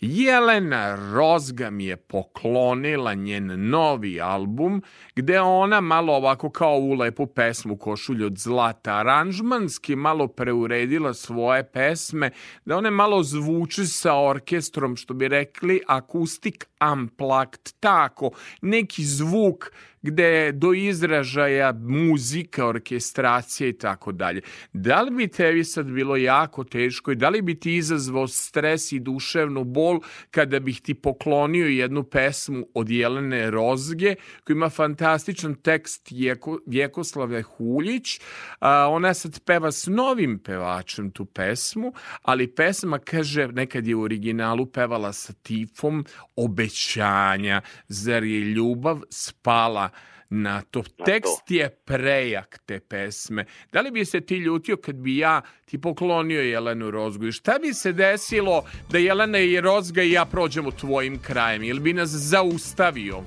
[0.01, 4.81] Jelena Rozga mi je poklonila njen novi album
[5.15, 11.63] gde ona malo ovako kao u lepu pesmu Košulj od zlata aranžmanski malo preuredila svoje
[11.63, 12.31] pesme
[12.65, 19.71] da one malo zvuče sa orkestrom što bi rekli akustik unplugged tako neki zvuk
[20.07, 24.41] gde je do izražaja muzika, orkestracija i tako dalje.
[24.73, 28.91] Da li bi tebi sad bilo jako teško i da li bi ti izazvao stres
[28.91, 29.99] i duševnu bol
[30.31, 37.41] kada bih ti poklonio jednu pesmu od Jelene Rozge koja ima fantastičan tekst Jeko, Vjekoslave
[37.41, 38.19] Huljić.
[38.59, 44.01] A, ona sad peva s novim pevačem tu pesmu, ali pesma kaže nekad je u
[44.01, 46.05] originalu pevala sa tifom
[46.35, 49.89] obećanja, zar je ljubav spala
[50.29, 50.83] na to.
[51.05, 53.45] Tekst je prejak te pesme.
[53.71, 57.25] Da li bi se ti ljutio kad bi ja ti poklonio Jelenu Rozgu?
[57.25, 61.63] I šta bi se desilo da Jelena i Rozga i ja prođemo tvojim krajem?
[61.63, 63.21] Ili bi nas zaustavio?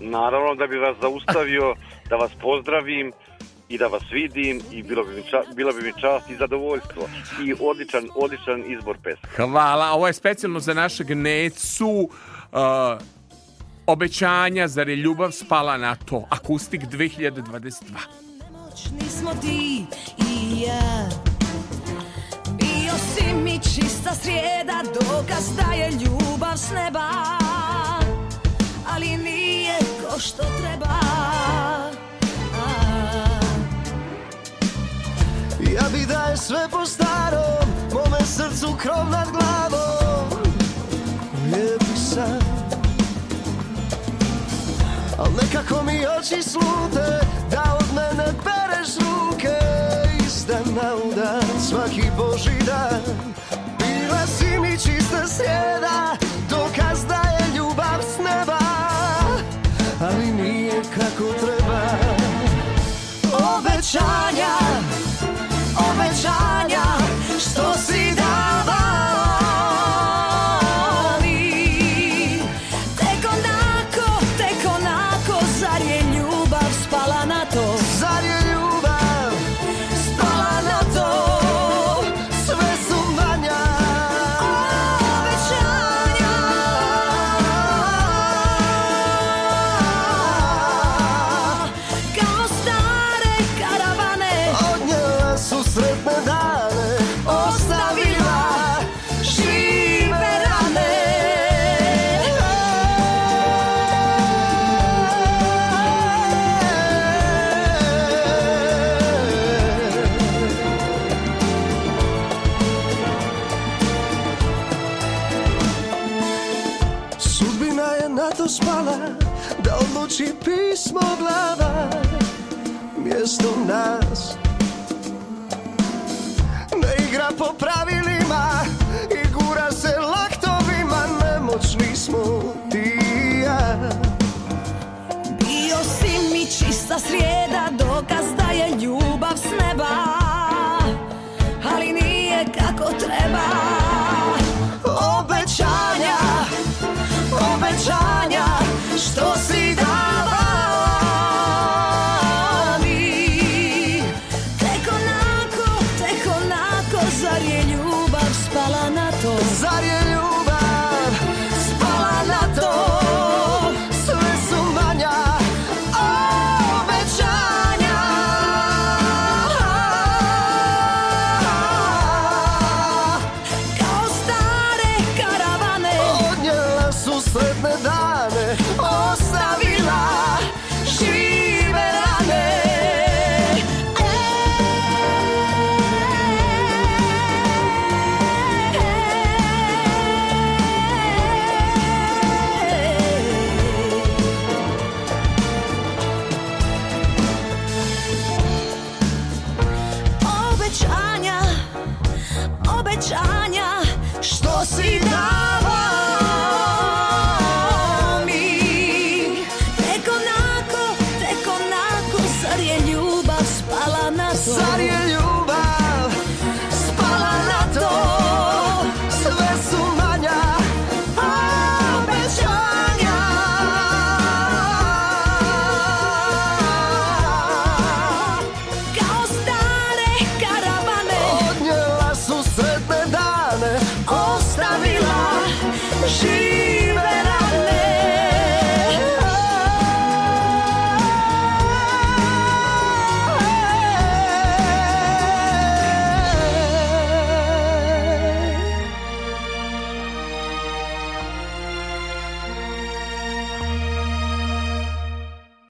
[0.00, 1.74] Naravno da bi vas zaustavio,
[2.08, 3.12] da vas pozdravim
[3.68, 7.08] i da vas vidim i bilo bi mi, ča, bila bi mi čast i zadovoljstvo.
[7.44, 9.28] I odličan, odličan izbor pesma.
[9.36, 9.92] Hvala.
[9.92, 12.10] Ovo je specijalno za našeg Necu.
[12.52, 12.58] Uh,
[13.88, 16.26] obećanja, zar je ljubav spala na to?
[16.30, 17.72] Akustik 2022.
[19.02, 19.84] Nismo ti
[20.18, 21.08] i ja
[22.58, 27.08] Bio si mi čista srijeda dokaz da je ljubav s neba
[28.94, 31.00] Ali nije ko što treba.
[35.74, 40.28] Ja bi da je sve po starom Mome srcu krov nad glavom
[41.44, 41.87] Lijepi
[45.18, 47.20] Al nekako mi oči slute
[47.50, 49.58] Da od mene pereš ruke.
[50.26, 53.02] Iz dana u dan Svaki boži dan.
[53.78, 56.16] Bila si mi čista srijeda
[56.50, 57.27] Dokaz da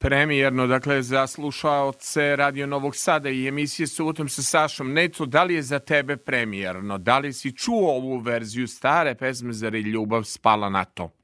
[0.09, 4.93] Premijerno, dakle, za slušaoce Radio Novog Sada i emisije Subotom sa Sašom.
[4.93, 6.99] Neco, da li je za tebe premijerno?
[6.99, 11.18] Da li si čuo ovu verziju stare pesme Zar je ljubav spala na to?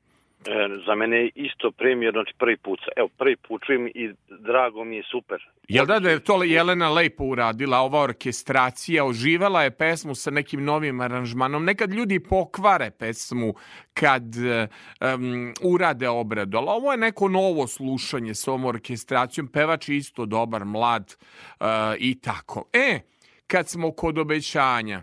[0.46, 2.80] E, za mene je isto premijerno, znači prvi put.
[2.96, 5.38] Evo, prvi put čujem i drago mi je super.
[5.68, 10.64] Jel da da je to Jelena lepo uradila, ova orkestracija, oživala je pesmu sa nekim
[10.64, 11.64] novim aranžmanom.
[11.64, 13.54] Nekad ljudi pokvare pesmu
[13.94, 19.96] kad um, urade obradu, ali ovo je neko novo slušanje s ovom orkestracijom, pevač je
[19.96, 21.16] isto dobar, mlad
[21.60, 21.66] uh,
[21.98, 22.68] i tako.
[22.72, 23.00] E,
[23.46, 25.02] kad smo kod obećanja,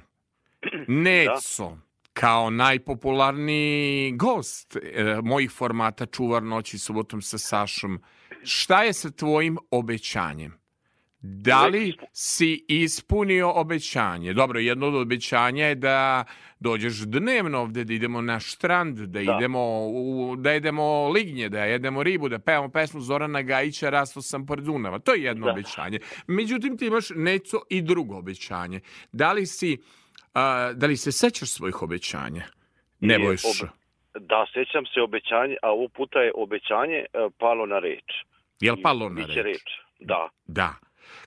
[0.88, 1.78] Neco,
[2.14, 8.02] kao najpopularniji gost e, mojih formata Čuvar noći subotom sa Sašom,
[8.44, 10.62] šta je sa tvojim obećanjem?
[11.24, 14.34] Da li si ispunio obećanje?
[14.34, 16.24] Dobro, jedno od obećanja je da
[16.60, 19.36] dođeš dnevno ovde, da idemo na štrand, da, Da.
[19.38, 24.46] idemo u, da jedemo lignje, da jedemo ribu, da pevamo pesmu Zorana Gajića Rasto sam
[24.46, 25.00] pored Dunava.
[25.00, 25.52] To je jedno Da.
[25.52, 26.00] obećanje.
[26.28, 28.80] Međutim, ti imaš neco i drugo obećanje.
[29.12, 29.78] Da li si
[30.34, 32.44] A, da li se sećaš svojih obećanja?
[33.00, 33.48] I Nebojša.
[33.48, 33.68] ob-
[34.20, 37.06] Da, sećam se obećanje, a ovog puta je obećanje e,
[37.38, 38.04] palo na reč.
[38.60, 39.36] Jel palo na reč?
[39.36, 39.64] reč?
[40.00, 40.30] Da.
[40.46, 40.74] Da.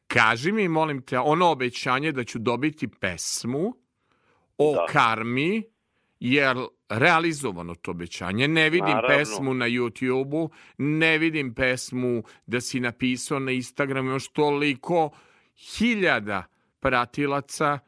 [0.06, 3.74] Kaži mi, molim te, ono obećanje da ću dobiti pesmu
[4.58, 4.86] o Da.
[4.86, 5.62] karmi,
[6.20, 6.56] jer
[6.88, 8.48] realizovano to obećanje.
[8.48, 9.08] Ne vidim Naravno.
[9.08, 15.10] pesmu na YouTube-u, ne vidim pesmu da si napisao na Instagramu još toliko
[15.56, 16.44] hiljada
[16.80, 17.78] pratilaca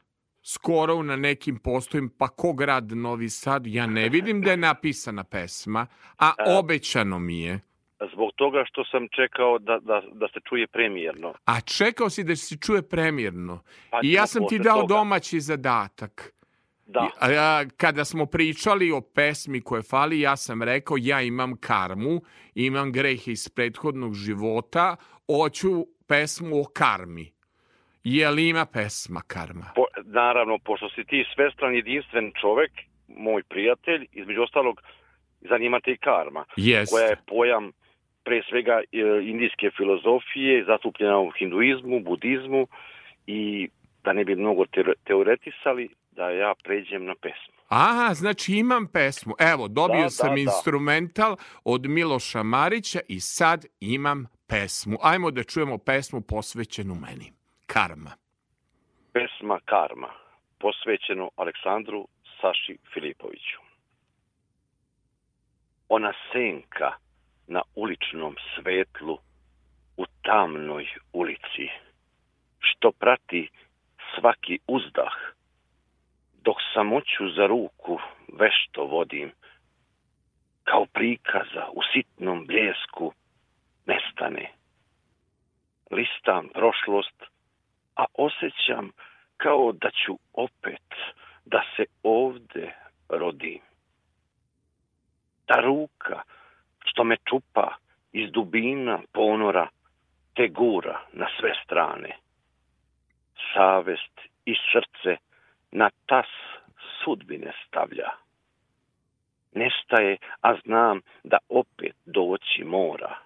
[0.47, 5.24] skoro na nekim postojim, pa ko grad Novi Sad, ja ne vidim da je napisana
[5.24, 5.86] pesma,
[6.18, 6.56] a E.
[6.59, 7.60] obećano mi je.
[8.12, 11.35] Zbog toga što sam čekao da, da, da se čuje premijerno.
[11.44, 13.62] A čekao si da se čuje premijerno.
[13.90, 14.94] Pa I ja sam ti dao toga.
[14.94, 16.32] domaći zadatak.
[16.86, 17.10] Da.
[17.77, 22.20] Kada smo pričali o pesmi koje fali, ja sam rekao ja imam karmu,
[22.55, 24.97] imam grehe iz prethodnog života,
[25.27, 27.32] hoću pesmu o karmi.
[28.05, 29.73] Je li ima pesma karma?
[29.74, 32.70] Po, naravno, pošto si ti svestran, jedinstven čovek,
[33.09, 34.83] moj prijatelj, između ostalog,
[35.41, 36.95] zanima te i karma, Jeste.
[36.95, 37.73] koja je pojam
[38.24, 38.85] pre svega e,
[39.23, 42.66] indijske filozofije, zastupljena u hinduizmu, budizmu
[43.27, 43.69] i
[44.05, 47.55] da ne bi mnogo teore- teoretisali, da ja pređem na pesmu.
[47.69, 49.35] Aha, znači imam pesmu.
[49.39, 50.41] Evo, dobio Da, sam da, da.
[50.41, 54.97] instrumental od Miloša Marića i sad imam pesmu.
[55.03, 57.33] Ajmo da čujemo pesmu posvećenu meni.
[57.66, 58.11] Karma.
[59.17, 60.09] Pesma Karma,
[60.59, 62.09] posvećeno Aleksandru
[62.41, 63.61] Saši Filipoviću.
[65.89, 66.93] Ona senka
[67.47, 69.19] na uličnom svetlu
[69.97, 71.69] u tamnoj ulici,
[72.59, 73.49] što prati
[74.15, 75.15] svaki uzdah,
[76.43, 77.99] dok samoću za ruku
[78.33, 79.33] vešto vodim,
[80.65, 83.13] kao prikaza u sitnom bljesku
[83.87, 84.53] nestane.
[85.91, 87.36] Listam prošlost,
[87.97, 88.90] a osjećam
[89.36, 90.89] kao da ću opet
[91.44, 92.74] da se ovde
[93.09, 93.60] rodim.
[95.47, 96.23] Ta ruka
[96.85, 97.77] što me čupa
[98.12, 99.68] iz dubina ponora
[100.35, 102.16] te gura na sve strane.
[103.55, 105.16] Savest i srce
[105.73, 106.27] na tas
[107.05, 108.10] sudbine stavlja.
[109.52, 113.26] Nestaje, a znam da opet doći mora.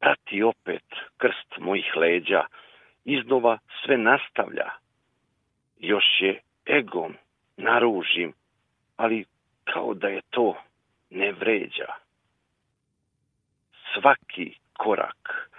[0.00, 0.84] Prati opet
[1.16, 2.44] krst mojih leđa,
[3.04, 4.70] iznova sve nastavlja.
[5.78, 7.14] Još je egom
[7.56, 8.32] naružim,
[8.96, 9.24] ali
[9.64, 10.56] kao da je to
[11.10, 11.86] ne vređa.
[13.94, 15.50] Svaki korak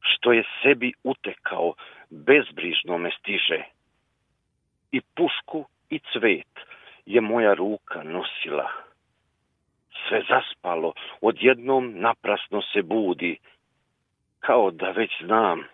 [0.00, 1.74] što je sebi utekao
[2.10, 3.62] bezbrižno me stiže.
[4.92, 6.54] I pušku i cvet
[7.06, 8.70] je moja ruka nosila.
[10.08, 13.38] Sve zaspalo, odjednom naprasno se budi,
[14.46, 15.64] kao da već znam.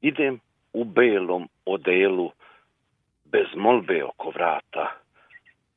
[0.00, 0.40] Idem
[0.72, 2.30] u belom odelu,
[3.24, 4.92] bez molbe oko vrata,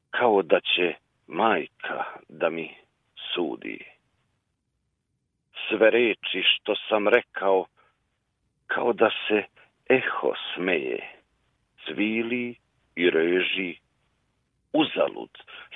[0.10, 0.94] kao da će
[1.28, 2.70] majka da mi
[3.34, 3.80] sudi.
[5.68, 7.66] Sve reči što sam rekao,
[8.68, 9.44] kao da se
[9.90, 11.00] eho smeje,
[11.86, 12.56] cvili
[12.96, 13.78] i reži,
[14.74, 15.30] uzalud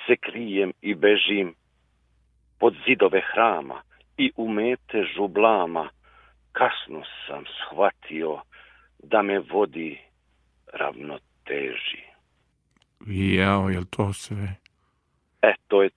[0.06, 1.54] se krijem i bežim,
[2.58, 3.82] pod zidove hrama
[4.16, 5.88] i u mete žublama,
[6.52, 8.40] kasno sam shvatio
[8.98, 9.98] da me vodi
[10.72, 12.02] ravnoteži.
[13.06, 14.56] Jao, jel to sve?
[15.42, 15.90] E, to je,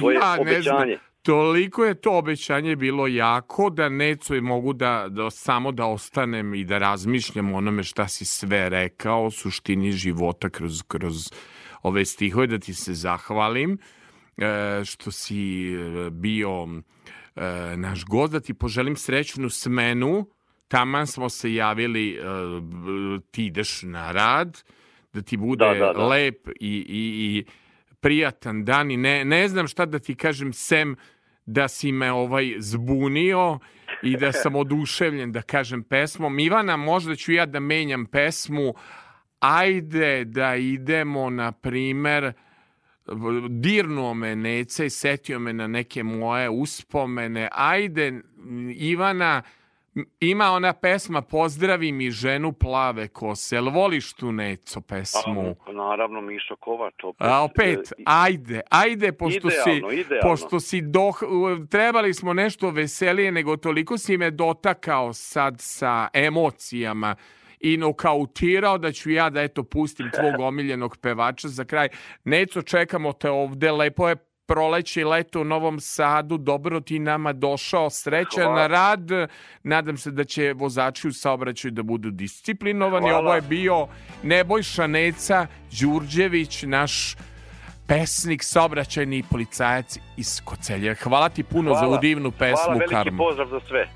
[0.00, 0.98] to je ja obećanje.
[1.22, 6.54] toliko je to obećanje bilo jako da neco i mogu da, da samo da ostanem
[6.54, 11.30] i da razmišljam o onome šta si sve rekao, o suštini života kroz, kroz
[11.82, 13.78] ove stihove, da ti se zahvalim
[14.38, 16.68] e, što si e, bio
[17.36, 20.26] e, naš gost, da ti poželim srećnu smenu,
[20.68, 22.20] taman smo se javili, e,
[23.30, 24.62] ti ideš na rad,
[25.12, 26.06] da ti bude Da, da, da.
[26.06, 27.44] lep i, i, i
[28.00, 30.96] prijatan dan i ne, ne znam šta da ti kažem sem
[31.46, 33.58] da si me ovaj zbunio
[34.02, 36.38] i da sam oduševljen da kažem pesmom.
[36.38, 38.74] Ivana, možda ću ja da menjam pesmu.
[39.40, 42.32] Ajde da idemo, na primer,
[43.48, 47.48] dirnuo me Neca i setio me na neke moje uspomene.
[47.52, 48.20] Ajde,
[48.76, 49.42] Ivana,
[50.20, 53.56] ima ona pesma Pozdravi mi ženu plave kose.
[53.56, 55.56] Jel voliš tu Neco pesmu?
[55.66, 56.94] A, naravno, Mišo Kovač.
[57.04, 60.28] Opet, A opet, e, ajde, ajde, pošto Idealno, si, idealno.
[60.28, 61.22] pošto si doh,
[61.70, 67.16] trebali smo nešto veselije, nego toliko si me dotakao sad sa emocijama
[67.62, 71.88] i nokautirao da ću ja da eto pustim tvog omiljenog pevača za kraj.
[72.24, 74.16] Neco, čekamo te ovde, lepo je
[74.46, 76.38] proleće i leto u Novom Sadu.
[76.38, 77.90] Dobro ti nama došao.
[77.90, 78.66] Srećan Hvala.
[78.66, 79.08] rad.
[79.62, 83.08] Nadam se da će vozači u saobraćaju da budu disciplinovani.
[83.08, 83.18] Hvala.
[83.18, 83.86] Ovo je bio
[84.22, 85.46] Nebojša Neca
[85.80, 87.16] Đurđević, naš
[87.86, 90.94] pesnik, saobraćajni policajac iz Kocelja.
[90.94, 93.24] Hvala ti puno za ovu divnu pesmu, Hvala, veliki Karmo.
[93.24, 93.88] pozdrav za sve.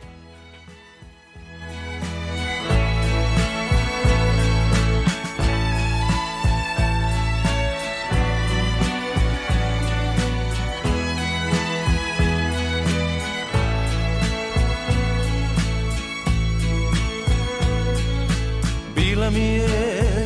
[19.17, 19.69] Bila mi je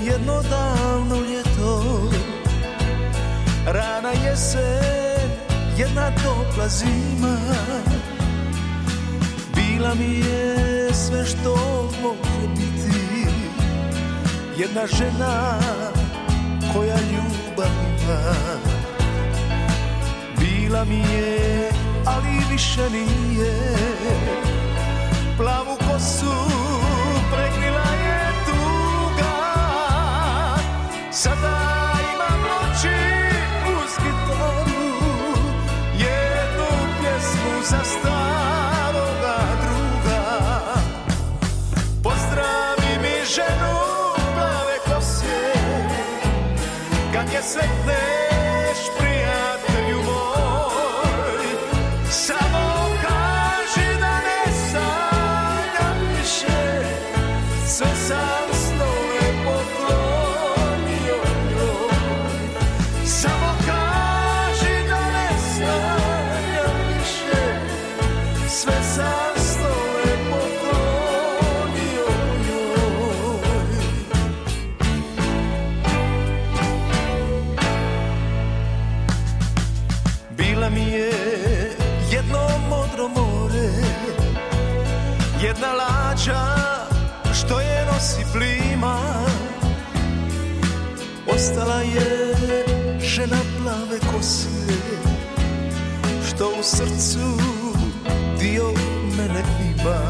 [0.02, 2.10] jedno davno ljeto.
[3.66, 5.30] Rana jesen,
[5.76, 7.36] jedna topla zima.
[9.54, 11.54] Bila mi je sve što
[12.02, 13.26] može biti.
[14.56, 15.60] Jedna žena
[16.74, 17.70] koja ljubav
[18.02, 18.34] ima.
[20.38, 21.70] Bila mi je,
[22.06, 23.54] ali više nije.
[25.36, 26.69] Plavu kosu
[31.10, 31.59] Sada
[88.00, 88.96] nosi plima
[91.26, 92.34] Ostala je
[93.00, 94.48] žena plave kose
[96.28, 97.38] Što u srcu
[98.38, 98.64] dio
[99.16, 99.42] mene
[99.76, 100.00] ima.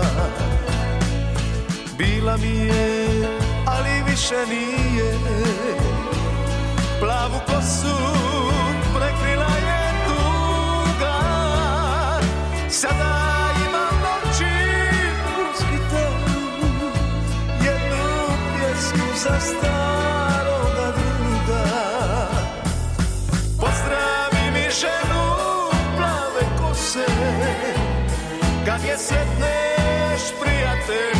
[1.98, 3.06] Bila mi je,
[3.66, 5.14] ali više nije.
[7.00, 7.96] Plavu kosu
[8.94, 11.20] prekrila je tuga
[12.68, 13.29] Sada
[19.22, 21.64] za staroga druga
[23.60, 25.24] Pozdravi mi ženu
[25.96, 27.06] plave kose.
[28.66, 31.19] Kad je sretneš prijatelju